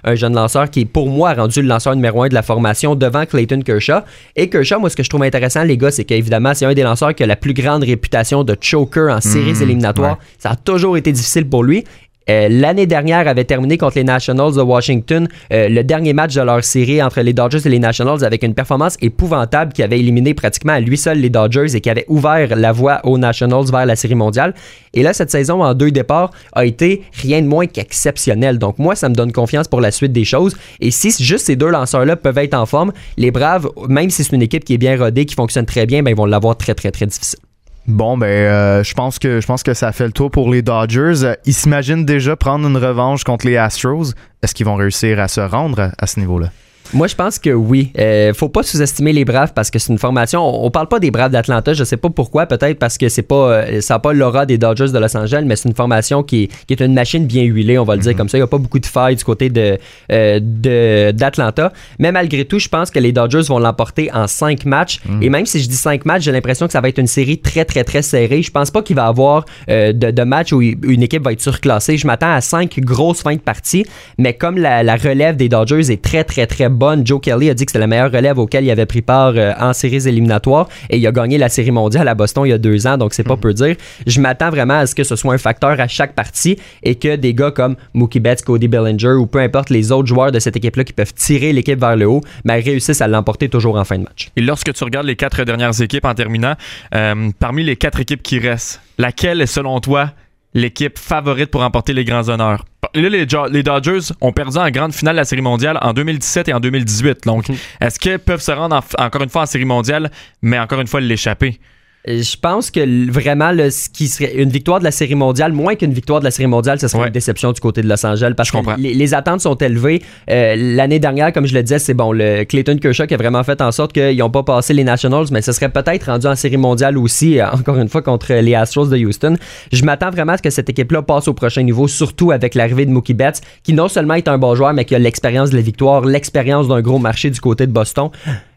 un 0.04 0.14
jeune 0.14 0.34
lanceur 0.34 0.70
qui, 0.70 0.84
pour 0.84 1.08
moi, 1.08 1.30
a 1.30 1.34
rendu 1.34 1.62
le 1.62 1.68
lanceur 1.68 1.94
numéro 1.94 2.22
un 2.22 2.28
de 2.28 2.34
la 2.34 2.42
formation 2.42 2.94
devant 2.94 3.26
Clayton 3.26 3.60
Kershaw. 3.62 4.00
Et 4.36 4.48
Kershaw, 4.48 4.78
moi, 4.78 4.90
ce 4.90 4.96
que 4.96 5.02
je 5.02 5.08
trouve 5.08 5.22
intéressant, 5.22 5.64
les 5.64 5.76
gars, 5.76 5.90
c'est 5.90 6.04
qu'évidemment, 6.04 6.54
c'est 6.54 6.66
un 6.66 6.74
des 6.74 6.82
lanceurs 6.82 7.14
qui 7.14 7.22
a 7.22 7.26
la 7.26 7.36
plus 7.36 7.54
grande 7.54 7.84
réputation 7.84 8.44
de 8.44 8.56
choker 8.60 9.14
en 9.14 9.20
séries 9.20 9.54
mmh, 9.54 9.62
éliminatoires. 9.62 10.18
Ça 10.38 10.50
a 10.50 10.56
toujours 10.56 10.96
été 10.96 11.12
difficile 11.12 11.48
pour 11.48 11.62
lui. 11.62 11.84
Euh, 12.30 12.48
l'année 12.50 12.86
dernière 12.86 13.28
avait 13.28 13.44
terminé 13.44 13.78
contre 13.78 13.96
les 13.96 14.04
Nationals 14.04 14.54
de 14.54 14.62
Washington, 14.62 15.28
euh, 15.52 15.68
le 15.68 15.84
dernier 15.84 16.12
match 16.12 16.34
de 16.34 16.40
leur 16.40 16.64
série 16.64 17.02
entre 17.02 17.20
les 17.20 17.32
Dodgers 17.32 17.60
et 17.64 17.68
les 17.68 17.78
Nationals 17.78 18.24
avec 18.24 18.42
une 18.42 18.54
performance 18.54 18.96
épouvantable 19.02 19.72
qui 19.72 19.82
avait 19.82 19.98
éliminé 19.98 20.34
pratiquement 20.34 20.72
à 20.72 20.80
lui 20.80 20.96
seul 20.96 21.18
les 21.18 21.30
Dodgers 21.30 21.74
et 21.74 21.80
qui 21.80 21.90
avait 21.90 22.06
ouvert 22.08 22.56
la 22.56 22.72
voie 22.72 23.00
aux 23.04 23.18
Nationals 23.18 23.66
vers 23.70 23.86
la 23.86 23.96
série 23.96 24.14
mondiale. 24.14 24.54
Et 24.94 25.02
là, 25.02 25.12
cette 25.12 25.30
saison 25.30 25.62
en 25.62 25.74
deux 25.74 25.90
départs 25.90 26.30
a 26.52 26.64
été 26.64 27.02
rien 27.12 27.42
de 27.42 27.46
moins 27.46 27.66
qu'exceptionnel. 27.66 28.58
Donc 28.58 28.78
moi, 28.78 28.94
ça 28.94 29.08
me 29.08 29.14
donne 29.14 29.32
confiance 29.32 29.68
pour 29.68 29.80
la 29.80 29.90
suite 29.90 30.12
des 30.12 30.24
choses. 30.24 30.56
Et 30.80 30.90
si 30.90 31.10
juste 31.22 31.46
ces 31.46 31.56
deux 31.56 31.70
lanceurs-là 31.70 32.16
peuvent 32.16 32.38
être 32.38 32.54
en 32.54 32.66
forme, 32.66 32.92
les 33.16 33.30
Braves, 33.30 33.68
même 33.88 34.10
si 34.10 34.24
c'est 34.24 34.34
une 34.34 34.42
équipe 34.42 34.64
qui 34.64 34.74
est 34.74 34.78
bien 34.78 34.96
rodée, 34.96 35.24
qui 35.24 35.34
fonctionne 35.34 35.66
très 35.66 35.86
bien, 35.86 36.02
ben, 36.02 36.10
ils 36.10 36.16
vont 36.16 36.26
l'avoir 36.26 36.56
très, 36.56 36.74
très, 36.74 36.90
très 36.90 37.06
difficile. 37.06 37.40
Bon, 37.86 38.16
ben, 38.16 38.26
euh, 38.26 38.82
je 38.82 38.94
pense 38.94 39.18
que 39.18 39.40
je 39.40 39.46
pense 39.46 39.62
que 39.62 39.74
ça 39.74 39.92
fait 39.92 40.06
le 40.06 40.12
tour 40.12 40.30
pour 40.30 40.50
les 40.50 40.62
Dodgers. 40.62 41.34
Ils 41.44 41.52
s'imaginent 41.52 42.06
déjà 42.06 42.34
prendre 42.34 42.66
une 42.66 42.78
revanche 42.78 43.24
contre 43.24 43.46
les 43.46 43.58
Astros. 43.58 44.14
Est-ce 44.42 44.54
qu'ils 44.54 44.66
vont 44.66 44.76
réussir 44.76 45.20
à 45.20 45.28
se 45.28 45.40
rendre 45.40 45.90
à 45.98 46.06
ce 46.06 46.18
niveau-là? 46.18 46.48
Moi, 46.92 47.06
je 47.06 47.14
pense 47.14 47.38
que 47.38 47.50
oui. 47.50 47.90
Euh, 47.98 48.32
faut 48.34 48.48
pas 48.48 48.62
sous-estimer 48.62 49.12
les 49.12 49.24
Braves 49.24 49.52
parce 49.54 49.70
que 49.70 49.78
c'est 49.78 49.92
une 49.92 49.98
formation. 49.98 50.64
On, 50.64 50.70
parle 50.70 50.88
pas 50.88 51.00
des 51.00 51.10
Braves 51.10 51.32
d'Atlanta. 51.32 51.72
Je 51.72 51.84
sais 51.84 51.96
pas 51.96 52.10
pourquoi. 52.10 52.46
Peut-être 52.46 52.78
parce 52.78 52.98
que 52.98 53.08
c'est 53.08 53.22
pas, 53.22 53.52
euh, 53.52 53.80
ça 53.80 53.94
n'a 53.94 53.98
pas 54.00 54.12
l'aura 54.12 54.46
des 54.46 54.58
Dodgers 54.58 54.92
de 54.92 54.98
Los 54.98 55.16
Angeles, 55.16 55.44
mais 55.46 55.56
c'est 55.56 55.68
une 55.68 55.74
formation 55.74 56.22
qui, 56.22 56.50
est 56.68 56.80
une 56.80 56.94
machine 56.94 57.26
bien 57.26 57.44
huilée, 57.44 57.78
on 57.78 57.84
va 57.84 57.96
le 57.96 58.02
dire 58.02 58.12
mhm. 58.12 58.18
comme 58.18 58.28
ça. 58.28 58.38
Il 58.38 58.40
n'y 58.40 58.44
a 58.44 58.48
pas 58.48 58.58
beaucoup 58.58 58.78
de 58.78 58.86
failles 58.86 59.16
du 59.16 59.24
côté 59.24 59.48
de, 59.48 59.78
euh, 60.12 61.12
d'Atlanta. 61.12 61.72
Mais 61.98 62.12
malgré 62.12 62.44
tout, 62.44 62.58
je 62.58 62.68
pense 62.68 62.90
que 62.90 62.98
les 62.98 63.12
Dodgers 63.12 63.42
vont 63.48 63.58
l'emporter 63.58 64.10
en 64.12 64.26
cinq 64.26 64.64
matchs. 64.64 65.00
Mhm. 65.06 65.22
Et 65.22 65.30
même 65.30 65.46
si 65.46 65.60
je 65.60 65.68
dis 65.68 65.76
cinq 65.76 66.04
matchs, 66.04 66.22
j'ai 66.22 66.32
l'impression 66.32 66.66
que 66.66 66.72
ça 66.72 66.80
va 66.80 66.88
être 66.88 66.98
une 66.98 67.06
série 67.06 67.38
très, 67.38 67.64
très, 67.64 67.84
très 67.84 68.02
serrée. 68.02 68.42
Je 68.42 68.50
pense 68.50 68.70
pas 68.70 68.82
qu'il 68.82 68.96
va 68.96 69.06
y 69.06 69.08
avoir 69.08 69.44
de, 69.68 69.92
de 69.92 70.22
matchs 70.22 70.52
où 70.52 70.60
une 70.60 71.02
équipe 71.02 71.24
va 71.24 71.32
être 71.32 71.40
surclassée. 71.40 71.96
Je 71.96 72.06
m'attends 72.06 72.32
à 72.32 72.40
cinq 72.40 72.78
grosses 72.80 73.22
fins 73.22 73.34
de 73.34 73.40
partie. 73.40 73.84
Mais 74.18 74.34
comme 74.34 74.58
la, 74.58 74.82
la 74.82 74.96
relève 74.96 75.36
des 75.36 75.48
Dodgers 75.48 75.90
est 75.90 76.02
très, 76.02 76.24
très, 76.24 76.46
très 76.46 76.68
bonne, 76.74 77.06
Joe 77.06 77.20
Kelly 77.20 77.50
a 77.50 77.54
dit 77.54 77.64
que 77.64 77.72
c'était 77.72 77.80
la 77.80 77.86
meilleure 77.86 78.12
relève 78.12 78.38
auquel 78.38 78.64
il 78.64 78.70
avait 78.70 78.86
pris 78.86 79.02
part 79.02 79.32
euh, 79.36 79.52
en 79.58 79.72
séries 79.72 80.06
éliminatoires 80.08 80.68
et 80.90 80.98
il 80.98 81.06
a 81.06 81.12
gagné 81.12 81.38
la 81.38 81.48
série 81.48 81.70
mondiale 81.70 82.08
à 82.08 82.14
Boston 82.14 82.44
il 82.46 82.50
y 82.50 82.52
a 82.52 82.58
deux 82.58 82.86
ans, 82.86 82.98
donc 82.98 83.14
c'est 83.14 83.24
pas 83.24 83.36
mhm. 83.36 83.40
peu 83.40 83.54
dire. 83.54 83.76
Je 84.06 84.20
m'attends 84.20 84.50
vraiment 84.50 84.74
à 84.74 84.86
ce 84.86 84.94
que 84.94 85.04
ce 85.04 85.16
soit 85.16 85.34
un 85.34 85.38
facteur 85.38 85.80
à 85.80 85.88
chaque 85.88 86.14
partie 86.14 86.58
et 86.82 86.96
que 86.96 87.16
des 87.16 87.34
gars 87.34 87.50
comme 87.50 87.76
Mookie 87.94 88.20
Betts, 88.20 88.42
Cody 88.42 88.68
Bellinger 88.68 89.12
ou 89.12 89.26
peu 89.26 89.38
importe 89.38 89.70
les 89.70 89.92
autres 89.92 90.08
joueurs 90.08 90.32
de 90.32 90.38
cette 90.38 90.56
équipe-là 90.56 90.84
qui 90.84 90.92
peuvent 90.92 91.14
tirer 91.14 91.52
l'équipe 91.52 91.80
vers 91.80 91.96
le 91.96 92.06
haut, 92.06 92.20
ben, 92.44 92.62
réussissent 92.62 93.00
à 93.00 93.08
l'emporter 93.08 93.48
toujours 93.48 93.76
en 93.76 93.84
fin 93.84 93.98
de 93.98 94.04
match. 94.04 94.30
Et 94.36 94.40
lorsque 94.40 94.72
tu 94.72 94.84
regardes 94.84 95.06
les 95.06 95.16
quatre 95.16 95.44
dernières 95.44 95.80
équipes 95.80 96.04
en 96.04 96.14
terminant, 96.14 96.54
euh, 96.94 97.30
parmi 97.38 97.64
les 97.64 97.76
quatre 97.76 98.00
équipes 98.00 98.22
qui 98.22 98.38
restent, 98.38 98.80
laquelle 98.98 99.40
est 99.40 99.46
selon 99.46 99.80
toi 99.80 100.10
l'équipe 100.54 100.98
favorite 100.98 101.50
pour 101.50 101.62
remporter 101.62 101.92
les 101.92 102.04
grands 102.04 102.28
honneurs? 102.28 102.64
Là, 102.94 103.08
les, 103.08 103.62
Dodgers 103.62 104.12
ont 104.20 104.32
perdu 104.32 104.56
en 104.56 104.70
grande 104.70 104.92
finale 104.92 105.16
la 105.16 105.24
Série 105.24 105.42
mondiale 105.42 105.78
en 105.82 105.92
2017 105.92 106.48
et 106.48 106.52
en 106.52 106.60
2018. 106.60 107.24
Donc, 107.24 107.46
est-ce 107.80 107.98
qu'ils 107.98 108.18
peuvent 108.18 108.40
se 108.40 108.52
rendre 108.52 108.80
encore 108.98 109.22
une 109.22 109.28
fois 109.28 109.42
en 109.42 109.46
Série 109.46 109.64
mondiale, 109.64 110.10
mais 110.42 110.58
encore 110.58 110.80
une 110.80 110.86
fois 110.86 111.00
l'échapper? 111.00 111.58
Je 112.06 112.36
pense 112.36 112.70
que 112.70 113.10
vraiment, 113.10 113.50
ce 113.70 113.88
qui 113.88 114.08
serait 114.08 114.34
une 114.34 114.50
victoire 114.50 114.78
de 114.78 114.84
la 114.84 114.90
Série 114.90 115.14
mondiale, 115.14 115.52
moins 115.54 115.74
qu'une 115.74 115.94
victoire 115.94 116.20
de 116.20 116.24
la 116.24 116.30
Série 116.30 116.48
mondiale, 116.48 116.78
ce 116.78 116.86
serait 116.86 117.06
une 117.06 117.12
déception 117.12 117.52
du 117.52 117.60
côté 117.62 117.80
de 117.80 117.88
Los 117.88 118.04
Angeles 118.04 118.34
parce 118.36 118.50
que 118.50 118.58
les, 118.78 119.14
attentes 119.14 119.40
sont 119.40 119.54
élevées. 119.54 120.02
Euh, 120.30 120.54
l'année 120.56 120.98
dernière, 120.98 121.32
comme 121.32 121.46
je 121.46 121.54
le 121.54 121.62
disais, 121.62 121.78
c'est 121.78 121.94
bon, 121.94 122.12
le 122.12 122.44
Clayton 122.44 122.76
Kershaw 122.76 123.06
qui 123.06 123.14
a 123.14 123.16
vraiment 123.16 123.42
fait 123.42 123.62
en 123.62 123.72
sorte 123.72 123.94
qu'ils 123.94 124.18
n'ont 124.18 124.28
pas 124.28 124.42
passé 124.42 124.74
les 124.74 124.84
Nationals, 124.84 125.26
mais 125.30 125.40
ce 125.40 125.52
serait 125.52 125.70
peut-être 125.70 126.04
rendu 126.04 126.26
en 126.26 126.34
Série 126.34 126.58
mondiale 126.58 126.98
aussi, 126.98 127.40
euh, 127.40 127.50
encore 127.52 127.78
une 127.78 127.88
fois, 127.88 128.02
contre 128.02 128.34
les 128.34 128.54
Astros 128.54 128.88
de 128.88 128.98
Houston. 128.98 129.36
Je 129.72 129.82
m'attends 129.84 130.10
vraiment 130.10 130.32
à 130.32 130.36
ce 130.36 130.42
que 130.42 130.50
cette 130.50 130.68
équipe-là 130.68 131.00
passe 131.00 131.26
au 131.28 131.32
prochain 131.32 131.62
niveau, 131.62 131.88
surtout 131.88 132.32
avec 132.32 132.54
l'arrivée 132.54 132.84
de 132.84 132.90
Mookie 132.90 133.14
Betts, 133.14 133.40
qui 133.62 133.72
non 133.72 133.88
seulement 133.88 134.14
est 134.14 134.28
un 134.28 134.36
bon 134.36 134.54
joueur, 134.54 134.74
mais 134.74 134.84
qui 134.84 134.94
a 134.94 134.98
l'expérience 134.98 135.48
de 135.48 135.56
la 135.56 135.62
victoire, 135.62 136.02
l'expérience 136.02 136.68
d'un 136.68 136.82
gros 136.82 136.98
marché 136.98 137.30
du 137.30 137.40
côté 137.40 137.66
de 137.66 137.72
Boston. 137.72 138.10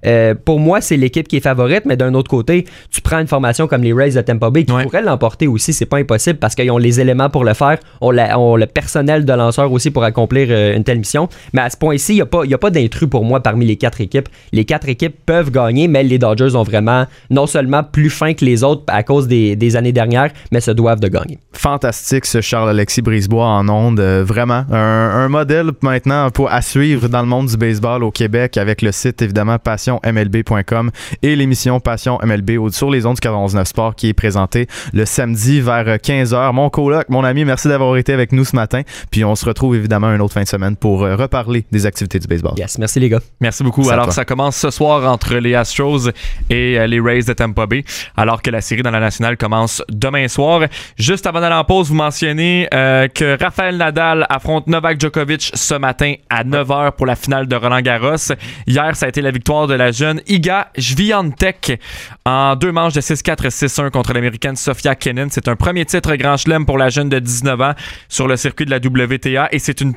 Euh, 0.07 0.33
pour 0.33 0.59
moi, 0.59 0.81
c'est 0.81 0.97
l'équipe 0.97 1.27
qui 1.27 1.37
est 1.37 1.41
favorite, 1.41 1.83
mais 1.85 1.97
d'un 1.97 2.13
autre 2.13 2.29
côté, 2.29 2.65
tu 2.91 3.01
prends 3.01 3.19
une 3.19 3.27
formation 3.27 3.67
comme 3.67 3.83
les 3.83 3.93
Rays 3.93 4.11
de 4.11 4.21
Tampa 4.21 4.49
Bay 4.49 4.63
qui 4.63 4.73
pourrait 4.73 5.01
l'emporter 5.01 5.47
aussi. 5.47 5.73
C'est 5.73 5.85
pas 5.85 5.97
impossible 5.97 6.39
parce 6.39 6.55
qu'ils 6.55 6.71
ont 6.71 6.77
les 6.77 6.99
éléments 6.99 7.29
pour 7.29 7.43
le 7.43 7.53
faire, 7.53 7.77
ont, 8.01 8.11
le 8.11 8.65
personnel 8.65 9.25
de 9.25 9.33
lanceurs 9.33 9.71
aussi 9.71 9.91
pour 9.91 10.03
accomplir 10.03 10.47
euh, 10.49 10.75
une 10.75 10.83
telle 10.83 10.99
mission. 10.99 11.27
Mais 11.53 11.61
à 11.61 11.69
ce 11.69 11.77
point-ci, 11.77 12.13
il 12.13 12.15
n'y 12.15 12.21
a 12.21 12.25
pas, 12.25 12.43
pas 12.59 12.69
d'intrus 12.69 13.09
pour 13.09 13.25
moi 13.25 13.41
parmi 13.41 13.65
les 13.65 13.75
quatre 13.75 14.01
équipes. 14.01 14.29
Les 14.53 14.65
quatre 14.65 14.87
équipes 14.87 15.15
peuvent 15.25 15.51
gagner, 15.51 15.87
mais 15.87 16.03
les 16.03 16.17
Dodgers 16.17 16.55
ont 16.55 16.63
vraiment 16.63 17.05
non 17.29 17.47
seulement 17.47 17.83
plus 17.83 18.09
fin 18.09 18.33
que 18.33 18.45
les 18.45 18.63
autres 18.63 18.83
à 18.87 19.03
cause 19.03 19.27
des, 19.27 19.75
années 19.75 19.91
dernières, 19.91 20.31
mais 20.51 20.61
se 20.61 20.71
doivent 20.71 20.99
de 20.99 21.09
gagner. 21.09 21.37
Fantastique 21.51 22.25
ce 22.25 22.41
Charles-Alexis 22.41 23.01
Brisebois 23.01 23.45
en 23.45 23.67
onde. 23.67 23.99
Euh, 23.99 24.23
vraiment, 24.23 24.63
un, 24.71 25.27
modèle 25.27 25.71
maintenant 25.81 26.29
pour, 26.31 26.49
à 26.51 26.61
suivre 26.61 27.09
dans 27.09 27.21
le 27.21 27.27
monde 27.27 27.47
du 27.47 27.57
baseball 27.57 28.03
au 28.03 28.11
Québec 28.11 28.57
avec 28.57 28.81
le 28.81 28.91
site 28.93 29.21
évidemment 29.21 29.59
Passion 29.59 29.96
MLB.com 30.05 30.91
et 31.21 31.35
l'émission 31.35 31.79
Passion 31.79 32.19
MLB 32.23 32.69
sur 32.71 32.89
les 32.89 33.05
ondes 33.05 33.15
du 33.15 33.21
419 33.21 33.67
Sport 33.67 33.95
qui 33.95 34.09
est 34.09 34.13
présentée 34.13 34.67
le 34.93 35.05
samedi 35.05 35.61
vers 35.61 35.85
15h. 35.85 36.53
Mon 36.53 36.69
coloc, 36.69 37.09
mon 37.09 37.23
ami, 37.23 37.45
merci 37.45 37.67
d'avoir 37.67 37.97
été 37.97 38.13
avec 38.13 38.31
nous 38.31 38.45
ce 38.45 38.55
matin. 38.55 38.81
Puis 39.11 39.23
on 39.23 39.35
se 39.35 39.45
retrouve 39.45 39.75
évidemment 39.75 40.13
une 40.13 40.21
autre 40.21 40.33
fin 40.33 40.43
de 40.43 40.47
semaine 40.47 40.75
pour 40.75 41.03
euh, 41.03 41.15
reparler 41.15 41.65
des 41.71 41.85
activités 41.85 42.19
du 42.19 42.27
baseball. 42.27 42.53
Yes, 42.57 42.77
merci 42.77 42.99
les 42.99 43.09
gars. 43.09 43.19
Merci 43.39 43.63
beaucoup. 43.63 43.89
alors 43.89 44.11
ça 44.11 44.25
commence 44.25 44.55
ce 44.57 44.69
soir 44.69 45.11
entre 45.11 45.35
les 45.35 45.55
Astros 45.55 46.09
et 46.49 46.79
euh, 46.79 46.87
les 46.87 46.99
Rays 46.99 47.23
de 47.23 47.33
Tampa 47.33 47.65
Bay, 47.65 47.83
alors 48.15 48.41
que 48.41 48.49
la 48.51 48.61
série 48.61 48.83
dans 48.83 48.91
la 48.91 48.99
nationale 48.99 49.37
commence 49.37 49.83
demain 49.89 50.27
soir. 50.27 50.61
Juste 50.97 51.27
avant 51.27 51.41
d'aller 51.41 51.55
en 51.55 51.63
pause, 51.63 51.89
vous 51.89 51.95
mentionnez 51.95 52.67
euh, 52.73 53.07
que 53.07 53.41
Rafael 53.41 53.77
Nadal 53.77 54.25
affronte 54.29 54.67
Novak 54.67 54.99
Djokovic 54.99 55.51
ce 55.53 55.75
matin 55.75 56.13
à 56.29 56.43
9h 56.43 56.91
pour 56.93 57.05
la 57.05 57.15
finale 57.15 57.47
de 57.47 57.55
Roland 57.55 57.81
Garros. 57.81 58.33
Hier, 58.65 58.95
ça 58.95 59.05
a 59.05 59.09
été 59.09 59.21
la 59.21 59.31
victoire 59.31 59.67
de 59.67 59.73
la 59.77 59.91
jeune 59.91 60.21
Iga 60.27 60.71
Swiatek 60.77 61.79
en 62.25 62.55
deux 62.55 62.71
manches 62.71 62.93
de 62.93 63.01
6-4 63.01 63.49
6-1 63.49 63.91
contre 63.91 64.13
l'américaine 64.13 64.55
Sofia 64.55 64.95
Kenin. 64.95 65.27
C'est 65.29 65.47
un 65.47 65.55
premier 65.55 65.85
titre 65.85 66.15
Grand 66.15 66.37
Chelem 66.37 66.65
pour 66.65 66.77
la 66.77 66.89
jeune 66.89 67.09
de 67.09 67.19
19 67.19 67.61
ans 67.61 67.73
sur 68.09 68.27
le 68.27 68.35
circuit 68.35 68.65
de 68.65 68.71
la 68.71 68.77
WTA 68.77 69.49
et 69.51 69.59
c'est 69.59 69.81
une 69.81 69.93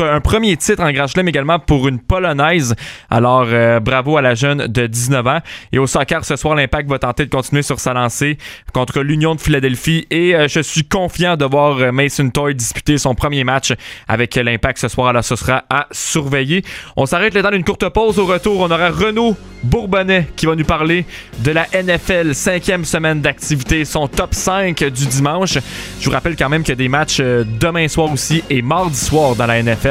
un 0.00 0.20
premier 0.20 0.56
titre 0.56 0.82
en 0.82 0.92
Grand 0.92 1.06
Chelem 1.06 1.28
également 1.28 1.58
pour 1.58 1.88
une 1.88 1.98
Polonaise. 1.98 2.74
Alors, 3.08 3.46
euh, 3.48 3.80
bravo 3.80 4.16
à 4.16 4.22
la 4.22 4.34
jeune 4.34 4.66
de 4.66 4.86
19 4.86 5.26
ans. 5.26 5.38
Et 5.72 5.78
au 5.78 5.86
soccer, 5.86 6.24
ce 6.24 6.36
soir, 6.36 6.54
l'Impact 6.54 6.88
va 6.88 6.98
tenter 6.98 7.24
de 7.24 7.30
continuer 7.30 7.62
sur 7.62 7.80
sa 7.80 7.94
lancée 7.94 8.36
contre 8.72 9.00
l'Union 9.00 9.34
de 9.34 9.40
Philadelphie. 9.40 10.06
Et 10.10 10.34
euh, 10.34 10.48
je 10.48 10.60
suis 10.60 10.84
confiant 10.84 11.36
de 11.36 11.44
voir 11.44 11.78
euh, 11.78 11.92
Mason 11.92 12.28
Toy 12.30 12.54
disputer 12.54 12.98
son 12.98 13.14
premier 13.14 13.44
match 13.44 13.72
avec 14.08 14.34
l'Impact 14.34 14.78
ce 14.78 14.88
soir. 14.88 15.08
Alors, 15.08 15.24
ce 15.24 15.36
sera 15.36 15.64
à 15.70 15.86
surveiller. 15.92 16.62
On 16.96 17.06
s'arrête 17.06 17.34
le 17.34 17.42
temps 17.42 17.50
d'une 17.50 17.64
courte 17.64 17.88
pause. 17.88 18.18
Au 18.18 18.26
retour, 18.26 18.60
on 18.60 18.70
aura 18.70 18.90
Renaud 18.90 19.36
Bourbonnais 19.62 20.28
qui 20.36 20.46
va 20.46 20.54
nous 20.54 20.64
parler 20.64 21.04
de 21.38 21.50
la 21.50 21.66
NFL, 21.72 22.34
cinquième 22.34 22.84
semaine 22.84 23.20
d'activité, 23.20 23.84
son 23.84 24.06
top 24.08 24.34
5 24.34 24.84
du 24.84 25.06
dimanche. 25.06 25.58
Je 26.00 26.04
vous 26.04 26.10
rappelle 26.10 26.36
quand 26.36 26.48
même 26.48 26.62
qu'il 26.62 26.70
y 26.70 26.72
a 26.72 26.76
des 26.76 26.88
matchs 26.88 27.20
demain 27.20 27.88
soir 27.88 28.12
aussi 28.12 28.44
et 28.50 28.62
mardi 28.62 28.98
soir 28.98 29.34
dans 29.34 29.46
la 29.46 29.62
NFL. 29.62 29.85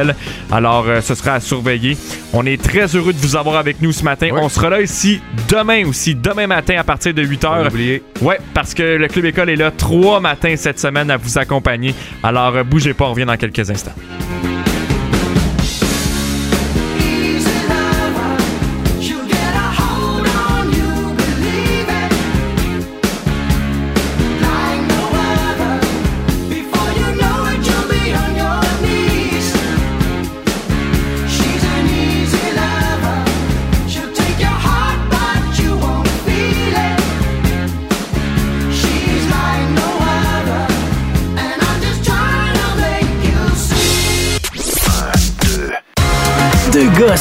Alors, 0.51 0.85
euh, 0.87 1.01
ce 1.01 1.15
sera 1.15 1.33
à 1.33 1.39
surveiller. 1.39 1.97
On 2.33 2.45
est 2.45 2.61
très 2.61 2.95
heureux 2.95 3.13
de 3.13 3.17
vous 3.17 3.35
avoir 3.35 3.57
avec 3.57 3.81
nous 3.81 3.91
ce 3.91 4.03
matin. 4.03 4.29
On 4.33 4.49
sera 4.49 4.69
là 4.69 4.81
ici 4.81 5.21
demain 5.49 5.85
aussi, 5.87 6.15
demain 6.15 6.47
matin 6.47 6.75
à 6.77 6.83
partir 6.83 7.13
de 7.13 7.23
8 7.23 7.43
h. 7.43 8.01
Ouais, 8.21 8.39
parce 8.53 8.73
que 8.73 8.83
le 8.83 9.07
Club 9.07 9.25
École 9.25 9.49
est 9.49 9.55
là 9.55 9.71
trois 9.71 10.19
matins 10.19 10.55
cette 10.57 10.79
semaine 10.79 11.09
à 11.11 11.17
vous 11.17 11.37
accompagner. 11.37 11.93
Alors, 12.23 12.55
euh, 12.55 12.63
bougez 12.63 12.93
pas, 12.93 13.05
on 13.05 13.11
revient 13.11 13.25
dans 13.25 13.37
quelques 13.37 13.69
instants. 13.69 13.95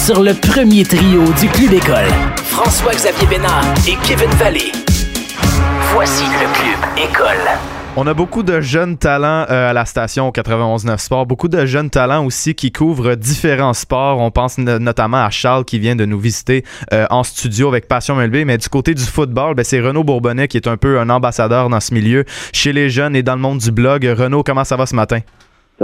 Sur 0.04 0.22
le 0.22 0.34
premier 0.34 0.84
trio 0.84 1.22
du 1.40 1.48
Club 1.48 1.72
École. 1.72 2.12
François-Xavier 2.36 3.26
Bénard 3.26 3.64
et 3.88 3.96
Kevin 4.06 4.28
Vallée. 4.32 4.70
Voici 5.94 6.24
le 6.24 6.52
Club 6.52 7.08
École. 7.10 7.48
On 7.96 8.06
a 8.06 8.12
beaucoup 8.12 8.42
de 8.42 8.60
jeunes 8.60 8.98
talents 8.98 9.46
euh, 9.48 9.70
à 9.70 9.72
la 9.72 9.86
station 9.86 10.28
91.9 10.28 10.98
Sport, 10.98 11.24
beaucoup 11.24 11.48
de 11.48 11.64
jeunes 11.64 11.88
talents 11.88 12.26
aussi 12.26 12.54
qui 12.54 12.70
couvrent 12.70 13.14
différents 13.14 13.72
sports. 13.72 14.18
On 14.18 14.30
pense 14.30 14.58
notamment 14.58 15.24
à 15.24 15.30
Charles 15.30 15.64
qui 15.64 15.78
vient 15.78 15.96
de 15.96 16.04
nous 16.04 16.18
visiter 16.18 16.66
euh, 16.92 17.06
en 17.08 17.22
studio 17.22 17.68
avec 17.68 17.88
Passion 17.88 18.16
MLB, 18.16 18.44
mais 18.44 18.58
du 18.58 18.68
côté 18.68 18.92
du 18.92 19.04
football, 19.04 19.54
ben, 19.54 19.64
c'est 19.64 19.80
Renaud 19.80 20.04
Bourbonnais 20.04 20.48
qui 20.48 20.58
est 20.58 20.68
un 20.68 20.76
peu 20.76 20.98
un 20.98 21.08
ambassadeur 21.08 21.70
dans 21.70 21.80
ce 21.80 21.94
milieu 21.94 22.26
chez 22.52 22.74
les 22.74 22.90
jeunes 22.90 23.16
et 23.16 23.22
dans 23.22 23.36
le 23.36 23.40
monde 23.40 23.58
du 23.58 23.72
blog. 23.72 24.04
Renaud, 24.04 24.42
comment 24.42 24.64
ça 24.64 24.76
va 24.76 24.84
ce 24.84 24.94
matin? 24.94 25.20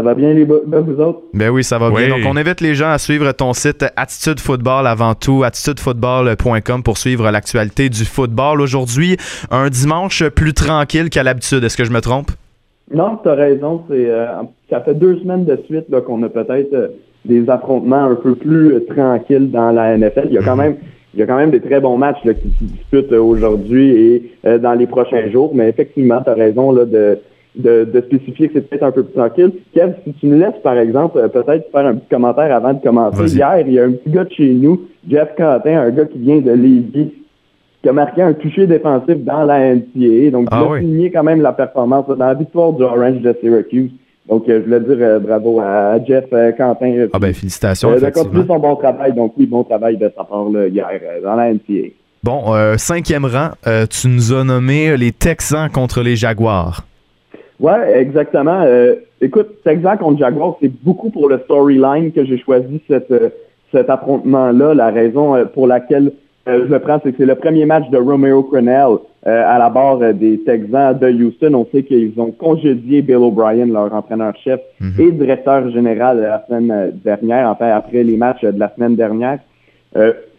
Ça 0.00 0.04
va 0.04 0.14
bien, 0.14 0.32
les 0.32 0.46
gars, 0.46 0.80
vous 0.80 0.98
autres? 0.98 1.20
Ben 1.34 1.50
oui, 1.50 1.62
ça 1.62 1.76
va 1.76 1.90
bien. 1.90 2.08
Donc, 2.08 2.20
on 2.26 2.34
invite 2.34 2.62
les 2.62 2.74
gens 2.74 2.88
à 2.88 2.96
suivre 2.96 3.30
ton 3.32 3.52
site 3.52 3.84
Attitude 3.96 4.40
Football 4.40 4.86
avant 4.86 5.14
tout, 5.14 5.44
attitudefootball.com 5.44 6.82
pour 6.82 6.96
suivre 6.96 7.30
l'actualité 7.30 7.90
du 7.90 8.06
football. 8.06 8.62
Aujourd'hui, 8.62 9.18
un 9.50 9.68
dimanche 9.68 10.26
plus 10.30 10.54
tranquille 10.54 11.10
qu'à 11.10 11.22
l'habitude. 11.22 11.62
Est-ce 11.64 11.76
que 11.76 11.84
je 11.84 11.92
me 11.92 12.00
trompe? 12.00 12.30
Non, 12.90 13.18
tu 13.22 13.28
as 13.28 13.34
raison. 13.34 13.82
C'est, 13.90 14.08
euh, 14.08 14.24
ça 14.70 14.80
fait 14.80 14.94
deux 14.94 15.18
semaines 15.18 15.44
de 15.44 15.58
suite 15.66 15.84
qu'on 16.06 16.22
a 16.22 16.30
peut-être 16.30 16.72
euh, 16.72 16.88
des 17.26 17.50
affrontements 17.50 18.06
un 18.06 18.14
peu 18.14 18.36
plus 18.36 18.82
tranquilles 18.88 19.50
dans 19.50 19.70
la 19.70 19.98
NFL. 19.98 20.28
Il 20.30 20.32
y 20.32 20.38
a 20.38 20.42
quand 20.42 20.56
mhm. 20.56 20.62
même 20.62 20.76
il 21.12 21.20
y 21.20 21.22
a 21.22 21.26
quand 21.26 21.36
même 21.36 21.50
des 21.50 21.60
très 21.60 21.80
bons 21.80 21.98
matchs 21.98 22.22
qui 22.22 22.28
se 22.58 22.64
disputent 22.64 23.12
aujourd'hui 23.12 23.90
et 24.44 24.58
dans 24.60 24.74
les 24.74 24.86
prochains 24.86 25.28
jours. 25.28 25.50
Mais 25.54 25.68
effectivement, 25.68 26.22
tu 26.22 26.30
as 26.30 26.34
raison 26.34 26.70
là, 26.70 26.84
de 26.86 27.18
de, 27.56 27.84
de 27.84 28.00
spécifier 28.02 28.48
que 28.48 28.54
c'est 28.54 28.68
peut-être 28.68 28.84
un 28.84 28.92
peu 28.92 29.02
plus 29.02 29.14
tranquille. 29.14 29.52
Kev, 29.74 29.94
si 30.04 30.12
tu 30.14 30.26
nous 30.26 30.38
laisses, 30.38 30.60
par 30.62 30.78
exemple, 30.78 31.18
euh, 31.18 31.28
peut-être 31.28 31.70
faire 31.70 31.86
un 31.86 31.94
petit 31.94 32.08
commentaire 32.08 32.54
avant 32.54 32.74
de 32.74 32.82
commencer. 32.82 33.34
Hier, 33.34 33.60
il 33.66 33.72
y 33.72 33.78
a 33.78 33.84
un 33.84 33.92
petit 33.92 34.10
gars 34.10 34.24
de 34.24 34.32
chez 34.32 34.50
nous, 34.50 34.82
Jeff 35.08 35.30
Quentin, 35.36 35.80
un 35.80 35.90
gars 35.90 36.04
qui 36.04 36.18
vient 36.18 36.38
de 36.38 36.52
Lévis, 36.52 37.12
qui 37.82 37.88
a 37.88 37.92
marqué 37.92 38.22
un 38.22 38.34
toucher 38.34 38.66
défensif 38.66 39.16
dans 39.18 39.44
la 39.44 39.74
NCAA. 39.74 40.30
Donc, 40.30 40.48
ah, 40.50 40.64
il 40.70 40.76
a 40.76 40.80
signé 40.80 41.10
quand 41.10 41.24
même 41.24 41.40
la 41.40 41.52
performance 41.52 42.06
dans 42.06 42.16
la 42.16 42.34
victoire 42.34 42.72
du 42.72 42.82
Orange 42.82 43.20
de 43.20 43.34
Syracuse. 43.40 43.90
Donc, 44.28 44.48
euh, 44.48 44.60
je 44.60 44.64
voulais 44.64 44.80
dire 44.80 45.04
euh, 45.04 45.18
bravo 45.18 45.60
à 45.60 45.98
Jeff 46.04 46.30
Quentin. 46.56 47.08
Ah 47.12 47.18
ben, 47.18 47.34
félicitations. 47.34 47.90
de 47.90 48.10
continuer 48.10 48.46
son 48.46 48.58
bon 48.60 48.76
travail. 48.76 49.12
Donc, 49.12 49.32
oui, 49.36 49.46
bon 49.46 49.64
travail 49.64 49.96
de 49.96 50.10
sa 50.16 50.22
part 50.22 50.48
là, 50.50 50.68
hier 50.68 50.86
dans 51.24 51.34
la 51.34 51.52
NCAA. 51.52 51.94
Bon, 52.22 52.52
cinquième 52.76 53.24
rang, 53.24 53.48
tu 53.88 54.08
nous 54.08 54.34
as 54.34 54.44
nommé 54.44 54.94
les 54.98 55.10
Texans 55.10 55.70
contre 55.70 56.02
les 56.02 56.16
Jaguars. 56.16 56.84
Ouais, 57.60 58.00
exactement. 58.00 58.62
Euh, 58.62 58.94
écoute, 59.20 59.48
Texas 59.62 59.98
contre 59.98 60.18
Jaguar, 60.18 60.56
c'est 60.60 60.72
beaucoup 60.82 61.10
pour 61.10 61.28
le 61.28 61.38
storyline 61.40 62.10
que 62.10 62.24
j'ai 62.24 62.38
choisi 62.38 62.80
cette, 62.88 63.10
euh, 63.10 63.28
cet 63.70 63.90
affrontement-là. 63.90 64.72
La 64.72 64.88
raison 64.88 65.36
euh, 65.36 65.44
pour 65.44 65.66
laquelle 65.66 66.12
je 66.46 66.52
le 66.52 66.78
prends, 66.78 66.98
c'est 67.04 67.12
que 67.12 67.18
c'est 67.18 67.26
le 67.26 67.34
premier 67.34 67.66
match 67.66 67.88
de 67.90 67.98
Romeo 67.98 68.42
Crennel 68.44 68.96
à 69.24 69.58
la 69.58 69.68
barre 69.68 70.14
des 70.14 70.40
Texans 70.40 70.98
de 70.98 71.08
Houston. 71.08 71.52
On 71.54 71.66
sait 71.70 71.84
qu'ils 71.84 72.14
ont 72.16 72.32
congédié 72.32 73.02
Bill 73.02 73.16
O'Brien, 73.16 73.66
leur 73.66 73.94
entraîneur-chef 73.94 74.58
mhm. 74.80 74.94
et 74.98 75.12
directeur 75.12 75.70
général 75.70 76.18
la 76.20 76.44
semaine 76.48 76.92
dernière, 77.04 77.50
enfin 77.50 77.68
après 77.68 78.02
les 78.02 78.16
matchs 78.16 78.42
de 78.42 78.58
la 78.58 78.72
semaine 78.74 78.96
dernière. 78.96 79.38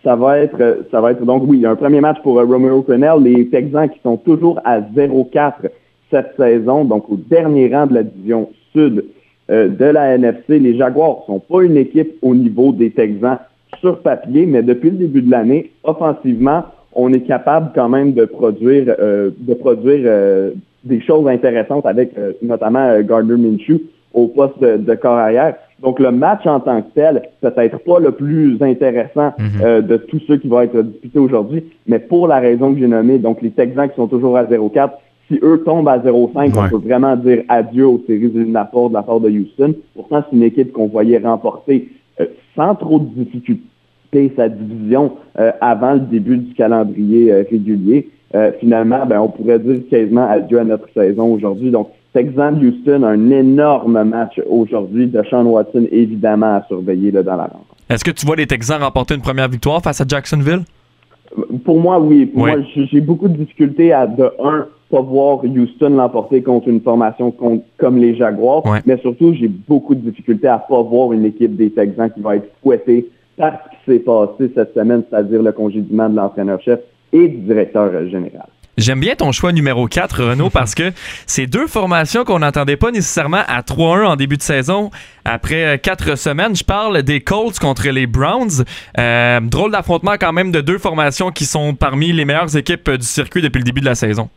ça 0.04 0.16
va 0.16 0.40
être, 0.40 0.80
ça 0.90 1.00
va 1.00 1.12
être 1.12 1.24
donc 1.24 1.44
oui, 1.46 1.66
un 1.66 1.76
premier 1.76 2.02
match 2.02 2.18
pour 2.24 2.42
Romeo 2.42 2.82
Crennel. 2.82 3.22
Les 3.22 3.48
Texans 3.48 3.88
qui 3.88 4.00
sont 4.02 4.18
toujours 4.18 4.60
à 4.66 4.82
0-4 4.82 5.70
cette 6.12 6.36
saison, 6.38 6.86
donc 6.86 7.10
au 7.10 7.16
dernier 7.16 7.74
rang 7.74 7.88
de 7.88 7.96
la 7.96 8.04
division 8.04 8.50
sud 8.74 9.06
euh, 9.50 9.68
de 9.68 9.86
la 9.86 10.16
NFC. 10.16 10.60
Les 10.60 10.78
Jaguars 10.78 11.24
sont 11.26 11.40
pas 11.40 11.64
une 11.64 11.78
équipe 11.78 12.16
au 12.22 12.36
niveau 12.36 12.72
des 12.72 12.92
Texans 12.92 13.40
sur 13.80 14.00
papier, 14.00 14.46
mais 14.46 14.62
depuis 14.62 14.92
le 14.92 14.98
début 14.98 15.22
de 15.22 15.32
l'année, 15.32 15.72
offensivement, 15.84 16.64
on 16.94 17.12
est 17.12 17.22
capable 17.22 17.72
quand 17.74 17.90
même 17.90 18.14
de 18.14 18.26
produire, 18.26 18.94
euh, 19.00 19.32
de 19.40 19.54
produire 19.54 20.02
euh, 20.06 20.52
des 20.84 21.02
choses 21.02 21.28
intéressantes 21.28 21.86
avec 21.86 22.12
notamment 22.42 23.00
Gardner 23.02 23.38
Minshew 23.38 23.82
au 24.14 24.28
poste 24.28 24.60
de, 24.62 24.96
corps 24.96 25.18
arrière. 25.18 25.56
Donc 25.82 26.00
le 26.00 26.12
match 26.12 26.46
en 26.46 26.60
tant 26.60 26.82
que 26.82 26.88
tel, 26.94 27.22
peut-être 27.42 27.80
pas 27.80 28.00
le 28.00 28.12
plus 28.12 28.58
intéressant 28.62 29.34
mhm. 29.38 29.82
de 29.82 29.98
tous 29.98 30.20
ceux 30.28 30.38
qui 30.38 30.48
vont 30.48 30.62
être 30.62 30.82
disputés 30.82 31.20
aujourd'hui, 31.20 31.64
mais 31.88 32.00
pour 32.00 32.28
la 32.28 32.40
raison 32.40 32.74
que 32.74 32.80
j'ai 32.80 32.88
nommée, 32.88 33.20
donc 33.20 33.42
les 33.42 33.52
Texans 33.52 33.90
qui 33.90 33.96
sont 33.96 34.08
toujours 34.08 34.38
à 34.38 34.44
0-4, 34.46 34.92
si 35.32 35.40
eux 35.42 35.62
tombent 35.66 35.88
à 35.88 35.98
0-5, 36.00 36.52
on 36.58 36.70
peut 36.70 36.88
vraiment 36.88 37.16
dire 37.16 37.44
adieu 37.48 37.88
aux 37.88 38.02
séries 38.06 38.26
éliminatoires 38.26 38.90
de 38.90 38.94
la 38.96 39.04
part 39.04 39.20
de 39.20 39.30
Houston. 39.30 39.74
Pourtant, 39.96 40.24
c'est 40.30 40.36
une 40.36 40.44
équipe 40.44 40.74
qu'on 40.74 40.88
voyait 40.88 41.20
remporter 41.20 41.90
euh, 42.20 42.26
sans 42.56 42.76
trop 42.76 43.00
de 43.00 43.06
difficultés 43.06 44.34
sa 44.36 44.50
division 44.50 45.14
euh, 45.40 45.52
avant 45.62 45.94
le 45.94 46.02
début 46.02 46.38
du 46.38 46.54
calendrier 46.54 47.32
euh, 47.32 47.44
régulier. 47.50 48.10
finalement, 48.60 49.06
ben, 49.06 49.20
on 49.20 49.30
pourrait 49.30 49.60
dire 49.60 49.82
quasiment 49.90 50.30
adieu 50.30 50.60
à 50.60 50.64
notre 50.64 50.90
saison 50.94 51.34
aujourd'hui. 51.34 51.72
Donc, 51.72 51.90
Texan 52.14 52.56
Houston, 52.56 53.04
un 53.04 53.30
énorme 53.30 54.04
match 54.04 54.40
aujourd'hui 54.50 55.08
de 55.08 55.24
Sean 55.30 55.46
Watson, 55.46 55.88
évidemment, 55.92 56.56
à 56.56 56.66
surveiller 56.68 57.12
là, 57.12 57.24
dans 57.24 57.38
la 57.38 57.44
rencontre. 57.44 57.76
Est-ce 57.90 58.04
que 58.04 58.12
tu 58.12 58.26
vois 58.26 58.36
les 58.36 58.48
Texans 58.48 58.82
remporter 58.82 59.16
une 59.16 59.22
première 59.22 59.48
victoire 59.48 59.82
face 59.82 60.02
à 60.02 60.06
Jacksonville? 60.08 60.62
Pour 61.64 61.80
moi, 61.80 62.00
oui. 62.00 62.26
Pour 62.26 62.48
moi, 62.48 62.58
j'ai 62.76 63.02
beaucoup 63.02 63.30
de 63.30 63.38
difficultés 63.38 63.94
à, 63.94 64.08
de 64.08 64.30
un, 64.44 64.68
pas 64.92 65.02
voir 65.02 65.44
Houston 65.44 65.90
l'emporter 65.90 66.44
contre 66.44 66.68
une 66.68 66.82
formation 66.82 67.34
comme 67.78 67.98
les 67.98 68.16
Jaguars, 68.16 68.64
mais 68.86 68.98
surtout, 68.98 69.34
j'ai 69.34 69.48
beaucoup 69.48 69.96
de 69.96 70.02
difficultés 70.02 70.48
à 70.48 70.60
pas 70.60 70.82
voir 70.82 71.14
une 71.14 71.26
équipe 71.26 71.56
des 71.56 71.72
Texans 71.72 72.12
qui 72.12 72.22
va 72.22 72.36
être 72.36 72.50
fouettée 72.62 73.10
par 73.38 73.54
ce 73.54 73.70
qui 73.70 73.92
s'est 73.98 74.04
passé 74.04 74.52
cette 74.54 74.74
semaine, 74.74 75.04
c'est-à-dire 75.10 75.42
le 75.42 75.52
congédiement 75.52 76.10
de 76.10 76.16
l'entraîneur-chef 76.16 76.80
et 77.14 77.28
du 77.28 77.38
directeur 77.38 77.92
général. 78.08 78.48
J'aime 78.78 79.02
bien 79.02 79.16
ton 79.16 79.32
choix 79.32 79.52
numéro 79.52 79.88
4, 79.88 80.30
Renaud, 80.30 80.50
parce 80.54 80.76
que 80.76 80.92
c'est 81.28 81.46
deux 81.46 81.68
formations 81.68 82.24
qu'on 82.24 82.40
n'entendait 82.40 82.78
pas 82.78 82.92
nécessairement 82.92 83.44
à 83.48 83.62
3-1 83.62 84.06
en 84.06 84.16
début 84.16 84.38
de 84.38 84.42
saison. 84.42 84.92
Après 85.26 85.66
euh, 85.66 85.78
quatre 85.78 86.18
semaines, 86.18 86.56
je 86.56 86.64
parle 86.64 87.04
des 87.04 87.22
Colts 87.22 87.60
contre 87.60 87.90
les 87.90 88.08
Browns. 88.08 88.64
Euh, 88.98 89.40
drôle 89.42 89.72
d'affrontement 89.72 90.14
quand 90.20 90.34
même 90.34 90.52
de 90.52 90.62
deux 90.62 90.78
formations 90.78 91.32
qui 91.32 91.46
sont 91.46 91.76
parmi 91.76 92.12
les 92.12 92.26
meilleures 92.26 92.56
équipes 92.56 92.90
du 92.92 93.06
circuit 93.06 93.42
depuis 93.42 93.60
le 93.60 93.66
début 93.66 93.82
de 93.82 93.86
la 93.86 93.96
saison. 93.96 94.30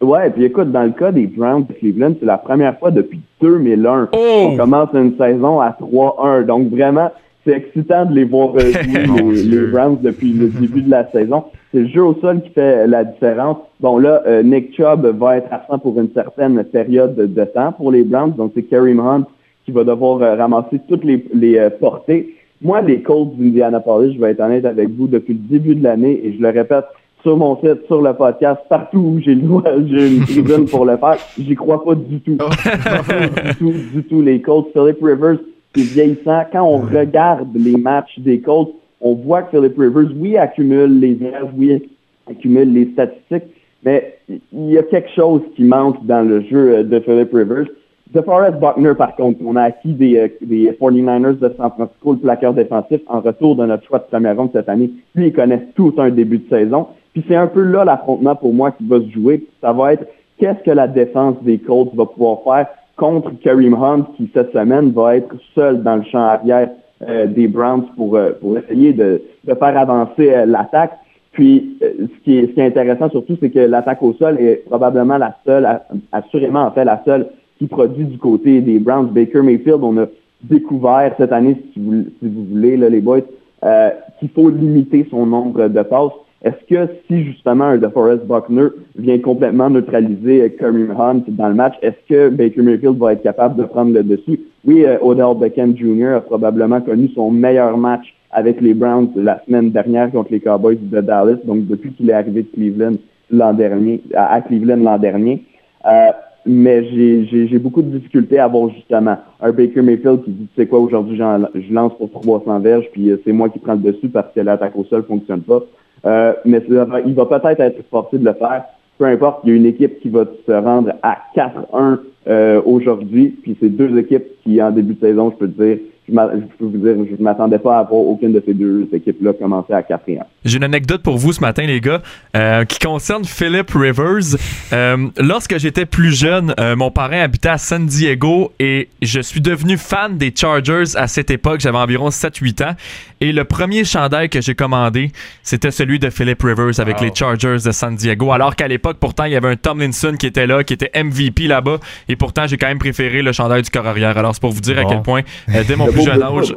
Ouais, 0.00 0.30
puis 0.30 0.44
écoute, 0.44 0.70
dans 0.70 0.82
le 0.82 0.90
cas 0.90 1.12
des 1.12 1.26
Browns 1.26 1.64
de 1.66 1.72
Cleveland, 1.72 2.14
c'est 2.20 2.26
la 2.26 2.38
première 2.38 2.78
fois 2.78 2.90
depuis 2.90 3.20
2001 3.40 4.06
qu'on 4.06 4.56
commence 4.56 4.90
une 4.92 5.16
saison 5.16 5.60
à 5.60 5.70
3-1. 5.80 6.44
Donc 6.44 6.70
vraiment, 6.70 7.10
c'est 7.44 7.52
excitant 7.52 8.04
de 8.04 8.14
les 8.14 8.24
voir 8.24 8.58
jouer 8.58 9.42
les, 9.44 9.66
Browns 9.66 9.98
depuis 10.02 10.32
le 10.32 10.48
début 10.48 10.82
de 10.82 10.90
la 10.90 11.10
saison. 11.10 11.44
C'est 11.72 11.80
le 11.80 11.88
jeu 11.88 12.02
au 12.02 12.14
sol 12.20 12.42
qui 12.42 12.50
fait 12.50 12.86
la 12.86 13.04
différence. 13.04 13.58
Bon 13.80 13.98
là, 13.98 14.22
euh, 14.26 14.42
Nick 14.42 14.76
Chubb 14.76 15.06
va 15.18 15.38
être 15.38 15.52
absent 15.52 15.78
pour 15.78 15.98
une 15.98 16.10
certaine 16.12 16.62
période 16.64 17.14
de, 17.14 17.44
temps 17.44 17.72
pour 17.72 17.90
les 17.92 18.02
Browns. 18.02 18.34
Donc 18.36 18.52
c'est 18.54 18.62
Kareem 18.62 19.00
Hunt 19.00 19.24
qui 19.64 19.72
va 19.72 19.84
devoir 19.84 20.20
euh, 20.20 20.34
ramasser 20.34 20.80
toutes 20.88 21.04
les, 21.04 21.24
les 21.32 21.58
euh, 21.58 21.70
portées. 21.70 22.34
Moi, 22.62 22.80
les 22.82 23.02
Colts 23.02 23.36
d'Indianapolis, 23.36 24.14
je 24.14 24.20
vais 24.20 24.30
être 24.30 24.40
honnête 24.40 24.64
avec 24.64 24.88
vous, 24.90 25.06
depuis 25.06 25.34
le 25.34 25.40
début 25.40 25.74
de 25.74 25.82
l'année, 25.82 26.20
et 26.24 26.32
je 26.32 26.40
le 26.40 26.48
répète, 26.48 26.84
sur 27.24 27.36
mon 27.38 27.56
site, 27.56 27.86
sur 27.86 28.02
le 28.02 28.12
podcast, 28.12 28.60
partout 28.68 28.98
où 28.98 29.20
j'ai 29.20 29.34
j'ai 29.86 30.16
une 30.16 30.22
tribune 30.24 30.66
pour 30.66 30.84
le 30.84 30.96
faire. 30.98 31.16
J'y 31.38 31.54
crois 31.56 31.82
pas 31.82 31.94
du 31.94 32.20
tout. 32.20 32.36
du 32.36 33.54
tout, 33.58 33.72
du 33.94 34.04
tout. 34.04 34.22
Les 34.22 34.40
Colts, 34.40 34.68
Philip 34.72 35.02
Rivers, 35.02 35.38
c'est 35.74 35.82
vieillissant. 35.82 36.44
Quand 36.52 36.62
on 36.62 36.78
regarde 36.78 37.48
les 37.56 37.76
matchs 37.76 38.18
des 38.18 38.40
Colts, 38.40 38.74
on 39.00 39.14
voit 39.14 39.42
que 39.42 39.56
Philip 39.56 39.76
Rivers, 39.76 40.12
oui, 40.16 40.36
accumule 40.36 41.00
les 41.00 41.14
verges, 41.14 41.48
oui, 41.56 41.82
accumule 42.30 42.72
les 42.72 42.92
statistiques, 42.92 43.50
mais 43.82 44.18
il 44.28 44.70
y 44.70 44.78
a 44.78 44.82
quelque 44.82 45.10
chose 45.16 45.40
qui 45.56 45.64
manque 45.64 46.04
dans 46.06 46.22
le 46.22 46.42
jeu 46.42 46.84
de 46.84 47.00
Philip 47.00 47.32
Rivers. 47.32 47.66
DeForest 48.12 48.60
Buckner, 48.60 48.94
par 48.96 49.16
contre, 49.16 49.40
on 49.44 49.56
a 49.56 49.62
acquis 49.62 49.92
des, 49.92 50.16
euh, 50.16 50.28
des 50.40 50.70
49ers 50.70 51.36
de 51.36 51.52
San 51.56 51.70
Francisco, 51.70 52.12
le 52.12 52.18
plaqueur 52.18 52.54
défensif, 52.54 53.00
en 53.08 53.20
retour 53.20 53.56
de 53.56 53.66
notre 53.66 53.84
choix 53.84 53.98
de 53.98 54.04
première 54.04 54.36
ronde 54.36 54.50
cette 54.52 54.68
année. 54.68 54.90
Lui, 55.16 55.28
il 55.28 55.32
connaît 55.32 55.66
tout 55.74 55.92
un 55.98 56.10
début 56.10 56.38
de 56.38 56.48
saison. 56.48 56.86
Puis 57.14 57.24
c'est 57.26 57.36
un 57.36 57.46
peu 57.46 57.62
là 57.62 57.84
l'affrontement 57.84 58.34
pour 58.34 58.52
moi 58.52 58.72
qui 58.72 58.86
va 58.86 58.98
se 59.00 59.08
jouer. 59.08 59.46
Ça 59.62 59.72
va 59.72 59.94
être 59.94 60.06
qu'est-ce 60.38 60.62
que 60.64 60.70
la 60.70 60.88
défense 60.88 61.36
des 61.42 61.58
Colts 61.58 61.94
va 61.94 62.04
pouvoir 62.04 62.40
faire 62.44 62.66
contre 62.96 63.30
Kareem 63.40 63.74
Hunt, 63.74 64.06
qui 64.16 64.30
cette 64.34 64.52
semaine 64.52 64.90
va 64.90 65.16
être 65.16 65.34
seul 65.54 65.82
dans 65.82 65.96
le 65.96 66.02
champ 66.02 66.18
arrière 66.18 66.70
euh, 67.08 67.26
des 67.26 67.48
Browns 67.48 67.86
pour, 67.96 68.16
euh, 68.16 68.32
pour 68.40 68.58
essayer 68.58 68.92
de, 68.92 69.22
de 69.44 69.54
faire 69.54 69.78
avancer 69.78 70.44
l'attaque. 70.46 70.92
Puis, 71.32 71.76
ce, 71.80 72.24
qui 72.24 72.38
est, 72.38 72.46
ce 72.46 72.52
qui 72.52 72.60
est 72.60 72.66
intéressant 72.66 73.10
surtout, 73.10 73.36
c'est 73.40 73.50
que 73.50 73.58
l'attaque 73.58 74.02
au 74.02 74.12
sol 74.14 74.40
est 74.40 74.64
probablement 74.66 75.18
la 75.18 75.36
seule, 75.44 75.68
assurément 76.12 76.62
en 76.62 76.70
fait 76.70 76.84
la 76.84 77.02
seule 77.04 77.26
qui 77.58 77.66
produit 77.66 78.04
du 78.04 78.18
côté 78.18 78.60
des 78.60 78.78
Browns. 78.78 79.08
Baker 79.08 79.42
Mayfield, 79.42 79.80
on 79.82 79.98
a 79.98 80.06
découvert 80.42 81.12
cette 81.16 81.32
année, 81.32 81.56
si 81.72 81.80
vous, 81.80 82.04
si 82.20 82.28
vous 82.28 82.44
voulez, 82.44 82.76
là, 82.76 82.88
les 82.88 83.00
boys, 83.00 83.20
euh, 83.64 83.90
qu'il 84.20 84.28
faut 84.28 84.48
limiter 84.48 85.06
son 85.10 85.26
nombre 85.26 85.68
de 85.68 85.82
passes. 85.82 86.12
Est-ce 86.44 86.66
que 86.68 86.92
si 87.08 87.24
justement 87.24 87.64
un 87.64 87.78
DeForest 87.78 88.26
Buckner 88.26 88.68
vient 88.96 89.18
complètement 89.18 89.70
neutraliser 89.70 90.54
Kareem 90.58 90.90
Hunt 90.90 91.22
dans 91.28 91.48
le 91.48 91.54
match, 91.54 91.74
est-ce 91.80 91.96
que 92.06 92.28
Baker 92.28 92.60
Mayfield 92.60 92.98
va 92.98 93.14
être 93.14 93.22
capable 93.22 93.56
de 93.56 93.64
prendre 93.64 93.94
le 93.94 94.02
dessus? 94.02 94.40
Oui, 94.66 94.84
euh, 94.84 94.98
Odell 95.00 95.38
Beckham 95.40 95.74
Jr. 95.74 96.16
a 96.16 96.20
probablement 96.20 96.82
connu 96.82 97.08
son 97.14 97.30
meilleur 97.30 97.78
match 97.78 98.14
avec 98.30 98.60
les 98.60 98.74
Browns 98.74 99.08
la 99.16 99.42
semaine 99.46 99.70
dernière 99.70 100.10
contre 100.10 100.32
les 100.32 100.40
Cowboys 100.40 100.76
de 100.78 101.00
Dallas, 101.00 101.38
donc 101.44 101.66
depuis 101.66 101.92
qu'il 101.92 102.10
est 102.10 102.14
arrivé 102.14 102.42
de 102.42 102.48
Cleveland 102.48 102.96
l'an 103.30 103.54
dernier, 103.54 104.02
à 104.14 104.40
Cleveland 104.42 104.82
l'an 104.82 104.98
dernier. 104.98 105.42
Euh, 105.86 106.10
mais 106.44 106.84
j'ai 106.84 107.58
beaucoup 107.58 107.80
de 107.80 107.96
difficultés 107.96 108.38
à 108.38 108.44
avoir 108.44 108.68
justement 108.68 109.16
un 109.40 109.50
Baker 109.50 109.80
Mayfield 109.80 110.24
qui 110.24 110.30
dit, 110.30 110.48
tu 110.54 110.60
sais 110.60 110.66
quoi, 110.66 110.80
aujourd'hui, 110.80 111.16
je 111.16 111.72
lance 111.72 111.94
pour 111.96 112.10
300 112.10 112.60
verges, 112.60 112.84
puis 112.92 113.10
euh, 113.10 113.16
c'est 113.24 113.32
moi 113.32 113.48
qui 113.48 113.58
prends 113.60 113.72
le 113.72 113.78
dessus 113.78 114.10
parce 114.10 114.30
que 114.34 114.40
l'attaque 114.40 114.76
au 114.76 114.84
sol 114.84 115.04
fonctionne 115.04 115.40
pas. 115.40 115.62
Euh, 116.04 116.32
mais 116.44 116.62
il 117.06 117.14
va 117.14 117.26
peut-être 117.26 117.60
être 117.60 117.82
forcé 117.90 118.18
de 118.18 118.24
le 118.24 118.34
faire. 118.34 118.64
Peu 118.98 119.06
importe, 119.06 119.40
il 119.44 119.50
y 119.50 119.52
a 119.52 119.56
une 119.56 119.66
équipe 119.66 120.00
qui 120.00 120.08
va 120.08 120.24
se 120.46 120.52
rendre 120.52 120.92
à 121.02 121.18
4-1 121.34 121.98
euh, 122.26 122.62
aujourd'hui, 122.64 123.34
puis 123.42 123.56
c'est 123.60 123.68
deux 123.68 123.98
équipes 123.98 124.24
qui, 124.42 124.62
en 124.62 124.70
début 124.70 124.94
de 124.94 125.00
saison, 125.00 125.30
je 125.32 125.36
peux 125.36 125.50
te 125.50 125.62
dire, 125.62 125.78
je, 126.08 126.12
peux 126.58 126.64
vous 126.66 126.78
dire, 126.78 126.94
je 127.10 127.16
ne 127.16 127.22
m'attendais 127.22 127.58
pas 127.58 127.78
à 127.78 127.82
voir 127.82 128.02
aucune 128.02 128.32
de 128.32 128.42
ces 128.44 128.54
deux 128.54 128.88
équipes-là 128.92 129.32
commencer 129.32 129.72
à 129.72 129.82
4 129.82 130.02
J'ai 130.44 130.56
une 130.58 130.64
anecdote 130.64 131.02
pour 131.02 131.16
vous 131.16 131.32
ce 131.32 131.40
matin, 131.40 131.64
les 131.64 131.80
gars, 131.80 132.02
euh, 132.36 132.64
qui 132.64 132.78
concerne 132.78 133.24
Philip 133.24 133.70
Rivers. 133.70 134.36
Euh, 134.72 135.08
lorsque 135.18 135.58
j'étais 135.58 135.86
plus 135.86 136.12
jeune, 136.12 136.54
mon 136.76 136.90
parrain 136.90 137.20
habitait 137.20 137.48
à 137.48 137.58
San 137.58 137.86
Diego 137.86 138.52
et 138.58 138.88
je 139.02 139.20
suis 139.20 139.40
devenu 139.40 139.76
fan 139.76 140.18
des 140.18 140.32
Chargers 140.34 140.96
à 140.96 141.06
cette 141.06 141.30
époque. 141.30 141.60
J'avais 141.60 141.78
environ 141.78 142.08
7-8 142.08 142.64
ans. 142.64 142.74
Et 143.20 143.32
le 143.32 143.44
premier 143.44 143.84
chandail 143.84 144.28
que 144.28 144.42
j'ai 144.42 144.54
commandé, 144.54 145.10
c'était 145.42 145.70
celui 145.70 145.98
de 145.98 146.10
Philip 146.10 146.42
Rivers 146.42 146.78
avec 146.78 147.00
les 147.00 147.10
Chargers 147.14 147.56
de 147.64 147.70
San 147.70 147.96
Diego. 147.96 148.32
Alors 148.32 148.54
qu'à 148.54 148.68
l'époque, 148.68 148.98
pourtant, 149.00 149.24
il 149.24 149.32
y 149.32 149.36
avait 149.36 149.48
un 149.48 149.56
Tomlinson 149.56 150.14
qui 150.18 150.26
était 150.26 150.46
là, 150.46 150.62
qui 150.62 150.74
était 150.74 150.90
MVP 151.02 151.46
là-bas. 151.46 151.78
Et 152.08 152.16
pourtant, 152.16 152.46
j'ai 152.46 152.58
quand 152.58 152.66
même 152.66 152.78
préféré 152.78 153.22
le 153.22 153.32
chandail 153.32 153.62
du 153.62 153.70
corps 153.70 153.86
arrière. 153.86 154.18
Alors, 154.18 154.34
c'est 154.34 154.40
pour 154.40 154.52
vous 154.52 154.60
dire 154.60 154.78
à 154.78 154.84
quel 154.84 155.00
point, 155.00 155.22
euh, 155.54 155.62
dès 155.66 155.76
mon 155.76 155.86
plus 155.94 156.04
jeune 156.04 156.22
âge. 156.22 156.54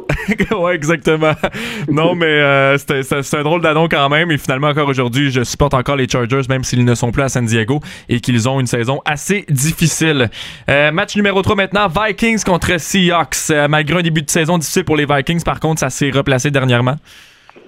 ouais, 0.58 0.74
exactement. 0.74 1.32
non, 1.90 2.14
mais 2.14 2.26
euh, 2.26 2.76
c'est 2.78 3.34
un 3.34 3.42
drôle 3.42 3.62
d'adon 3.62 3.88
quand 3.88 4.08
même. 4.08 4.30
Et 4.30 4.38
finalement, 4.38 4.68
encore 4.68 4.88
aujourd'hui, 4.88 5.30
je 5.30 5.44
supporte 5.44 5.74
encore 5.74 5.96
les 5.96 6.08
Chargers, 6.08 6.42
même 6.48 6.64
s'ils 6.64 6.84
ne 6.84 6.94
sont 6.94 7.10
plus 7.10 7.22
à 7.22 7.28
San 7.28 7.44
Diego 7.44 7.80
et 8.08 8.20
qu'ils 8.20 8.48
ont 8.48 8.60
une 8.60 8.66
saison 8.66 9.00
assez 9.04 9.44
difficile. 9.48 10.28
Euh, 10.68 10.90
match 10.92 11.16
numéro 11.16 11.42
3 11.42 11.56
maintenant, 11.56 11.88
Vikings 11.88 12.42
contre 12.44 12.78
Seahawks. 12.78 13.68
malgré 13.68 13.98
un 13.98 14.02
début 14.02 14.22
de 14.22 14.30
saison 14.30 14.58
difficile 14.58 14.84
pour 14.84 14.96
les 14.96 15.06
Vikings, 15.06 15.42
par 15.42 15.60
contre, 15.60 15.80
ça 15.80 15.90
s'est 15.90 16.10
replacé 16.10 16.50
dernièrement? 16.50 16.96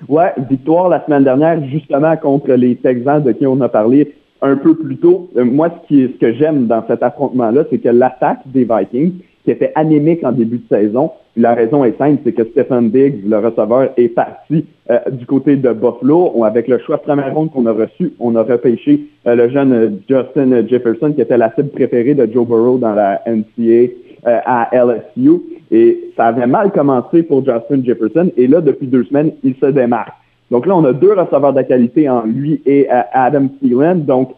Ouais, 0.08 0.32
victoire 0.48 0.88
la 0.88 1.04
semaine 1.04 1.24
dernière, 1.24 1.62
justement 1.68 2.16
contre 2.16 2.52
les 2.52 2.76
Texans 2.76 3.22
de 3.22 3.32
qui 3.32 3.46
on 3.46 3.60
a 3.60 3.68
parlé 3.68 4.14
un 4.42 4.56
peu 4.56 4.74
plus 4.74 4.96
tôt. 4.96 5.30
Euh, 5.36 5.44
moi, 5.44 5.70
ce, 5.70 5.88
qui, 5.88 6.12
ce 6.12 6.18
que 6.18 6.32
j'aime 6.34 6.66
dans 6.66 6.84
cet 6.86 7.02
affrontement-là, 7.02 7.64
c'est 7.70 7.78
que 7.78 7.88
l'attaque 7.88 8.40
des 8.46 8.64
Vikings, 8.64 9.12
qui 9.44 9.50
était 9.50 9.72
anémique 9.74 10.24
en 10.24 10.32
début 10.32 10.58
de 10.58 10.68
saison, 10.68 11.12
la 11.36 11.54
raison 11.54 11.84
est 11.84 11.96
simple, 11.96 12.20
c'est 12.24 12.32
que 12.32 12.44
Stephen 12.44 12.90
Diggs, 12.90 13.22
le 13.26 13.38
receveur, 13.38 13.90
est 13.96 14.08
parti 14.08 14.66
euh, 14.90 14.98
du 15.12 15.26
côté 15.26 15.56
de 15.56 15.72
Buffalo. 15.72 16.44
avec 16.44 16.66
le 16.66 16.78
choix 16.78 16.96
de 16.96 17.02
première 17.02 17.32
ronde 17.32 17.52
qu'on 17.52 17.66
a 17.66 17.72
reçu, 17.72 18.12
on 18.18 18.34
a 18.34 18.42
repêché 18.42 19.06
euh, 19.26 19.36
le 19.36 19.48
jeune 19.48 20.00
Justin 20.08 20.66
Jefferson, 20.66 21.12
qui 21.12 21.20
était 21.20 21.38
la 21.38 21.52
cible 21.54 21.68
préférée 21.68 22.14
de 22.14 22.28
Joe 22.32 22.46
Burrow 22.46 22.78
dans 22.78 22.94
la 22.94 23.22
NCAA 23.26 23.92
à 24.24 24.68
LSU. 24.72 25.40
Et 25.70 26.10
ça 26.16 26.26
avait 26.26 26.48
mal 26.48 26.72
commencé 26.72 27.22
pour 27.22 27.44
Justin 27.44 27.84
Jefferson. 27.84 28.30
Et 28.36 28.48
là, 28.48 28.60
depuis 28.60 28.88
deux 28.88 29.04
semaines, 29.04 29.32
il 29.44 29.54
se 29.54 29.66
démarque. 29.66 30.12
Donc 30.50 30.66
là, 30.66 30.76
on 30.76 30.84
a 30.84 30.92
deux 30.92 31.12
receveurs 31.12 31.52
de 31.52 31.62
qualité 31.62 32.08
en 32.08 32.24
lui 32.24 32.60
et 32.66 32.88
Adam 32.90 33.46
Thielen. 33.60 34.04
Donc, 34.04 34.32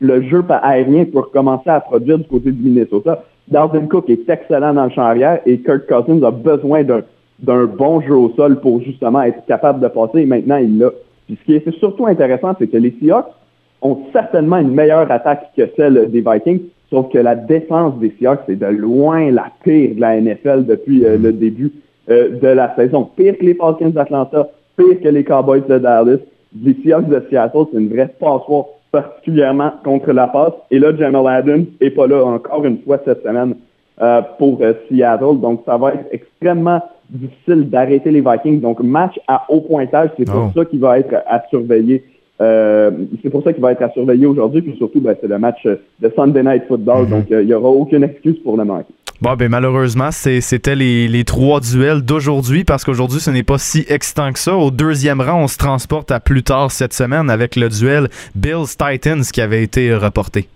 le 0.00 0.22
jeu 0.22 0.42
aérien 0.48 1.04
pour 1.04 1.30
commencer 1.30 1.68
à 1.68 1.80
produire 1.80 2.18
du 2.18 2.24
côté 2.24 2.52
du 2.52 2.62
Minnesota. 2.62 3.24
Dalvin 3.50 3.86
Cook 3.86 4.08
est 4.08 4.28
excellent 4.28 4.74
dans 4.74 4.84
le 4.84 4.90
champ 4.90 5.02
arrière 5.02 5.40
et 5.44 5.58
Kirk 5.58 5.86
Cousins 5.86 6.22
a 6.22 6.30
besoin 6.30 6.84
d'un 6.84 7.64
bon 7.64 8.00
jeu 8.00 8.14
au 8.14 8.30
sol 8.30 8.60
pour 8.60 8.80
justement 8.80 9.22
être 9.22 9.44
capable 9.46 9.80
de 9.80 9.88
passer 9.88 10.20
et 10.20 10.26
maintenant 10.26 10.56
il 10.56 10.78
l'a. 10.78 10.90
Puis 11.26 11.36
ce 11.40 11.44
qui 11.44 11.54
est 11.56 11.78
surtout 11.78 12.06
intéressant, 12.06 12.54
c'est 12.58 12.68
que 12.68 12.76
les 12.76 12.94
Seahawks 13.00 13.32
ont 13.82 13.98
certainement 14.12 14.58
une 14.58 14.72
meilleure 14.72 15.10
attaque 15.10 15.50
que 15.56 15.62
celle 15.76 16.10
des 16.10 16.20
Vikings, 16.20 16.60
sauf 16.90 17.10
que 17.12 17.18
la 17.18 17.34
défense 17.34 17.98
des 17.98 18.14
Seahawks 18.18 18.48
est 18.48 18.56
de 18.56 18.66
loin 18.66 19.30
la 19.30 19.46
pire 19.64 19.94
de 19.96 20.00
la 20.00 20.20
NFL 20.20 20.66
depuis 20.66 21.04
euh, 21.04 21.16
le 21.16 21.32
début 21.32 21.72
euh, 22.08 22.38
de 22.40 22.48
la 22.48 22.74
saison. 22.76 23.08
Pire 23.16 23.36
que 23.38 23.44
les 23.44 23.54
Falcons 23.54 23.90
d'Atlanta, 23.90 24.48
pire 24.76 25.00
que 25.02 25.08
les 25.08 25.24
Cowboys 25.24 25.62
de 25.68 25.78
Dallas. 25.78 26.18
Les 26.60 26.74
Seahawks 26.82 27.08
de 27.08 27.22
Seattle, 27.30 27.66
c'est 27.72 27.78
une 27.78 27.88
vraie 27.88 28.12
passoire 28.18 28.66
particulièrement 28.92 29.72
contre 29.84 30.12
la 30.12 30.26
passe. 30.26 30.52
Et 30.70 30.78
là, 30.78 30.94
Jamal 30.96 31.26
Adams 31.26 31.66
n'est 31.80 31.90
pas 31.90 32.06
là 32.06 32.24
encore 32.24 32.64
une 32.64 32.78
fois 32.82 32.98
cette 33.04 33.22
semaine 33.22 33.54
euh, 34.00 34.22
pour 34.38 34.58
euh, 34.62 34.72
Seattle. 34.88 35.40
Donc, 35.40 35.62
ça 35.66 35.76
va 35.76 35.94
être 35.94 36.06
extrêmement 36.10 36.80
difficile 37.08 37.68
d'arrêter 37.68 38.10
les 38.10 38.20
Vikings. 38.20 38.60
Donc, 38.60 38.80
match 38.80 39.18
à 39.28 39.44
haut 39.48 39.60
pointage, 39.60 40.10
c'est 40.16 40.24
pour 40.24 40.48
oh. 40.48 40.50
ça 40.54 40.64
qu'il 40.64 40.80
va 40.80 40.98
être 40.98 41.14
à 41.26 41.42
surveiller. 41.50 42.04
Euh, 42.40 42.90
c'est 43.22 43.30
pour 43.30 43.42
ça 43.42 43.52
qu'il 43.52 43.62
va 43.62 43.72
être 43.72 43.82
à 43.82 43.90
surveiller 43.90 44.26
aujourd'hui. 44.26 44.62
Puis 44.62 44.76
surtout, 44.76 45.00
ben, 45.00 45.14
c'est 45.20 45.28
le 45.28 45.38
match 45.38 45.64
de 45.64 46.12
Sunday 46.16 46.42
Night 46.42 46.64
Football. 46.66 47.04
Mm-hmm. 47.04 47.10
Donc, 47.10 47.24
il 47.30 47.46
n'y 47.46 47.54
aura 47.54 47.68
aucune 47.68 48.04
excuse 48.04 48.38
pour 48.42 48.56
le 48.56 48.64
manquer. 48.64 48.94
Bon, 49.22 49.34
ben 49.38 49.50
malheureusement, 49.50 50.08
c'était 50.12 50.74
les, 50.74 51.24
trois 51.24 51.60
duels 51.60 52.00
d'aujourd'hui 52.00 52.64
parce 52.64 52.86
qu'aujourd'hui, 52.86 53.20
ce 53.20 53.30
n'est 53.30 53.42
pas 53.42 53.58
si 53.58 53.84
excitant 53.86 54.32
que 54.32 54.38
ça. 54.38 54.56
Au 54.56 54.70
deuxième 54.70 55.20
rang, 55.20 55.42
on 55.42 55.46
se 55.46 55.58
transporte 55.58 56.10
à 56.10 56.20
plus 56.20 56.42
tard 56.42 56.70
cette 56.70 56.94
semaine 56.94 57.28
avec 57.28 57.54
le 57.54 57.68
duel 57.68 58.08
Bills-Titans 58.34 59.20
qui 59.30 59.42
avait 59.42 59.62
été 59.62 59.94
reporté. 59.94 60.48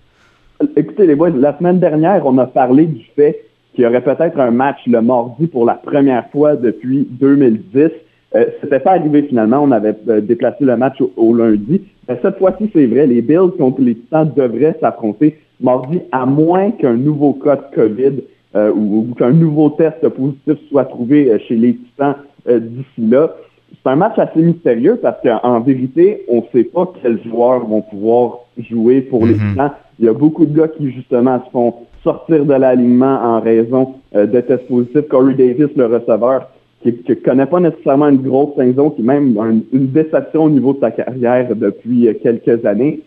Écoutez, 0.75 1.05
les 1.05 1.13
boys, 1.13 1.29
la 1.29 1.55
semaine 1.59 1.79
dernière, 1.79 2.25
on 2.25 2.39
a 2.39 2.47
parlé 2.47 2.87
du 2.87 3.05
fait 3.15 3.39
qu'il 3.75 3.83
y 3.83 3.87
aurait 3.87 4.01
peut-être 4.01 4.39
un 4.39 4.49
match 4.49 4.79
le 4.87 4.99
mardi 4.99 5.45
pour 5.45 5.65
la 5.65 5.75
première 5.75 6.27
fois 6.31 6.55
depuis 6.55 7.07
2010. 7.07 7.91
Euh, 8.33 8.45
C'était 8.61 8.79
pas 8.79 8.93
arrivé 8.93 9.21
finalement. 9.23 9.59
On 9.59 9.69
avait 9.69 9.95
euh, 10.09 10.21
déplacé 10.21 10.65
le 10.65 10.75
match 10.75 10.97
au, 11.15 11.35
lundi. 11.35 11.83
Mais 12.09 12.17
cette 12.19 12.39
fois-ci, 12.39 12.71
c'est 12.73 12.87
vrai. 12.87 13.05
Les 13.05 13.21
Bills 13.21 13.51
contre 13.59 13.81
les 13.81 13.93
Titans 13.93 14.31
devraient 14.35 14.75
s'affronter 14.81 15.37
mardi, 15.61 15.99
à 16.11 16.25
moins 16.25 16.71
qu'un 16.71 16.95
nouveau 16.95 17.33
cas 17.33 17.57
de 17.57 17.75
COVID 17.75 18.23
euh, 18.55 18.71
ou, 18.71 19.13
qu'un 19.17 19.31
nouveau 19.31 19.69
test 19.71 20.07
positif 20.07 20.57
soit 20.69 20.85
trouvé 20.85 21.29
euh, 21.29 21.39
chez 21.39 21.55
les 21.55 21.75
Titans 21.75 22.15
euh, 22.47 22.59
d'ici 22.59 23.09
là. 23.09 23.35
C'est 23.83 23.89
un 23.89 23.97
match 23.97 24.17
assez 24.17 24.41
mystérieux 24.41 24.97
parce 25.01 25.17
qu'en 25.21 25.59
vérité, 25.59 26.23
on 26.29 26.37
ne 26.37 26.41
sait 26.53 26.63
pas 26.63 26.89
quels 27.01 27.21
joueurs 27.23 27.65
vont 27.65 27.81
pouvoir 27.81 28.37
jouer 28.57 29.01
pour 29.01 29.25
les 29.25 29.33
mhm. 29.33 29.49
Titans. 29.49 29.71
Il 29.99 30.05
y 30.05 30.07
a 30.07 30.13
beaucoup 30.13 30.45
de 30.45 30.57
gars 30.57 30.69
qui, 30.69 30.89
justement, 30.91 31.43
se 31.45 31.49
font 31.51 31.73
sortir 32.01 32.45
de 32.45 32.53
l'alignement 32.53 33.19
en 33.21 33.41
raison 33.41 33.95
de 34.13 34.39
tests 34.39 34.67
positifs. 34.67 35.07
Corey 35.09 35.33
Davis, 35.33 35.75
le 35.75 35.87
receveur, 35.87 36.47
qui 36.81 36.95
ne 37.09 37.13
connaît 37.15 37.47
pas 37.47 37.59
nécessairement 37.59 38.07
une 38.07 38.21
grosse 38.21 38.55
saison, 38.55 38.91
qui 38.91 39.01
même 39.01 39.35
une 39.73 39.87
déception 39.87 40.43
au 40.43 40.49
niveau 40.49 40.73
de 40.73 40.79
sa 40.79 40.91
carrière 40.91 41.53
depuis 41.55 42.07
quelques 42.21 42.65
années. 42.65 43.01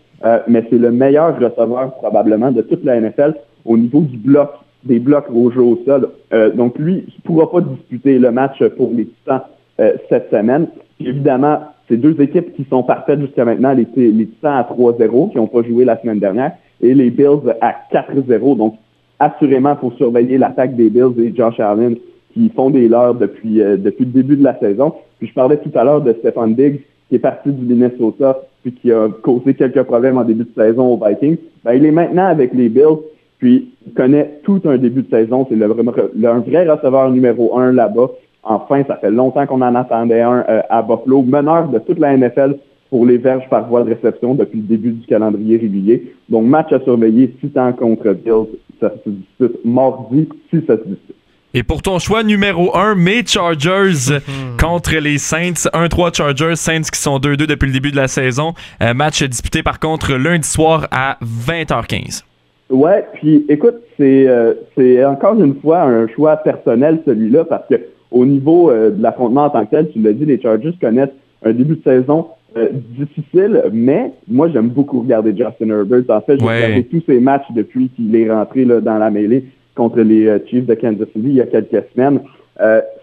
mais 0.49 0.65
c'est 0.69 0.79
le 0.79 0.91
meilleur 0.91 1.39
receveur 1.39 1.95
probablement 1.95 2.51
de 2.51 2.63
toute 2.63 2.85
la 2.85 3.01
NFL 3.01 3.35
au 3.65 3.77
niveau 3.77 4.01
du 4.01 4.17
bloc 4.17 4.51
des 4.85 4.99
blocs 4.99 5.27
au 5.33 5.51
jeu 5.51 5.63
au 5.63 5.79
sol. 5.85 6.09
Euh, 6.33 6.51
donc 6.51 6.79
lui, 6.79 7.05
il 7.07 7.15
ne 7.17 7.23
pourra 7.23 7.51
pas 7.51 7.61
disputer 7.61 8.19
le 8.19 8.31
match 8.31 8.63
pour 8.77 8.93
les 8.93 9.07
Titans 9.07 9.43
euh, 9.81 9.93
cette 10.09 10.31
semaine. 10.31 10.69
évidemment, 11.01 11.61
c'est 11.89 11.97
deux 11.97 12.21
équipes 12.21 12.55
qui 12.55 12.67
sont 12.69 12.83
parfaites 12.83 13.21
jusqu'à 13.21 13.45
maintenant, 13.45 13.73
les, 13.73 13.87
les 13.97 14.27
Titans 14.27 14.53
à 14.53 14.63
3-0, 14.63 15.33
qui 15.33 15.39
n'ont 15.39 15.47
pas 15.47 15.63
joué 15.63 15.85
la 15.85 16.01
semaine 16.01 16.19
dernière, 16.19 16.53
et 16.81 16.95
les 16.95 17.11
Bills 17.11 17.55
à 17.61 17.75
4-0. 17.93 18.57
Donc 18.57 18.77
assurément, 19.19 19.73
il 19.73 19.81
faut 19.81 19.97
surveiller 19.97 20.39
l'attaque 20.39 20.77
des 20.77 20.91
Bills 20.91 21.19
et 21.19 21.35
Josh 21.35 21.59
Allen 21.61 21.97
qui 22.35 22.51
font 22.51 22.71
des 22.71 22.89
leurs 22.89 23.15
depuis, 23.15 23.61
euh, 23.61 23.77
depuis 23.77 24.05
le 24.05 24.13
début 24.13 24.37
de 24.37 24.45
la 24.45 24.59
saison. 24.59 24.95
Puis 25.19 25.29
je 25.29 25.35
parlais 25.35 25.57
tout 25.57 25.71
à 25.75 25.85
l'heure 25.85 26.03
de 26.03 26.13
Stephen 26.21 26.55
Diggs, 26.55 26.81
qui 27.09 27.17
est 27.17 27.21
parti 27.21 27.51
du 27.51 27.65
Minnesota, 27.65 28.39
puis 28.63 28.73
qui 28.73 28.93
a 28.93 29.09
causé 29.23 29.55
quelques 29.55 29.83
problèmes 29.83 30.19
en 30.19 30.25
début 30.25 30.45
de 30.45 30.55
saison 30.55 30.93
aux 30.93 31.01
Vikings. 31.05 31.39
Ben, 31.65 31.75
il 31.75 31.85
est 31.85 31.91
maintenant 31.91 32.27
avec 32.27 32.53
les 32.55 32.69
Bills. 32.69 32.99
Puis, 33.39 33.73
il 33.87 33.93
connaît 33.93 34.41
tout 34.43 34.61
un 34.65 34.77
début 34.79 35.03
de 35.03 35.11
saison. 35.11 35.47
C'est 35.49 35.57
le, 35.57 35.65
un 35.67 36.41
vrai 36.41 36.69
receveur 36.69 37.11
numéro 37.11 37.59
un 37.59 37.73
là-bas. 37.73 38.11
Enfin, 38.43 38.83
ça 38.87 38.97
fait 38.97 39.11
longtemps 39.11 39.47
qu'on 39.47 39.63
en 39.63 39.75
attendait 39.75 40.23
un 40.23 40.45
euh, 40.49 40.61
à 40.71 40.83
Buffalo, 40.83 41.23
meneur 41.23 41.69
de 41.69 41.79
toute 41.79 41.99
la 41.99 42.17
NFL 42.17 42.57
pour 42.91 43.05
les 43.05 43.19
verges 43.19 43.49
par 43.51 43.69
voie 43.69 43.83
de 43.83 43.91
réception 43.91 44.35
depuis 44.35 44.59
le 44.59 44.65
début 44.67 44.93
du 44.93 45.07
calendrier 45.07 45.59
régulier. 45.59 46.15
Donc, 46.29 46.47
match 46.47 46.73
à 46.73 46.81
surveiller, 46.81 47.31
Titan 47.41 47.73
contre 47.73 48.13
Bills, 48.13 48.49
ça 48.81 48.93
se 49.05 49.11
dispute 49.11 49.65
mardi, 49.65 50.29
si 50.51 50.65
ça 50.67 50.77
se 50.77 50.85
dispute. 50.85 51.15
Et 51.55 51.63
pour 51.63 51.81
ton 51.81 51.99
choix 51.99 52.23
numéro 52.23 52.77
1, 52.77 52.95
mes 52.95 53.25
Chargers 53.25 54.13
mhm. 54.13 54.57
contre 54.61 54.95
les 54.97 55.19
Saints. 55.19 55.69
1-3 55.73 56.15
Chargers, 56.15 56.57
Saints 56.57 56.83
qui 56.93 57.01
sont 57.01 57.19
2-2 57.19 57.47
depuis 57.47 57.67
le 57.67 57.73
début 57.73 57.91
de 57.91 57.97
la 57.97 58.09
saison. 58.09 58.53
Euh, 58.83 58.95
match 58.95 59.23
disputé 59.23 59.63
par 59.63 59.81
contre 59.81 60.15
lundi 60.15 60.47
soir 60.47 60.89
à 60.91 61.17
20h15. 61.23 62.25
Ouais, 62.71 63.05
puis 63.15 63.47
écoute, 63.49 63.77
c'est 63.97 64.29
euh, 64.29 64.53
c'est 64.77 65.03
encore 65.05 65.41
une 65.41 65.55
fois 65.57 65.83
un 65.83 66.07
choix 66.09 66.37
personnel 66.37 67.01
celui-là 67.07 67.45
parce 67.45 67.67
que 67.67 67.77
au 68.11 68.27
niveau 68.27 68.71
euh, 68.71 68.91
de 68.91 69.03
l'affrontement 69.03 69.45
en 69.45 69.51
tant 69.51 69.65
que 69.65 69.71
tel, 69.71 69.89
tu 69.91 70.01
l'as 70.01 70.13
dit, 70.13 70.27
les 70.27 70.41
Chargers 70.41 70.75
connaissent 70.79 71.15
un 71.43 71.53
début 71.53 71.77
de 71.77 71.83
saison 71.83 72.27
euh, 72.59 72.69
difficile, 72.99 73.63
mais 73.73 74.13
moi 74.29 74.51
j'aime 74.53 74.69
beaucoup 74.69 75.01
regarder 75.01 75.35
Justin 75.35 75.71
Herbert. 75.71 76.03
En 76.11 76.21
fait, 76.21 76.39
j'ai 76.39 76.47
regardé 76.47 76.85
tous 76.85 77.03
ses 77.07 77.21
matchs 77.21 77.47
depuis 77.55 77.89
qu'il 77.89 78.15
est 78.15 78.31
rentré 78.31 78.67
là, 78.67 78.81
dans 78.83 78.99
la 78.99 79.11
mêlée 79.11 79.45
contre 79.75 80.01
les 80.01 80.31
Chiefs 80.47 80.67
de 80.67 80.75
Kansas 80.75 81.09
City 81.15 81.23
il 81.25 81.35
y 81.35 81.41
a 81.41 81.47
quelques 81.47 81.85
semaines. 81.95 82.21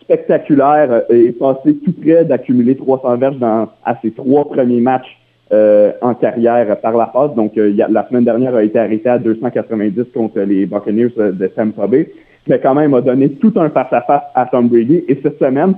spectaculaire 0.01 1.03
et 1.09 1.31
passé 1.31 1.75
tout 1.83 1.93
près 1.93 2.23
d'accumuler 2.23 2.75
300 2.75 3.17
verges 3.17 3.39
dans 3.39 3.69
à 3.83 3.97
ses 4.03 4.11
trois 4.11 4.47
premiers 4.47 4.81
matchs 4.81 5.17
euh, 5.53 5.91
en 6.01 6.15
carrière 6.15 6.79
par 6.81 6.97
la 6.97 7.05
passe. 7.05 7.35
Donc, 7.35 7.57
euh, 7.57 7.71
la 7.89 8.07
semaine 8.07 8.23
dernière 8.23 8.55
a 8.55 8.63
été 8.63 8.79
arrêté 8.79 9.07
à 9.07 9.19
290 9.19 10.05
contre 10.13 10.39
les 10.39 10.65
Buccaneers 10.65 11.13
euh, 11.19 11.31
de 11.31 11.47
Tampa 11.47 11.85
Bay, 11.85 12.09
mais 12.47 12.59
quand 12.59 12.73
même 12.73 12.95
a 12.95 13.01
donné 13.01 13.29
tout 13.29 13.53
un 13.55 13.69
face-à-face 13.69 14.23
-à, 14.35 14.49
Tom 14.49 14.67
Brady. 14.69 15.03
Et 15.07 15.19
cette 15.21 15.37
semaine, 15.37 15.75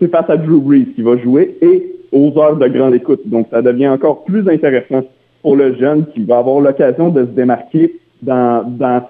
c'est 0.00 0.08
face 0.08 0.28
à 0.30 0.38
Drew 0.38 0.60
Brees 0.60 0.86
qui 0.94 1.02
va 1.02 1.18
jouer 1.18 1.54
et 1.60 1.96
aux 2.12 2.32
heures 2.38 2.56
de 2.56 2.66
grande 2.68 2.94
écoute. 2.94 3.20
Donc, 3.26 3.48
ça 3.50 3.60
devient 3.60 3.88
encore 3.88 4.24
plus 4.24 4.48
intéressant 4.48 5.02
pour 5.42 5.54
le 5.54 5.74
jeune 5.74 6.06
qui 6.14 6.24
va 6.24 6.38
avoir 6.38 6.60
l'occasion 6.60 7.10
de 7.10 7.20
se 7.20 7.30
démarquer 7.30 7.96
dans, 8.22 8.64
dans 8.66 9.02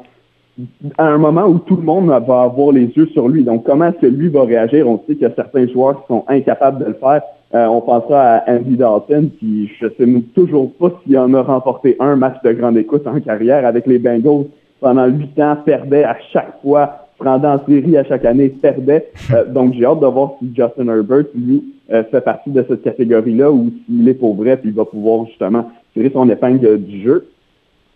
à 0.98 1.06
un 1.06 1.18
moment 1.18 1.46
où 1.46 1.58
tout 1.60 1.76
le 1.76 1.82
monde 1.82 2.08
va 2.08 2.42
avoir 2.42 2.72
les 2.72 2.86
yeux 2.96 3.06
sur 3.12 3.28
lui. 3.28 3.44
Donc, 3.44 3.64
comment 3.64 3.86
est-ce 3.86 3.98
que 3.98 4.06
lui 4.06 4.28
va 4.28 4.42
réagir? 4.42 4.88
On 4.88 4.98
sait 5.06 5.14
qu'il 5.14 5.22
y 5.22 5.26
a 5.26 5.34
certains 5.34 5.68
joueurs 5.68 6.00
qui 6.00 6.08
sont 6.08 6.24
incapables 6.28 6.80
de 6.80 6.86
le 6.86 6.94
faire. 6.94 7.22
Euh, 7.52 7.66
on 7.66 7.80
pensera 7.80 8.36
à 8.36 8.52
Andy 8.52 8.76
Dalton, 8.76 9.30
qui 9.38 9.68
je 9.80 9.88
sais 9.88 10.06
toujours 10.34 10.72
pas 10.74 10.92
s'il 11.02 11.18
en 11.18 11.34
a 11.34 11.42
remporté 11.42 11.96
un 11.98 12.14
match 12.14 12.36
de 12.44 12.52
grande 12.52 12.76
écoute 12.76 13.06
en 13.06 13.18
carrière 13.20 13.66
avec 13.66 13.86
les 13.86 13.98
Bengals 13.98 14.46
pendant 14.80 15.06
huit 15.06 15.38
ans, 15.40 15.56
perdait 15.64 16.04
à 16.04 16.16
chaque 16.32 16.60
fois, 16.62 17.08
se 17.18 17.24
rendait 17.24 17.48
en 17.48 17.64
série 17.66 17.96
à 17.96 18.04
chaque 18.04 18.24
année, 18.24 18.48
perdait. 18.48 19.10
Euh, 19.32 19.44
donc, 19.48 19.74
j'ai 19.74 19.84
hâte 19.84 20.00
de 20.00 20.06
voir 20.06 20.32
si 20.38 20.46
Justin 20.54 20.88
Herbert, 20.88 21.24
lui, 21.34 21.74
euh, 21.90 22.04
fait 22.04 22.20
partie 22.20 22.50
de 22.50 22.64
cette 22.68 22.82
catégorie-là 22.82 23.50
ou 23.50 23.70
s'il 23.84 24.08
est 24.08 24.14
pour 24.14 24.36
vrai, 24.36 24.56
puis 24.56 24.70
il 24.70 24.74
va 24.74 24.84
pouvoir 24.84 25.26
justement 25.26 25.70
tirer 25.92 26.10
son 26.10 26.28
épingle 26.28 26.78
du 26.78 27.02
jeu. 27.02 27.28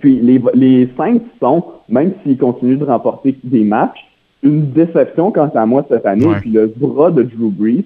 Puis 0.00 0.18
les, 0.20 0.42
les 0.54 0.88
Saints 0.96 1.20
sont, 1.40 1.64
même 1.88 2.12
s'ils 2.22 2.36
continuent 2.36 2.78
de 2.78 2.84
remporter 2.84 3.36
des 3.44 3.62
matchs, 3.62 4.04
une 4.42 4.72
déception 4.72 5.30
quant 5.30 5.50
à 5.54 5.64
moi 5.64 5.86
cette 5.88 6.04
année. 6.04 6.26
Puis 6.40 6.50
le 6.50 6.66
bras 6.76 7.10
de 7.10 7.22
Drew 7.22 7.50
Brees, 7.50 7.84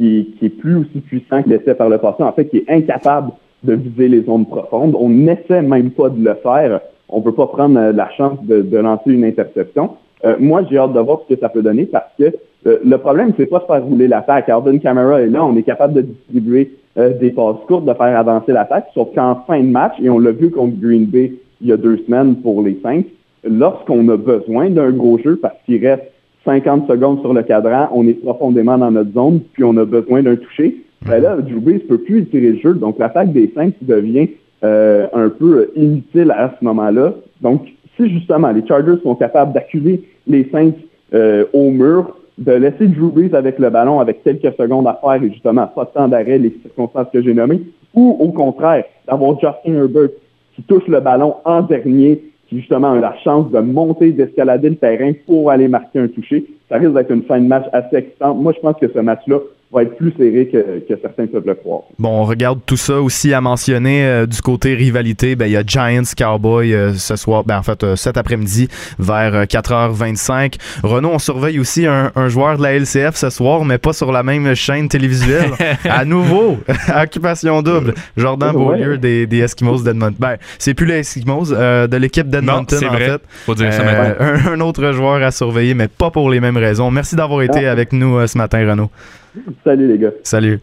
qui, 0.00 0.34
qui 0.38 0.46
est 0.46 0.48
plus 0.48 0.76
aussi 0.76 1.00
puissant 1.00 1.42
qu'il 1.42 1.52
était 1.52 1.74
par 1.74 1.90
le 1.90 1.98
passé, 1.98 2.22
en 2.22 2.32
fait, 2.32 2.46
qui 2.46 2.58
est 2.58 2.70
incapable 2.70 3.32
de 3.62 3.74
viser 3.74 4.08
les 4.08 4.22
zones 4.22 4.46
profondes. 4.46 4.96
On 4.98 5.10
n'essaie 5.10 5.60
même 5.60 5.90
pas 5.90 6.08
de 6.08 6.24
le 6.24 6.34
faire. 6.42 6.80
On 7.10 7.18
ne 7.18 7.22
peut 7.22 7.34
pas 7.34 7.46
prendre 7.46 7.78
euh, 7.78 7.92
la 7.92 8.08
chance 8.10 8.38
de, 8.42 8.62
de 8.62 8.78
lancer 8.78 9.10
une 9.10 9.24
interception. 9.24 9.90
Euh, 10.24 10.36
moi, 10.40 10.62
j'ai 10.70 10.78
hâte 10.78 10.94
de 10.94 11.00
voir 11.00 11.20
ce 11.28 11.34
que 11.34 11.40
ça 11.40 11.50
peut 11.50 11.60
donner 11.60 11.84
parce 11.84 12.10
que 12.18 12.32
euh, 12.66 12.78
le 12.82 12.96
problème, 12.96 13.34
c'est 13.36 13.46
pas 13.46 13.58
de 13.58 13.64
faire 13.64 13.84
rouler 13.84 14.08
l'attaque. 14.08 14.48
Arden 14.48 14.80
Camera 14.80 15.20
est 15.20 15.28
là, 15.28 15.44
on 15.44 15.54
est 15.56 15.62
capable 15.62 15.94
de 15.94 16.02
distribuer 16.02 16.72
des 16.96 17.30
passes 17.30 17.64
courtes, 17.68 17.84
de 17.84 17.94
faire 17.94 18.18
avancer 18.18 18.52
l'attaque, 18.52 18.88
sauf 18.94 19.14
qu'en 19.14 19.36
fin 19.46 19.60
de 19.60 19.68
match, 19.68 19.92
et 20.02 20.10
on 20.10 20.18
l'a 20.18 20.32
vu 20.32 20.50
contre 20.50 20.74
Green 20.80 21.06
Bay 21.06 21.32
il 21.60 21.68
y 21.68 21.72
a 21.72 21.76
deux 21.76 21.98
semaines 21.98 22.34
pour 22.36 22.62
les 22.62 22.78
cinq, 22.82 23.06
lorsqu'on 23.44 24.06
a 24.08 24.16
besoin 24.16 24.70
d'un 24.70 24.90
gros 24.90 25.16
jeu 25.18 25.38
parce 25.40 25.54
qu'il 25.64 25.86
reste 25.86 26.02
50 26.44 26.88
secondes 26.88 27.20
sur 27.20 27.34
le 27.34 27.42
cadran, 27.42 27.88
on 27.92 28.06
est 28.06 28.14
profondément 28.14 28.78
dans 28.78 28.90
notre 28.90 29.12
zone, 29.12 29.40
puis 29.52 29.64
on 29.64 29.76
a 29.76 29.84
besoin 29.84 30.22
d'un 30.22 30.36
toucher, 30.36 30.76
ben 31.06 31.22
là, 31.22 31.36
Drew 31.36 31.60
ne 31.60 31.78
peut 31.78 31.98
plus 31.98 32.26
tirer 32.26 32.52
le 32.52 32.58
jeu. 32.58 32.74
Donc, 32.74 32.98
l'attaque 32.98 33.32
des 33.32 33.50
cinq 33.54 33.74
devient 33.80 34.28
euh, 34.64 35.06
un 35.14 35.30
peu 35.30 35.70
inutile 35.74 36.30
à 36.30 36.54
ce 36.58 36.64
moment-là. 36.64 37.14
Donc, 37.40 37.68
si 37.96 38.10
justement 38.10 38.50
les 38.50 38.66
Chargers 38.66 39.00
sont 39.02 39.14
capables 39.14 39.52
d'accuser 39.52 40.02
les 40.26 40.48
Saints 40.52 40.72
euh, 41.14 41.44
au 41.52 41.70
mur, 41.70 42.16
de 42.38 42.52
laisser 42.52 42.86
Drew 42.86 43.10
Brees 43.10 43.34
avec 43.34 43.58
le 43.58 43.68
ballon 43.70 44.00
avec 44.00 44.22
quelques 44.22 44.54
secondes 44.56 44.86
à 44.86 44.98
faire 45.02 45.22
et 45.22 45.30
justement 45.30 45.66
pas 45.66 45.84
de 45.84 45.90
temps 45.90 46.08
d'arrêt, 46.08 46.38
les 46.38 46.54
circonstances 46.62 47.08
que 47.12 47.22
j'ai 47.22 47.34
nommées, 47.34 47.60
ou 47.94 48.16
au 48.18 48.32
contraire, 48.32 48.84
d'avoir 49.06 49.34
Justin 49.34 49.74
Herbert 49.74 50.08
qui 50.56 50.62
touche 50.62 50.86
le 50.88 51.00
ballon 51.00 51.34
en 51.44 51.62
dernier, 51.62 52.22
justement 52.52 52.94
la 52.94 53.16
chance 53.18 53.50
de 53.50 53.58
monter, 53.60 54.12
d'escalader 54.12 54.70
le 54.70 54.76
terrain 54.76 55.12
pour 55.26 55.50
aller 55.50 55.68
marquer 55.68 56.00
un 56.00 56.08
toucher. 56.08 56.46
Ça 56.68 56.76
risque 56.76 56.94
d'être 56.94 57.10
une 57.10 57.22
fin 57.22 57.40
de 57.40 57.46
match 57.46 57.66
assez 57.72 57.96
excitante. 57.96 58.38
Moi, 58.38 58.52
je 58.54 58.60
pense 58.60 58.76
que 58.76 58.88
ce 58.88 58.98
match-là 58.98 59.38
va 59.72 59.84
être 59.84 59.96
plus 59.96 60.12
serré 60.16 60.48
que, 60.48 60.80
que, 60.80 61.00
certains 61.00 61.26
peuvent 61.28 61.46
le 61.46 61.54
croire. 61.54 61.82
Bon, 61.98 62.22
on 62.22 62.24
regarde 62.24 62.58
tout 62.66 62.76
ça 62.76 63.00
aussi 63.00 63.32
à 63.32 63.40
mentionner 63.40 64.04
euh, 64.04 64.26
du 64.26 64.42
côté 64.42 64.74
rivalité. 64.74 65.36
Ben, 65.36 65.46
il 65.46 65.52
y 65.52 65.56
a 65.56 65.62
Giants 65.64 66.02
Cowboy 66.16 66.74
euh, 66.74 66.92
ce 66.94 67.14
soir, 67.14 67.44
ben, 67.44 67.58
en 67.58 67.62
fait 67.62 67.84
euh, 67.84 67.94
cet 67.94 68.16
après-midi 68.16 68.68
vers 68.98 69.44
4h25. 69.44 70.54
Renaud, 70.82 71.10
on 71.10 71.18
surveille 71.20 71.60
aussi 71.60 71.86
un, 71.86 72.10
un, 72.16 72.28
joueur 72.28 72.58
de 72.58 72.62
la 72.64 72.72
LCF 72.76 73.14
ce 73.14 73.30
soir, 73.30 73.64
mais 73.64 73.78
pas 73.78 73.92
sur 73.92 74.10
la 74.10 74.24
même 74.24 74.54
chaîne 74.54 74.88
télévisuelle. 74.88 75.52
à 75.88 76.04
nouveau, 76.04 76.58
occupation 77.02 77.62
double. 77.62 77.94
Jordan 78.16 78.52
Beaulieu 78.52 78.98
des, 78.98 79.28
des 79.28 79.38
Eskimos 79.38 79.84
d'Edmonton. 79.84 80.16
Ben, 80.18 80.36
c'est 80.58 80.74
plus 80.74 80.86
les 80.86 80.98
Eskimos 80.98 81.50
de 81.50 81.96
l'équipe 81.96 82.28
d'Edmonton 82.28 82.78
en 82.88 82.96
fait. 82.96 83.22
Faut 83.46 83.54
dire 83.54 83.72
ça 83.72 83.82
un, 84.18 84.52
un, 84.52 84.60
autre 84.60 84.90
joueur 84.92 85.22
à 85.22 85.30
surveiller, 85.30 85.74
mais 85.74 85.86
pas 85.86 86.10
pour 86.10 86.28
les 86.28 86.40
mêmes 86.40 86.56
raisons. 86.56 86.90
Merci 86.90 87.14
d'avoir 87.14 87.42
été 87.42 87.68
ah. 87.68 87.72
avec 87.72 87.92
nous 87.92 88.26
ce 88.26 88.36
matin, 88.36 88.68
Renaud. 88.68 88.90
Salut 89.64 89.88
les 89.88 89.98
gars. 89.98 90.10
Salut. 90.22 90.60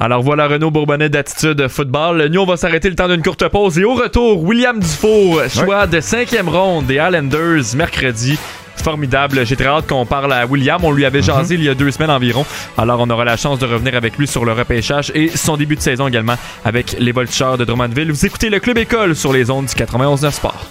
Alors 0.00 0.22
voilà 0.22 0.48
Renaud 0.48 0.70
Bourbonnet 0.70 1.08
d'attitude 1.08 1.68
football. 1.68 2.26
Nous, 2.28 2.40
on 2.40 2.46
va 2.46 2.56
s'arrêter 2.56 2.88
le 2.88 2.96
temps 2.96 3.08
d'une 3.08 3.22
courte 3.22 3.46
pause. 3.48 3.78
Et 3.78 3.84
au 3.84 3.94
retour, 3.94 4.42
William 4.42 4.80
Dufour, 4.80 5.42
choix 5.48 5.86
de 5.86 6.00
cinquième 6.00 6.48
ronde 6.48 6.86
des 6.86 6.94
Islanders 6.94 7.76
mercredi. 7.76 8.38
Formidable. 8.76 9.46
J'ai 9.46 9.54
très 9.54 9.66
hâte 9.66 9.86
qu'on 9.86 10.06
parle 10.06 10.32
à 10.32 10.44
William. 10.44 10.82
On 10.82 10.90
lui 10.90 11.04
avait 11.04 11.22
jasé 11.22 11.54
il 11.54 11.62
y 11.62 11.68
a 11.68 11.74
deux 11.74 11.92
semaines 11.92 12.10
environ. 12.10 12.44
Alors, 12.76 12.98
on 13.00 13.08
aura 13.10 13.24
la 13.24 13.36
chance 13.36 13.60
de 13.60 13.66
revenir 13.66 13.94
avec 13.94 14.18
lui 14.18 14.26
sur 14.26 14.44
le 14.44 14.52
repêchage 14.52 15.12
et 15.14 15.28
son 15.28 15.56
début 15.56 15.76
de 15.76 15.80
saison 15.80 16.08
également 16.08 16.34
avec 16.64 16.96
les 16.98 17.12
Voltigeurs 17.12 17.58
de 17.58 17.64
Drummondville. 17.64 18.10
Vous 18.10 18.26
écoutez 18.26 18.50
le 18.50 18.58
Club 18.58 18.78
École 18.78 19.14
sur 19.14 19.32
les 19.32 19.50
ondes 19.50 19.66
du 19.66 19.74
91.9 19.74 20.30
Sport. 20.32 20.66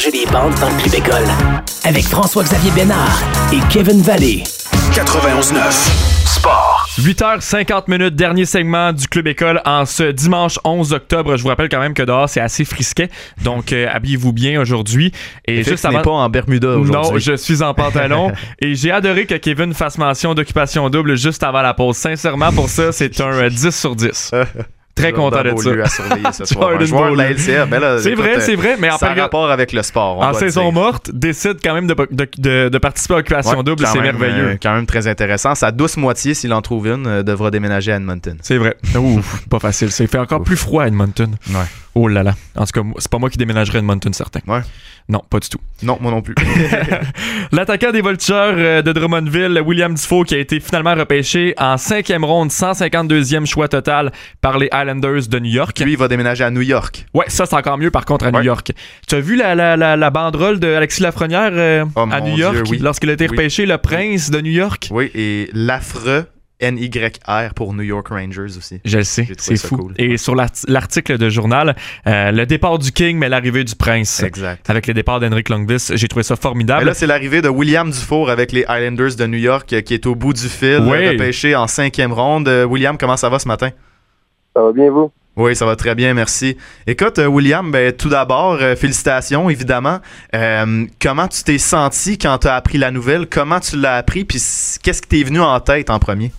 Manger 0.00 0.24
des 0.24 0.30
bandes 0.30 0.54
dans 0.60 0.70
le 0.70 0.82
Club 0.82 0.94
École. 0.94 1.28
Avec 1.84 2.04
François-Xavier 2.04 2.70
Bénard 2.70 3.22
et 3.52 3.58
Kevin 3.68 4.00
Vallée. 4.00 4.42
91.9 4.92 5.54
Sport. 6.24 6.86
8h50 6.98 7.82
minutes, 7.88 8.14
dernier 8.14 8.46
segment 8.46 8.94
du 8.94 9.06
Club 9.08 9.26
École 9.26 9.60
en 9.66 9.84
ce 9.84 10.04
dimanche 10.04 10.58
11 10.64 10.94
octobre. 10.94 11.36
Je 11.36 11.42
vous 11.42 11.48
rappelle 11.48 11.68
quand 11.68 11.80
même 11.80 11.92
que 11.92 12.02
dehors 12.02 12.30
c'est 12.30 12.40
assez 12.40 12.64
frisquet, 12.64 13.10
donc 13.44 13.74
euh, 13.74 13.88
habillez-vous 13.92 14.32
bien 14.32 14.58
aujourd'hui. 14.58 15.12
Et 15.44 15.62
juste 15.64 15.84
avant, 15.84 16.00
pas 16.00 16.10
en 16.10 16.28
Bermuda 16.30 16.68
aujourd'hui. 16.78 17.12
Non, 17.12 17.18
je 17.18 17.36
suis 17.36 17.62
en 17.62 17.74
pantalon 17.74 18.32
et 18.58 18.74
j'ai 18.74 18.92
adoré 18.92 19.26
que 19.26 19.34
Kevin 19.34 19.74
fasse 19.74 19.98
mention 19.98 20.32
d'occupation 20.32 20.88
double 20.88 21.18
juste 21.18 21.42
avant 21.42 21.60
la 21.60 21.74
pause. 21.74 21.96
Sincèrement, 21.96 22.52
pour 22.52 22.70
ça, 22.70 22.90
c'est 22.92 23.20
un 23.20 23.48
10 23.48 23.66
euh, 23.66 23.70
sur 23.70 23.96
10. 23.96 24.30
Très 24.94 25.12
content 25.12 25.42
de 25.42 25.56
ça. 25.56 25.70
à 25.70 25.88
surveiller 25.88 26.32
ce 26.32 26.44
soir. 26.54 26.70
Un 26.78 26.84
joueur 26.84 27.12
de 27.12 27.16
la 27.16 27.32
LCA. 27.32 27.66
Ben 27.66 27.98
c'est 27.98 28.14
vrai, 28.14 28.40
c'est 28.40 28.56
vrai, 28.56 28.76
mais 28.78 28.90
en 28.90 28.96
rapport 28.96 29.50
avec 29.50 29.72
le 29.72 29.82
sport. 29.82 30.20
en 30.20 30.34
saison 30.34 30.72
morte, 30.72 31.10
décide 31.12 31.58
quand 31.62 31.74
même 31.74 31.86
de, 31.86 31.94
de, 32.10 32.68
de, 32.68 32.78
participer 32.78 33.14
à 33.14 33.16
l'occupation 33.18 33.62
double. 33.62 33.86
C'est 33.86 34.00
merveilleux. 34.00 34.48
Euh, 34.50 34.56
quand 34.60 34.74
même 34.74 34.86
très 34.86 35.06
intéressant. 35.06 35.54
Sa 35.54 35.70
douce 35.72 35.96
moitié, 35.96 36.34
s'il 36.34 36.52
en 36.52 36.62
trouve 36.62 36.86
une, 36.86 37.06
euh, 37.06 37.22
devra 37.22 37.50
déménager 37.50 37.92
à 37.92 37.96
Edmonton. 37.96 38.36
C'est 38.42 38.56
vrai. 38.56 38.76
Ouf, 38.96 39.46
pas 39.48 39.58
facile. 39.58 39.90
Ça 39.90 40.06
fait 40.06 40.18
encore 40.18 40.42
plus 40.42 40.56
froid 40.56 40.84
à 40.84 40.86
Edmonton. 40.88 41.34
Ouais. 41.48 41.54
Oh 41.94 42.06
là 42.06 42.22
là. 42.22 42.34
En 42.56 42.64
tout 42.64 42.72
cas, 42.72 42.88
c'est 42.98 43.10
pas 43.10 43.18
moi 43.18 43.30
qui 43.30 43.38
déménagerai 43.38 43.78
à 43.78 43.80
Edmonton, 43.80 44.12
certain. 44.12 44.40
Ouais. 44.46 44.60
Non, 45.08 45.22
pas 45.28 45.40
du 45.40 45.48
tout. 45.48 45.58
Non, 45.82 45.98
moi 46.00 46.12
non 46.12 46.22
plus. 46.22 46.36
L'attaquant 47.52 47.90
des 47.90 48.00
Vultures 48.00 48.34
euh, 48.36 48.82
de 48.82 48.92
Drummondville, 48.92 49.60
William 49.66 49.94
Dufault, 49.94 50.22
qui 50.22 50.36
a 50.36 50.38
été 50.38 50.60
finalement 50.60 50.94
repêché 50.94 51.54
en 51.58 51.76
cinquième 51.76 52.24
ronde, 52.24 52.50
152e 52.50 53.44
choix 53.44 53.66
total 53.66 54.12
par 54.40 54.58
les 54.58 54.68
Islanders 54.72 55.26
de 55.28 55.38
New 55.40 55.50
York. 55.50 55.80
Lui, 55.80 55.92
il 55.92 55.98
va 55.98 56.06
déménager 56.06 56.44
à 56.44 56.50
New 56.50 56.60
York. 56.60 57.06
Ouais, 57.12 57.24
ça, 57.28 57.44
c'est 57.46 57.56
encore 57.56 57.76
mieux 57.76 57.90
par 57.90 58.04
contre 58.04 58.26
à 58.26 58.30
New 58.30 58.42
York. 58.42 58.72
Tu 59.08 59.14
as 59.16 59.20
vu 59.20 59.34
la, 59.34 59.56
la, 59.56 59.76
la, 59.96 60.10
banderole 60.10 60.60
d'Alexis 60.60 61.02
Lafrenière 61.02 61.50
euh, 61.52 61.84
oh 61.96 62.06
à 62.10 62.20
New 62.20 62.36
York 62.36 62.68
lorsqu'il 62.80 63.10
a 63.10 63.14
été 63.14 63.26
repêché, 63.26 63.66
le 63.66 63.78
prince 63.78 64.30
de 64.30 64.40
New 64.40 64.52
York? 64.52 64.88
Oui, 64.92 65.10
et 65.14 65.50
l'affreux 65.52 66.26
NYR 66.60 67.54
pour 67.54 67.74
New 67.74 67.82
York 67.82 68.08
Rangers 68.08 68.56
aussi. 68.56 68.80
Je 68.84 68.98
le 68.98 69.04
sais, 69.04 69.28
c'est 69.38 69.56
fou. 69.56 69.90
Et 69.96 70.16
sur 70.16 70.34
l'article 70.34 71.18
de 71.18 71.28
journal, 71.28 71.76
euh, 72.06 72.30
le 72.30 72.46
départ 72.46 72.78
du 72.78 72.92
King, 72.92 73.18
mais 73.18 73.28
l'arrivée 73.28 73.64
du 73.64 73.74
Prince. 73.74 74.22
Exact. 74.22 74.68
Avec 74.68 74.86
le 74.86 74.94
départ 74.94 75.20
d'Henrik 75.20 75.48
Longvis, 75.48 75.92
j'ai 75.94 76.08
trouvé 76.08 76.22
ça 76.22 76.36
formidable. 76.36 76.82
Et 76.82 76.86
là, 76.86 76.94
c'est 76.94 77.06
l'arrivée 77.06 77.42
de 77.42 77.48
William 77.48 77.90
Dufour 77.90 78.30
avec 78.30 78.52
les 78.52 78.64
Islanders 78.68 79.16
de 79.16 79.26
New 79.26 79.38
York 79.38 79.72
euh, 79.72 79.80
qui 79.80 79.94
est 79.94 80.06
au 80.06 80.14
bout 80.14 80.32
du 80.32 80.48
fil, 80.48 80.80
oui. 80.80 81.08
repêché 81.08 81.54
en 81.54 81.66
cinquième 81.66 82.12
ronde. 82.12 82.48
Euh, 82.48 82.64
William, 82.64 82.96
comment 82.98 83.16
ça 83.16 83.28
va 83.28 83.38
ce 83.38 83.48
matin? 83.48 83.70
Ça 84.54 84.62
va 84.62 84.72
bien, 84.72 84.90
vous? 84.90 85.10
Oui, 85.36 85.54
ça 85.54 85.64
va 85.64 85.76
très 85.76 85.94
bien, 85.94 86.12
merci. 86.12 86.56
Écoute, 86.86 87.18
euh, 87.18 87.26
William, 87.26 87.70
ben, 87.70 87.92
tout 87.92 88.08
d'abord, 88.08 88.58
euh, 88.60 88.74
félicitations, 88.74 89.48
évidemment. 89.48 90.00
Euh, 90.34 90.86
comment 91.00 91.28
tu 91.28 91.44
t'es 91.44 91.58
senti 91.58 92.18
quand 92.18 92.38
tu 92.38 92.48
as 92.48 92.56
appris 92.56 92.78
la 92.78 92.90
nouvelle? 92.90 93.26
Comment 93.26 93.60
tu 93.60 93.76
l'as 93.76 93.96
appris? 93.96 94.24
Puis 94.24 94.38
qu'est-ce 94.82 95.00
qui 95.00 95.08
t'est 95.08 95.22
venu 95.22 95.40
en 95.40 95.58
tête 95.60 95.88
en 95.88 95.98
premier? 95.98 96.32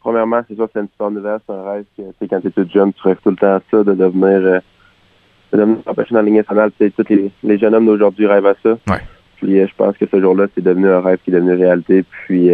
Premièrement, 0.00 0.40
c'est 0.48 0.54
sûr 0.54 0.68
c'est 0.72 0.80
une 0.80 0.88
super 0.88 1.10
nouvelle, 1.10 1.38
c'est 1.46 1.54
un 1.54 1.70
rêve 1.70 1.84
que, 1.96 2.02
quand 2.26 2.40
tu 2.40 2.48
es 2.48 2.50
tout 2.50 2.68
jeune, 2.72 2.92
tu 2.92 3.02
rêves 3.02 3.18
tout 3.22 3.30
le 3.30 3.36
temps 3.36 3.56
à 3.56 3.60
ça, 3.70 3.84
de 3.84 3.92
devenir, 3.94 4.62
de 5.52 5.58
devenir 5.58 5.78
professionnel 5.82 6.22
en 6.22 6.26
ligne 6.26 6.36
nationale. 6.36 6.70
Tous 6.78 7.04
les, 7.08 7.30
les, 7.42 7.58
jeunes 7.58 7.74
hommes 7.74 7.86
d'aujourd'hui 7.86 8.26
rêvent 8.26 8.46
à 8.46 8.54
ça. 8.62 8.70
Ouais. 8.88 9.00
Puis 9.36 9.58
je 9.58 9.74
pense 9.76 9.96
que 9.98 10.06
ce 10.10 10.20
jour-là, 10.20 10.46
c'est 10.54 10.64
devenu 10.64 10.88
un 10.88 11.00
rêve 11.00 11.18
qui 11.24 11.30
est 11.30 11.34
devenu 11.34 11.54
réalité. 11.54 12.04
Puis 12.04 12.50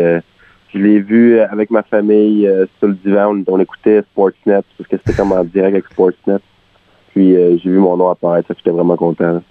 je 0.73 0.79
l'ai 0.79 1.01
vu 1.01 1.39
avec 1.39 1.70
ma 1.70 1.83
famille 1.83 2.47
euh, 2.47 2.66
sur 2.79 2.89
le 2.89 2.95
divan. 2.95 3.43
On, 3.47 3.61
écoutait 3.61 4.03
Sportsnet 4.12 4.62
parce 4.79 4.89
que 4.89 4.97
c'était 4.97 5.12
comme 5.12 5.33
en 5.33 5.45
direct 5.45 5.75
avec 5.75 5.87
Sportsnet. 5.87 6.39
Puis 7.11 7.37
euh, 7.37 7.59
j'ai 7.59 7.70
vu 7.70 7.79
mon 7.79 7.97
nom 7.97 8.11
apparaître. 8.11 8.53
J'étais 8.57 8.70
vraiment 8.70 8.97
content. 8.97 9.43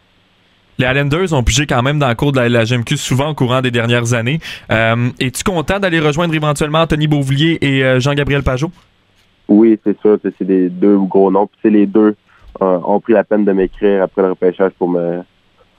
Les 0.80 0.88
Islanders 0.88 1.34
ont 1.34 1.44
pigé 1.44 1.68
quand 1.68 1.84
même 1.84 2.00
dans 2.00 2.10
le 2.10 2.16
cours 2.16 2.32
de 2.32 2.40
la, 2.40 2.64
GMQ 2.64 2.98
souvent 2.98 3.30
au 3.30 3.36
courant 3.36 3.62
des 3.62 3.72
dernières 3.72 4.14
années. 4.14 4.40
Euh, 4.72 5.10
es-tu 5.20 5.44
content 5.44 5.80
d'aller 5.80 6.00
rejoindre 6.00 6.34
éventuellement 6.34 6.80
Anthony 6.80 7.08
Beauvillier 7.08 7.58
et 7.62 8.00
Jean-Gabriel 8.00 8.42
Pajot? 8.42 8.72
Oui, 9.48 9.78
c'est 9.84 10.00
sûr. 10.02 10.18
C'est 10.24 10.46
des 10.46 10.70
deux 10.70 10.98
gros 10.98 11.30
noms. 11.30 11.50
Puis 11.62 11.72
les 11.72 11.86
deux 11.86 12.16
ont 12.60 13.00
pris 13.00 13.14
la 13.14 13.24
peine 13.24 13.46
de 13.46 13.52
m'écrire 13.52 14.04
après 14.04 14.22
le 14.22 14.30
repêchage 14.30 14.72
pour 14.80 14.90
me, 14.90 15.22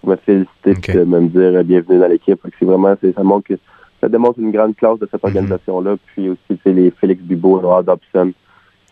me 0.05 0.16
féliciter 0.16 0.74
et 0.88 1.05
me 1.05 1.20
dire 1.28 1.64
bienvenue 1.64 1.99
dans 1.99 2.09
l'équipe. 2.09 2.40
C'est 2.59 2.64
vraiment, 2.64 2.95
ça 3.01 3.22
montre 3.22 3.49
que 3.49 3.55
ça 4.01 4.09
démontre 4.09 4.40
une 4.40 4.51
grande 4.51 4.76
classe 4.76 4.99
de 4.99 5.09
cette 5.11 5.22
mhm. 5.22 5.28
organisation-là. 5.28 5.97
Puis 6.07 6.28
aussi, 6.28 6.61
c'est 6.62 6.72
les 6.72 6.90
Félix 6.90 7.22
Bibo, 7.22 7.61
Noah 7.61 7.82
Dobson. 7.82 8.32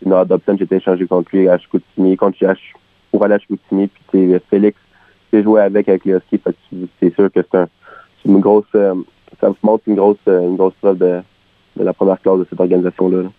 Noah 0.04 0.24
Dobson, 0.24 0.56
j'ai 0.56 0.64
été 0.64 0.76
échangé 0.76 1.06
contre 1.06 1.30
lui 1.32 1.48
à 1.48 1.58
Chicoutimi, 1.58 2.16
contre 2.16 2.38
pour 3.10 3.24
aller 3.24 3.34
à 3.34 3.38
Chicoutimi. 3.38 3.88
Puis 3.88 4.02
c'est 4.12 4.42
Félix, 4.48 4.78
j'ai 5.32 5.42
joué 5.42 5.60
avec 5.60 5.88
avec 5.88 6.04
les 6.04 6.14
Huskies. 6.14 6.40
c'est 7.00 7.14
sûr 7.14 7.30
que 7.32 7.40
c'est 7.52 7.68
une 8.24 8.40
grosse, 8.40 8.64
euh, 8.74 8.94
ça 9.40 9.50
montre 9.62 9.84
une 9.86 9.96
grosse, 9.96 10.16
euh, 10.28 10.42
une 10.42 10.56
grosse 10.56 10.74
preuve 10.80 10.98
de, 10.98 11.20
la 11.76 11.92
première 11.92 12.20
classe 12.20 12.38
de 12.38 12.46
cette 12.48 12.60
organisation-là. 12.60 13.30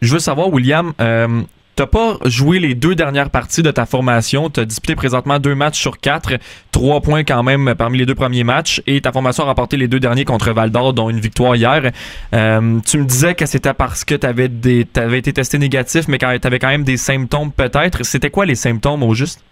Je 0.00 0.12
veux 0.12 0.18
savoir, 0.18 0.52
William, 0.52 0.92
euh, 1.00 1.42
T'as 1.76 1.86
pas 1.86 2.18
joué 2.24 2.60
les 2.60 2.76
deux 2.76 2.94
dernières 2.94 3.30
parties 3.30 3.62
de 3.62 3.70
ta 3.72 3.84
formation. 3.84 4.48
Tu 4.48 4.60
as 4.60 4.64
disputé 4.64 4.94
présentement 4.94 5.40
deux 5.40 5.56
matchs 5.56 5.80
sur 5.80 5.98
quatre, 5.98 6.34
trois 6.70 7.00
points 7.00 7.24
quand 7.24 7.42
même 7.42 7.74
parmi 7.76 7.98
les 7.98 8.06
deux 8.06 8.14
premiers 8.14 8.44
matchs, 8.44 8.80
et 8.86 9.00
ta 9.00 9.10
formation 9.10 9.42
a 9.42 9.46
remporté 9.46 9.76
les 9.76 9.88
deux 9.88 9.98
derniers 9.98 10.24
contre 10.24 10.52
Val 10.52 10.70
d'Or, 10.70 10.92
dont 10.92 11.10
une 11.10 11.18
victoire 11.18 11.56
hier. 11.56 11.90
Euh, 12.32 12.78
tu 12.86 12.98
me 12.98 13.04
disais 13.04 13.34
que 13.34 13.44
c'était 13.46 13.74
parce 13.74 14.04
que 14.04 14.14
tu 14.14 14.24
avais, 14.24 14.48
avais, 14.96 15.18
été 15.18 15.32
testé 15.32 15.58
négatif, 15.58 16.06
mais 16.06 16.18
tu 16.18 16.24
avais 16.24 16.60
quand 16.60 16.68
même 16.68 16.84
des 16.84 16.96
symptômes 16.96 17.50
peut-être. 17.50 18.04
C'était 18.04 18.30
quoi 18.30 18.46
les 18.46 18.54
symptômes 18.54 19.02
au 19.02 19.12
juste? 19.14 19.42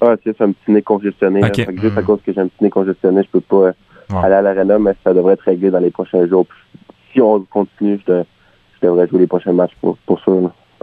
Ah, 0.00 0.14
c'est 0.22 0.40
un 0.40 0.52
petit 0.52 0.70
nez 0.70 0.82
congestionné. 0.82 1.40
juste 1.56 1.98
à 1.98 2.02
cause 2.02 2.20
que 2.24 2.32
j'ai 2.32 2.40
un 2.40 2.48
petit 2.48 2.64
nez 2.64 2.70
congestionné, 2.70 3.22
je 3.22 3.30
peux 3.30 3.40
pas 3.40 3.72
aller 4.22 4.34
à 4.34 4.42
l'arena, 4.42 4.78
mais 4.78 4.94
ça 5.02 5.14
devrait 5.14 5.34
être 5.34 5.42
réglé 5.42 5.70
dans 5.70 5.80
les 5.80 5.90
prochains 5.90 6.26
jours. 6.26 6.46
si 7.12 7.20
on 7.20 7.40
continue, 7.40 7.98
je, 8.06 8.22
devrais 8.82 9.08
jouer 9.08 9.20
les 9.20 9.26
prochains 9.26 9.52
matchs 9.52 9.74
pour, 9.80 9.96
pour 10.06 10.20
ça. 10.20 10.32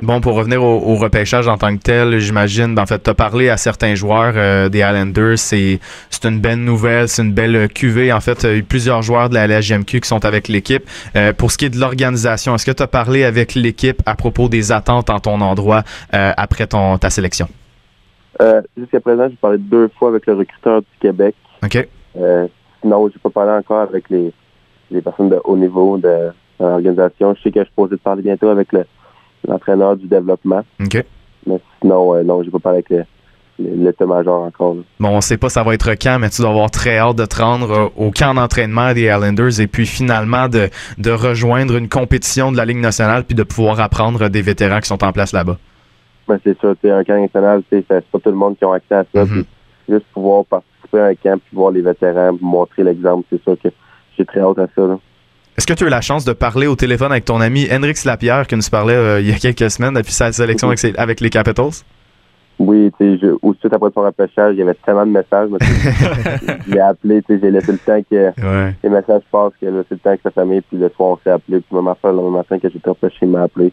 Bon, 0.02 0.20
pour 0.20 0.34
revenir 0.34 0.62
au, 0.64 0.96
repêchage 0.96 1.48
en 1.48 1.58
tant 1.58 1.78
que 1.78 1.82
tel, 1.82 2.18
j'imagine, 2.20 2.78
en 2.78 2.86
fait, 2.86 3.04
tu 3.04 3.10
as 3.10 3.14
parlé 3.14 3.50
à 3.50 3.58
certains 3.58 3.94
joueurs 3.94 4.34
euh, 4.36 4.68
des 4.68 4.80
Islanders, 4.80 5.38
c'est 5.38 5.80
une 6.24 6.40
belle 6.40 6.60
nouvelle, 6.60 7.08
c'est 7.08 7.22
une 7.22 7.32
belle 7.32 7.70
cuvée. 7.70 8.12
En 8.12 8.20
fait, 8.20 8.44
il 8.44 8.50
y 8.50 8.52
a 8.52 8.56
eu 8.56 8.64
plusieurs 8.64 9.04
joueurs 9.04 9.30
de 9.30 9.36
la 9.36 9.48
LHGMQ 9.48 10.02
qui 10.02 10.08
sont 10.08 10.26
avec 10.26 10.48
l'équipe. 10.48 10.84
Euh, 11.16 11.32
pour 11.32 11.52
ce 11.52 11.58
qui 11.58 11.66
est 11.66 11.70
de 11.70 11.80
l'organisation, 11.80 12.56
est-ce 12.56 12.66
que 12.66 12.72
tu 12.72 12.84
as 12.84 12.88
parlé 12.88 13.24
avec 13.24 13.54
l'équipe 13.54 14.02
à 14.06 14.16
propos 14.16 14.50
des 14.50 14.72
attentes 14.72 15.10
en 15.10 15.20
ton 15.20 15.40
endroit 15.42 15.84
euh, 16.14 16.34
après 16.36 16.68
ton, 16.68 16.98
ta 16.98 17.10
sélection? 17.10 17.48
Jusqu'à 18.78 19.00
présent, 19.00 19.28
j'ai 19.30 19.36
parlé 19.36 19.58
deux 19.58 19.90
fois 20.00 20.10
avec 20.10 20.26
le 20.26 20.34
recruteur 20.34 20.82
du 20.82 20.88
Québec. 21.00 21.36
OK. 21.64 21.88
sinon, 22.82 23.10
j'ai 23.10 23.20
pas 23.20 23.30
parlé 23.30 23.52
encore 23.52 23.82
avec 23.82 24.10
les, 24.10 24.34
les 24.92 25.02
personnes 25.02 25.30
de 25.30 25.40
haut 25.44 25.58
niveau 25.58 25.98
de, 25.98 26.32
l'organisation. 26.60 27.36
Je 27.36 27.42
sais 27.42 27.52
que 27.52 27.60
je 27.60 27.66
suis 27.66 27.74
posé 27.76 27.96
de 27.96 28.00
parler 28.00 28.22
bientôt 28.22 28.50
avec 28.50 28.72
le 28.72 28.86
l'entraîneur 29.46 29.98
du 29.98 30.08
développement. 30.08 30.62
OK. 30.82 31.04
Mais 31.46 31.60
sinon, 31.82 32.16
euh, 32.16 32.24
non, 32.24 32.44
j'ai 32.44 32.50
pas 32.50 32.60
parlé 32.60 32.78
avec 32.88 33.06
le, 33.60 33.84
l'état-major 33.84 34.44
encore. 34.44 34.78
Bon, 35.00 35.10
on 35.10 35.20
sait 35.20 35.38
pas 35.38 35.50
ça 35.50 35.64
va 35.64 35.74
être 35.74 35.92
quand, 36.02 36.18
mais 36.20 36.30
tu 36.30 36.42
dois 36.42 36.52
avoir 36.52 36.72
très 36.72 36.98
hâte 36.98 37.18
de 37.18 37.26
te 37.26 37.42
rendre 37.42 37.72
euh, 37.72 37.90
au 37.98 38.12
camp 38.12 38.34
d'entraînement 38.34 38.94
des 38.94 39.04
Islanders 39.04 39.60
et 39.60 39.68
puis 39.68 39.86
finalement 39.86 40.48
de, 40.48 40.70
de 40.98 41.12
rejoindre 41.12 41.76
une 41.76 41.90
compétition 41.90 42.54
de 42.54 42.58
la 42.58 42.64
Ligue 42.64 42.78
nationale 42.78 43.26
puis 43.26 43.36
de 43.36 43.44
pouvoir 43.44 43.82
apprendre 43.82 44.30
des 44.30 44.42
vétérans 44.42 44.80
qui 44.80 44.88
sont 44.88 45.04
en 45.04 45.12
place 45.12 45.34
là-bas. 45.34 45.58
Ben, 46.28 46.40
c'est 46.44 46.58
ça, 46.60 46.74
c'est 46.82 46.92
un 46.92 47.04
camp 47.04 47.20
national, 47.20 47.64
c'est 47.70 47.86
pas 47.88 48.00
tout 48.20 48.30
le 48.30 48.32
monde 48.32 48.58
qui 48.58 48.64
a 48.64 48.74
accès 48.74 48.96
à 48.96 49.06
ça. 49.14 49.24
Mm-hmm. 49.26 49.46
juste 49.90 50.06
pouvoir 50.14 50.46
participer 50.46 51.00
à 51.00 51.06
un 51.08 51.16
camp 51.16 51.40
puis 51.40 51.56
voir 51.56 51.72
les 51.72 51.82
vétérans, 51.82 52.38
montrer 52.40 52.84
l'exemple, 52.84 53.26
c'est 53.30 53.42
sûr 53.44 53.58
que 53.62 53.70
j'ai 54.18 54.26
très 54.26 54.40
hâte 54.40 54.60
à 54.60 54.68
ça. 54.74 54.88
Là. 54.88 55.00
Est-ce 55.56 55.68
que 55.68 55.74
tu 55.74 55.84
as 55.84 55.88
eu 55.88 55.90
la 55.90 56.02
chance 56.02 56.26
de 56.26 56.34
parler 56.34 56.66
au 56.66 56.76
téléphone 56.76 57.12
avec 57.12 57.26
ton 57.26 57.40
ami 57.40 57.68
Henrik 57.72 58.04
Lapierre 58.06 58.48
qui 58.48 58.56
nous 58.56 58.62
parlait 58.72 58.96
euh, 58.96 59.22
il 59.22 59.30
y 59.30 59.32
a 59.32 59.36
quelques 59.36 59.70
semaines 59.70 59.94
depuis 59.94 60.12
sa 60.12 60.32
sélection 60.32 60.70
avec, 60.98 61.22
les 61.22 61.30
Capitals? 61.30 61.84
Oui, 62.58 62.92
tu 63.00 63.20
sais, 63.20 63.28
suite 63.60 63.74
après 63.74 63.90
son 63.94 64.02
repêchage, 64.02 64.54
il 64.54 64.60
y 64.60 64.62
avait 64.64 64.74
tellement 64.86 65.06
de 65.06 65.12
messages. 65.12 65.50
j'ai 66.68 66.80
appelé, 66.80 67.22
tu 67.22 67.34
sais, 67.34 67.40
j'ai 67.44 67.52
laissé 67.52 67.72
le 67.72 67.78
temps 67.78 68.02
que 68.10 68.32
les 68.84 68.90
messages 68.90 69.22
passent, 69.32 69.54
que 69.62 69.84
c'est 69.90 69.96
le 69.96 69.98
temps 69.98 70.16
que 70.16 70.22
sa 70.24 70.32
famille, 70.32 70.62
puis 70.62 70.78
le 70.78 70.90
soir, 70.90 71.10
on 71.10 71.18
s'est 71.24 71.32
appelé. 71.32 71.60
Puis 71.60 71.76
même 71.76 71.88
affaire, 71.88 72.14
le 72.14 72.30
matin 72.32 72.58
que 72.58 72.70
j'étais 72.70 72.90
repêché, 72.90 73.18
il 73.24 73.30
m'a 73.30 73.44
appelé 73.44 73.72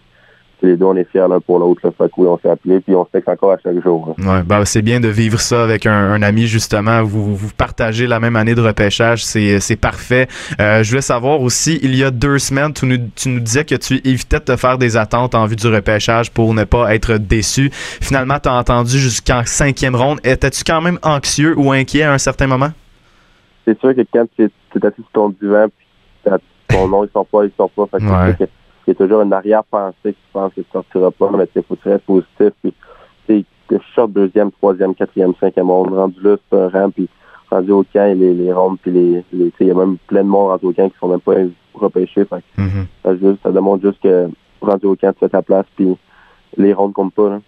les 0.66 0.76
deux, 0.76 0.84
on 0.84 0.96
est 0.96 1.04
fiers 1.04 1.26
l'un 1.28 1.40
pour 1.40 1.58
l'autre. 1.58 1.80
Fait 1.82 2.08
que 2.08 2.12
oui, 2.16 2.26
on 2.26 2.38
s'est 2.38 2.50
appelé, 2.50 2.80
puis 2.80 2.94
on 2.94 3.04
se 3.04 3.10
texte 3.10 3.28
encore 3.28 3.52
à 3.52 3.58
chaque 3.58 3.82
jour. 3.82 4.14
Ouais, 4.18 4.42
ben, 4.42 4.64
c'est 4.64 4.82
bien 4.82 5.00
de 5.00 5.08
vivre 5.08 5.40
ça 5.40 5.62
avec 5.62 5.86
un, 5.86 6.22
ami, 6.22 6.46
justement. 6.46 7.02
Vous, 7.02 7.34
vous 7.34 7.50
partagez 7.56 8.06
la 8.06 8.20
même 8.20 8.36
année 8.36 8.54
de 8.54 8.60
repêchage. 8.60 9.24
C'est 9.24 9.80
parfait. 9.80 10.28
Euh, 10.60 10.82
je 10.82 10.90
voulais 10.90 11.02
savoir 11.02 11.40
aussi, 11.40 11.78
il 11.82 11.94
y 11.94 12.04
a 12.04 12.10
deux 12.10 12.38
semaines, 12.38 12.72
tu 12.72 12.86
nous, 12.86 12.98
tu 13.14 13.28
nous 13.28 13.40
disais 13.40 13.64
que 13.64 13.74
tu 13.74 14.00
évitais 14.04 14.38
de 14.38 14.44
te 14.44 14.56
faire 14.56 14.78
des 14.78 14.96
attentes 14.96 15.34
en 15.34 15.46
vue 15.46 15.56
du 15.56 15.66
repêchage 15.66 16.30
pour 16.30 16.54
ne 16.54 16.64
pas 16.64 16.94
être 16.94 17.16
déçu. 17.16 17.70
Finalement, 17.72 18.38
tu 18.38 18.48
as 18.48 18.54
entendu 18.54 18.98
jusqu'en 18.98 19.42
cinquième 19.44 19.96
ronde. 19.96 20.20
Étais-tu 20.24 20.64
quand 20.64 20.80
même 20.80 20.98
anxieux 21.02 21.54
ou 21.56 21.72
inquiet 21.72 22.02
à 22.02 22.12
un 22.12 22.18
certain 22.18 22.46
moment? 22.46 22.70
C'est 23.64 23.78
sûr 23.80 23.94
que 23.94 24.02
quand 24.12 24.24
tu 24.36 24.44
es, 24.44 24.86
assis 24.86 24.96
sur 24.96 25.10
ton 25.12 25.30
divan, 25.40 25.66
puis 25.68 26.32
ton 26.68 26.88
nom, 26.88 27.04
ils 27.04 27.10
sont 27.10 27.24
pas, 27.24 27.44
ils 27.44 27.52
sont 27.56 27.68
pas. 27.68 27.86
Fait 27.86 28.04
il 28.40 28.48
y 28.90 29.02
a 29.02 29.06
toujours 29.06 29.22
une 29.22 29.32
arrière-pensée 29.32 30.12
qui 30.12 30.16
pense 30.32 30.52
que 30.54 30.60
tu 30.60 30.66
sortiras 30.72 31.10
pas, 31.10 31.30
mais 31.36 31.48
il 31.54 31.62
faut 31.62 31.76
que 31.76 31.82
tu 31.82 31.88
restes 31.88 32.04
positif. 32.04 32.52
Puis, 32.62 33.46
que 33.68 33.76
je 33.76 33.94
sorte 33.94 34.12
deuxième, 34.12 34.50
troisième, 34.50 34.94
quatrième, 34.94 35.32
cinquième 35.38 35.70
ronde, 35.70 35.94
rendu 35.94 36.20
là, 36.22 36.36
c'est 36.36 36.58
un 36.58 36.68
rang, 36.68 36.90
puis 36.90 37.08
rendu 37.50 37.70
au 37.70 37.84
camp, 37.84 38.18
les, 38.18 38.34
les 38.34 38.52
rondes, 38.52 38.78
puis 38.82 38.90
les, 38.90 39.24
il 39.32 39.66
y 39.66 39.70
a 39.70 39.74
même 39.74 39.96
plein 40.08 40.24
de 40.24 40.28
monde 40.28 40.48
rendu 40.50 40.66
au 40.66 40.72
camp 40.72 40.88
qui 40.88 40.98
sont 40.98 41.08
même 41.08 41.20
pas 41.20 41.34
repêchés. 41.74 42.24
Fait, 42.24 42.42
ça, 43.04 43.16
juste, 43.16 43.38
ça 43.42 43.52
demande 43.52 43.80
juste 43.80 44.00
que 44.02 44.28
rendu 44.60 44.86
au 44.86 44.96
camp, 44.96 45.12
tu 45.12 45.20
fais 45.20 45.28
ta 45.28 45.42
place, 45.42 45.66
puis 45.76 45.96
les 46.56 46.72
rondes 46.72 46.92
comptent 46.92 47.14
pas. 47.14 47.38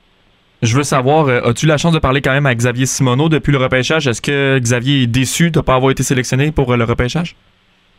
Je 0.62 0.76
veux 0.76 0.84
savoir, 0.84 1.26
euh, 1.26 1.40
as-tu 1.40 1.66
la 1.66 1.76
chance 1.76 1.92
de 1.92 1.98
parler 1.98 2.20
quand 2.20 2.30
même 2.30 2.46
à 2.46 2.54
Xavier 2.54 2.86
Simoneau 2.86 3.28
depuis 3.28 3.50
le 3.50 3.58
repêchage? 3.58 4.06
Est-ce 4.06 4.22
que 4.22 4.60
Xavier 4.60 5.02
est 5.02 5.06
déçu 5.08 5.50
de 5.50 5.58
ne 5.58 5.64
pas 5.64 5.74
avoir 5.74 5.90
été 5.90 6.04
sélectionné 6.04 6.52
pour 6.52 6.72
euh, 6.72 6.76
le 6.76 6.84
repêchage? 6.84 7.34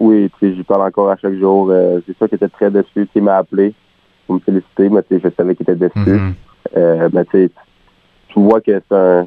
Oui, 0.04 0.30
tu 0.38 0.50
sais, 0.50 0.56
j'y 0.56 0.64
parle 0.64 0.82
encore 0.82 1.10
à 1.10 1.16
chaque 1.16 1.36
jour. 1.36 1.70
Euh, 1.72 2.02
c'est 2.06 2.18
sûr 2.18 2.28
qu'il 2.28 2.36
était 2.36 2.50
très 2.50 2.70
déçu. 2.70 3.08
Il 3.16 3.24
m'a 3.24 3.38
appelé 3.38 3.74
pour 4.28 4.36
me 4.36 4.42
féliciter, 4.42 4.90
mais 4.90 5.02
tu 5.04 5.16
sais, 5.16 5.22
je 5.24 5.30
savais 5.34 5.56
qu'il 5.56 5.64
était 5.64 5.78
déçu. 5.78 5.98
Mm-hmm. 5.98 6.34
euh, 6.76 7.10
mais 7.14 7.26
tu 7.26 7.50
vois 8.36 8.60
que 8.60 8.82
c'est 8.90 8.96
un... 8.96 9.26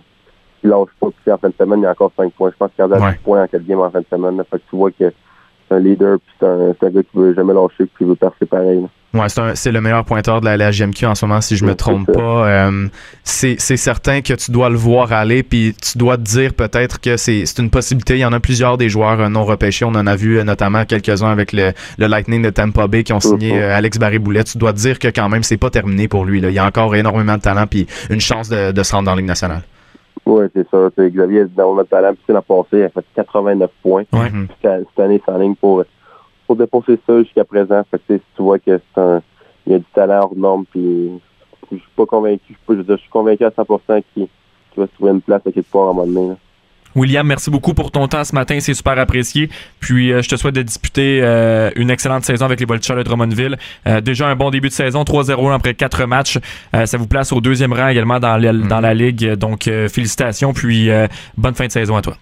Il 0.62 0.70
lâche 0.70 0.90
pas, 1.00 1.08
puis 1.22 1.32
en 1.32 1.38
fin 1.38 1.48
de 1.48 1.54
semaine, 1.54 1.80
il 1.80 1.82
y 1.84 1.86
a 1.86 1.92
encore 1.92 2.12
5 2.14 2.30
points. 2.32 2.50
Je 2.50 2.56
pense 2.56 2.70
qu'il 2.72 2.84
a 2.84 3.10
10 3.10 3.18
points 3.24 3.42
en 3.42 3.46
4 3.46 3.64
games 3.64 3.80
en 3.80 3.90
fin 3.90 4.00
de 4.00 4.06
semaine. 4.10 4.42
Fait 4.50 4.58
que 4.58 4.62
tu 4.68 4.76
vois 4.76 4.90
que 4.90 5.12
c'est 5.68 5.74
un 5.74 5.78
leader, 5.78 6.18
puis 6.18 6.34
c'est 6.38 6.46
un, 6.46 6.70
un, 6.70 6.90
gars 6.90 7.02
qui 7.02 7.16
veut 7.16 7.34
jamais 7.34 7.54
lâcher, 7.54 7.86
puis 7.86 8.04
il 8.04 8.08
veut 8.08 8.16
percer 8.16 8.44
pareil. 8.44 8.82
Là. 8.82 8.88
Ouais, 9.16 9.54
c'est 9.54 9.72
le 9.72 9.80
meilleur 9.80 10.04
pointeur 10.04 10.40
de 10.40 10.48
la, 10.48 10.70
GMQ 10.70 11.06
en 11.06 11.14
ce 11.14 11.24
moment, 11.24 11.40
si 11.40 11.56
je 11.56 11.64
me 11.64 11.74
trompe 11.74 12.12
pas. 12.12 12.48
Euh, 12.48 12.88
c'est 13.24 13.56
certain 13.58 14.20
que 14.20 14.34
tu 14.34 14.50
dois 14.50 14.68
le 14.68 14.76
voir 14.76 15.12
aller, 15.12 15.42
puis 15.42 15.74
tu 15.80 15.96
dois 15.98 16.16
te 16.16 16.22
dire 16.22 16.54
peut-être 16.54 17.00
que 17.00 17.16
c'est 17.16 17.44
une 17.58 17.70
possibilité. 17.70 18.14
Il 18.14 18.20
y 18.20 18.24
en 18.24 18.32
a 18.32 18.40
plusieurs 18.40 18.76
des 18.76 18.88
joueurs 18.88 19.20
euh, 19.20 19.28
non 19.28 19.44
repêchés. 19.44 19.84
On 19.84 19.94
en 19.94 20.06
a 20.06 20.16
vu 20.16 20.38
euh, 20.38 20.44
notamment 20.44 20.84
quelques-uns 20.84 21.30
avec 21.30 21.52
le, 21.52 21.72
le, 21.98 22.06
Lightning 22.06 22.42
de 22.42 22.50
Tampa 22.50 22.86
Bay 22.86 23.04
qui 23.04 23.12
ont 23.12 23.20
signé 23.20 23.58
mm-hmm. 23.58 23.70
Alex 23.70 23.98
Barry-Boulet. 23.98 24.44
Tu 24.44 24.58
dois 24.58 24.72
te 24.72 24.78
dire 24.78 24.98
que 24.98 25.08
quand 25.08 25.28
même, 25.28 25.42
c'est 25.42 25.56
pas 25.56 25.70
terminé 25.70 26.08
pour 26.08 26.24
lui. 26.24 26.40
Là. 26.40 26.50
Il 26.50 26.54
y 26.54 26.58
a 26.58 26.66
encore 26.66 26.94
énormément 26.94 27.36
de 27.36 27.42
talent, 27.42 27.66
puis 27.66 27.86
une 28.10 28.20
chance 28.20 28.48
de, 28.48 28.72
de 28.72 28.82
se 28.82 28.92
rendre 28.94 29.06
dans 29.06 29.12
la 29.12 29.18
Ligue 29.18 29.26
nationale. 29.26 29.62
Oui, 30.26 30.44
c'est 30.54 30.68
ça. 30.70 30.88
Xavier 30.98 31.42
a 31.42 31.44
énormément 31.44 31.82
de 31.82 31.88
talent. 31.88 32.12
Puis 32.12 32.34
l'an 32.34 32.42
passé, 32.42 32.78
il 32.78 32.82
a 32.82 32.88
fait 32.88 33.04
89 33.14 33.70
points. 33.82 34.04
Ouais. 34.12 34.30
cette 34.60 34.98
année, 34.98 35.22
c'est 35.24 35.32
en 35.32 35.38
ligne 35.38 35.54
pour 35.54 35.84
pour 36.46 36.56
dépenser 36.56 36.98
ça 37.06 37.22
jusqu'à 37.22 37.44
présent. 37.44 37.82
Fait 37.90 38.00
que, 38.06 38.14
tu 38.14 38.42
vois 38.42 38.58
que 38.58 38.78
c'est 38.78 39.00
un, 39.00 39.22
il 39.66 39.72
y 39.72 39.74
a 39.76 39.78
du 39.78 39.84
talent 39.94 40.20
hors 40.22 40.36
norme, 40.36 40.64
puis 40.70 41.10
je 41.70 41.76
suis 41.76 41.86
pas 41.96 42.06
convaincu, 42.06 42.56
je, 42.68 42.74
je 42.88 42.96
suis 42.96 43.10
convaincu 43.10 43.44
à 43.44 43.50
100% 43.50 44.02
qu'il 44.14 44.28
va 44.76 44.86
se 44.86 44.92
trouver 44.92 45.12
une 45.12 45.20
place 45.20 45.42
à 45.46 45.52
quelque 45.52 45.70
part 45.70 45.88
à 45.88 45.90
un 45.90 45.94
moment 45.94 46.06
donné. 46.06 46.34
William, 46.94 47.26
merci 47.26 47.50
beaucoup 47.50 47.74
pour 47.74 47.90
ton 47.90 48.08
temps 48.08 48.24
ce 48.24 48.34
matin, 48.34 48.58
c'est 48.58 48.72
super 48.72 48.98
apprécié. 48.98 49.50
Puis 49.80 50.08
je 50.08 50.28
te 50.28 50.36
souhaite 50.36 50.54
de 50.54 50.62
disputer 50.62 51.20
une 51.76 51.90
excellente 51.90 52.24
saison 52.24 52.46
avec 52.46 52.58
les 52.58 52.64
Voltigeurs 52.64 52.96
de 52.96 53.02
Drummondville. 53.02 53.58
déjà 54.02 54.28
un 54.28 54.34
bon 54.34 54.48
début 54.48 54.68
de 54.68 54.72
saison, 54.72 55.02
3-0 55.02 55.52
après 55.52 55.74
4 55.74 56.06
matchs. 56.06 56.38
ça 56.72 56.96
vous 56.96 57.06
place 57.06 57.34
au 57.34 57.42
deuxième 57.42 57.74
rang 57.74 57.88
également 57.88 58.18
dans, 58.18 58.38
la, 58.38 58.54
dans 58.54 58.80
la 58.80 58.94
ligue. 58.94 59.34
Donc 59.34 59.64
félicitations, 59.64 60.54
puis 60.54 60.88
bonne 61.36 61.54
fin 61.54 61.66
de 61.66 61.72
saison 61.72 61.96
à 61.96 62.00
toi. 62.00 62.16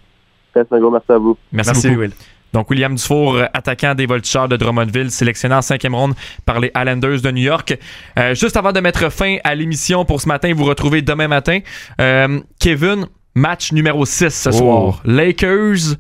Merci, 0.56 0.74
merci 0.90 1.12
à 1.12 1.18
vous. 1.18 1.36
Merci, 1.52 1.88
beaucoup. 1.90 2.12
Donc, 2.54 2.70
William 2.70 2.94
Dufour, 2.94 3.42
attaquant 3.52 3.96
des 3.96 4.06
Voltigeurs 4.06 4.48
de 4.48 4.56
Drummondville, 4.56 5.10
sélectionné 5.10 5.56
en 5.56 5.60
cinquième 5.62 5.94
ronde 5.94 6.14
par 6.46 6.60
les 6.60 6.70
Islanders 6.76 7.20
de 7.20 7.30
New 7.32 7.42
York. 7.42 7.76
Euh, 8.16 8.34
juste 8.36 8.56
avant 8.56 8.70
de 8.70 8.78
mettre 8.78 9.10
fin 9.10 9.38
à 9.42 9.56
l'émission 9.56 10.04
pour 10.04 10.20
ce 10.20 10.28
matin, 10.28 10.54
vous 10.54 10.64
retrouvez 10.64 11.02
demain 11.02 11.26
matin. 11.26 11.58
Euh, 12.00 12.40
Kevin, 12.60 13.06
match 13.34 13.72
numéro 13.72 14.06
6 14.06 14.30
ce 14.30 14.52
soir. 14.52 15.02
Lakers 15.04 15.96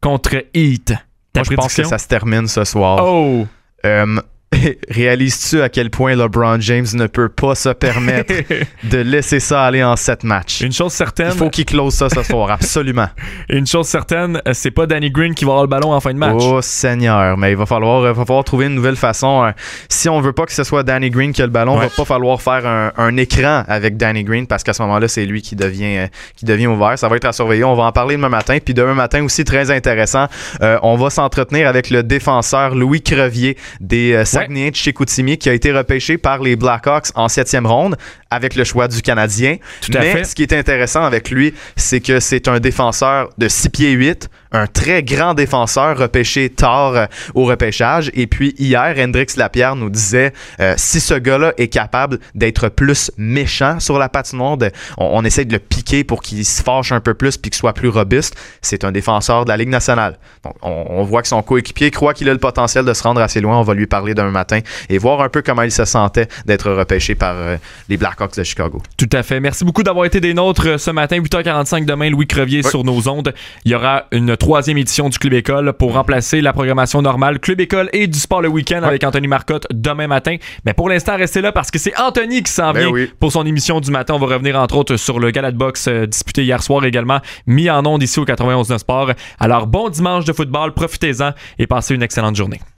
contre 0.00 0.44
Heat. 0.54 0.94
Moi, 1.34 1.44
je 1.44 1.54
pense 1.54 1.74
que 1.74 1.82
ça 1.82 1.98
se 1.98 2.06
termine 2.06 2.46
ce 2.46 2.62
soir. 2.62 3.04
Oh! 3.04 3.44
Euh, 3.84 4.20
réalises-tu 4.88 5.60
à 5.60 5.68
quel 5.68 5.90
point 5.90 6.14
LeBron 6.14 6.60
James 6.60 6.86
ne 6.94 7.06
peut 7.06 7.28
pas 7.28 7.54
se 7.54 7.70
permettre 7.70 8.32
de 8.84 8.98
laisser 8.98 9.40
ça 9.40 9.64
aller 9.64 9.82
en 9.82 9.96
sept 9.96 10.22
matchs? 10.24 10.60
Une 10.60 10.72
chose 10.72 10.92
certaine. 10.92 11.32
Il 11.32 11.38
faut 11.38 11.50
qu'il 11.50 11.64
close 11.64 11.94
ça 11.94 12.08
ce 12.08 12.22
soir, 12.22 12.50
absolument. 12.50 13.08
Une 13.48 13.66
chose 13.66 13.86
certaine, 13.86 14.40
c'est 14.52 14.70
pas 14.70 14.86
Danny 14.86 15.10
Green 15.10 15.34
qui 15.34 15.44
va 15.44 15.52
avoir 15.52 15.64
le 15.64 15.68
ballon 15.68 15.92
en 15.92 16.00
fin 16.00 16.12
de 16.12 16.18
match. 16.18 16.36
Oh 16.38 16.60
Seigneur, 16.62 17.36
mais 17.36 17.52
il 17.52 17.56
va 17.56 17.66
falloir, 17.66 18.02
va 18.02 18.24
falloir 18.24 18.44
trouver 18.44 18.66
une 18.66 18.74
nouvelle 18.74 18.96
façon. 18.96 19.42
Hein. 19.44 19.54
Si 19.88 20.08
on 20.08 20.20
veut 20.20 20.32
pas 20.32 20.46
que 20.46 20.52
ce 20.52 20.64
soit 20.64 20.82
Danny 20.82 21.10
Green 21.10 21.32
qui 21.32 21.42
a 21.42 21.46
le 21.46 21.52
ballon, 21.52 21.76
il 21.76 21.82
va 21.82 21.90
pas 21.90 22.04
falloir 22.04 22.40
faire 22.40 22.66
un, 22.66 23.16
écran 23.16 23.64
avec 23.66 23.96
Danny 23.96 24.24
Green 24.24 24.46
parce 24.46 24.62
qu'à 24.62 24.72
ce 24.72 24.82
moment-là, 24.82 25.08
c'est 25.08 25.24
lui 25.24 25.42
qui 25.42 25.56
devient, 25.56 25.96
euh, 25.96 26.06
qui 26.36 26.44
devient 26.44 26.66
ouvert. 26.66 26.98
Ça 26.98 27.08
va 27.08 27.16
être 27.16 27.24
à 27.24 27.32
surveiller. 27.32 27.64
On 27.64 27.74
va 27.74 27.84
en 27.84 27.92
parler 27.92 28.16
demain 28.16 28.28
matin. 28.28 28.58
Puis 28.62 28.74
demain 28.74 28.94
matin 28.94 29.24
aussi, 29.24 29.44
très 29.44 29.70
intéressant, 29.70 30.26
euh, 30.62 30.78
on 30.82 30.96
va 30.96 31.10
s'entretenir 31.10 31.66
avec 31.66 31.90
le 31.90 32.02
défenseur 32.02 32.74
Louis 32.74 33.02
Crevier 33.02 33.56
des 33.80 34.24
Saguenay 34.40 34.70
de 34.70 34.76
Chicoutimi 34.76 35.38
qui 35.38 35.48
a 35.48 35.52
été 35.52 35.72
repêché 35.72 36.18
par 36.18 36.42
les 36.42 36.56
Blackhawks 36.56 37.08
en 37.14 37.28
septième 37.28 37.66
ronde 37.66 37.96
avec 38.30 38.54
le 38.54 38.64
choix 38.64 38.88
du 38.88 39.02
Canadien. 39.02 39.56
Mais 39.92 40.24
ce 40.24 40.34
qui 40.34 40.42
est 40.42 40.52
intéressant 40.52 41.04
avec 41.04 41.30
lui, 41.30 41.54
c'est 41.76 42.00
que 42.00 42.20
c'est 42.20 42.48
un 42.48 42.60
défenseur 42.60 43.30
de 43.38 43.48
6 43.48 43.68
pieds 43.70 43.92
8, 43.92 44.28
un 44.52 44.66
très 44.66 45.02
grand 45.02 45.34
défenseur 45.34 45.98
repêché 45.98 46.48
tard 46.48 46.96
euh, 46.96 47.06
au 47.34 47.44
repêchage. 47.44 48.10
Et 48.14 48.26
puis 48.26 48.54
hier, 48.58 48.94
Hendrix 48.98 49.26
Lapierre 49.36 49.76
nous 49.76 49.90
disait 49.90 50.32
euh, 50.60 50.74
si 50.76 51.00
ce 51.00 51.14
gars-là 51.14 51.52
est 51.58 51.68
capable 51.68 52.18
d'être 52.34 52.68
plus 52.68 53.10
méchant 53.16 53.80
sur 53.80 53.98
la 53.98 54.08
patinoire, 54.08 54.56
on, 54.98 55.04
on, 55.18 55.24
essaie 55.24 55.44
de 55.44 55.52
le 55.52 55.58
piquer 55.58 56.04
pour 56.04 56.22
qu'il 56.22 56.44
se 56.44 56.62
fâche 56.62 56.92
un 56.92 57.00
peu 57.00 57.14
plus 57.14 57.36
puis 57.36 57.50
qu'il 57.50 57.58
soit 57.58 57.72
plus 57.72 57.88
robuste. 57.88 58.36
C'est 58.62 58.84
un 58.84 58.92
défenseur 58.92 59.44
de 59.44 59.50
la 59.50 59.56
Ligue 59.56 59.68
nationale. 59.68 60.18
Donc, 60.44 60.54
on, 60.62 61.02
voit 61.04 61.22
que 61.22 61.28
son 61.28 61.42
coéquipier 61.42 61.90
croit 61.90 62.14
qu'il 62.14 62.28
a 62.28 62.32
le 62.32 62.38
potentiel 62.38 62.84
de 62.84 62.92
se 62.92 63.02
rendre 63.02 63.20
assez 63.20 63.40
loin. 63.40 63.58
On 63.58 63.62
va 63.62 63.74
lui 63.74 63.86
parler 63.86 64.14
demain 64.26 64.38
matin 64.38 64.60
et 64.88 64.98
voir 64.98 65.20
un 65.20 65.28
peu 65.28 65.42
comment 65.42 65.62
il 65.62 65.70
se 65.70 65.84
sentait 65.84 66.28
d'être 66.44 66.70
repêché 66.70 67.14
par 67.14 67.36
euh, 67.36 67.56
les 67.88 67.96
Blackhawks 67.96 68.36
de 68.36 68.42
Chicago. 68.42 68.82
Tout 68.96 69.08
à 69.12 69.22
fait. 69.22 69.40
Merci 69.40 69.64
beaucoup 69.64 69.82
d'avoir 69.82 70.04
été 70.04 70.20
des 70.20 70.34
nôtres 70.34 70.78
ce 70.80 70.90
matin. 70.90 71.18
8h45 71.18 71.84
demain, 71.84 72.10
Louis 72.10 72.26
Crevier 72.26 72.62
sur 72.62 72.84
nos 72.84 73.08
ondes. 73.08 73.32
Il 73.64 73.72
y 73.72 73.74
aura 73.74 74.04
une 74.12 74.36
troisième 74.36 74.78
édition 74.78 75.08
du 75.08 75.18
Club 75.18 75.34
École 75.34 75.72
pour 75.74 75.94
remplacer 75.94 76.40
la 76.40 76.52
programmation 76.52 77.02
normale 77.02 77.38
Club 77.38 77.60
École 77.60 77.88
et 77.92 78.06
du 78.06 78.18
sport 78.18 78.42
le 78.42 78.48
week-end 78.48 78.82
avec 78.82 79.04
Anthony 79.04 79.28
Marcotte 79.28 79.66
demain 79.72 80.06
matin. 80.06 80.36
Mais 80.64 80.74
pour 80.74 80.88
l'instant, 80.88 81.16
restez 81.16 81.40
là 81.40 81.52
parce 81.52 81.70
que 81.70 81.78
c'est 81.78 81.96
Anthony 81.98 82.42
qui 82.42 82.52
s'en 82.52 82.72
ben 82.72 82.92
vient 82.92 83.06
pour 83.20 83.32
son 83.32 83.46
émission 83.46 83.80
du 83.80 83.90
matin. 83.90 84.14
On 84.14 84.18
va 84.18 84.26
revenir 84.26 84.56
entre 84.56 84.76
autres 84.76 84.96
sur 84.96 85.18
le 85.18 85.30
gala 85.30 85.52
de 85.52 85.56
boxe 85.56 85.88
euh, 85.88 86.06
disputé 86.06 86.44
hier 86.44 86.62
soir 86.62 86.84
également, 86.84 87.20
mis 87.46 87.70
en 87.70 87.84
ondes 87.86 88.02
ici 88.02 88.18
au 88.18 88.24
91 88.24 88.68
de 88.68 88.78
sport. 88.78 89.12
Alors 89.38 89.66
bon 89.66 89.88
dimanche 89.88 90.24
de 90.24 90.32
football, 90.32 90.72
profitez-en 90.74 91.32
et 91.58 91.66
passez 91.66 91.94
une 91.94 92.02
excellente 92.02 92.36
journée. 92.36 92.60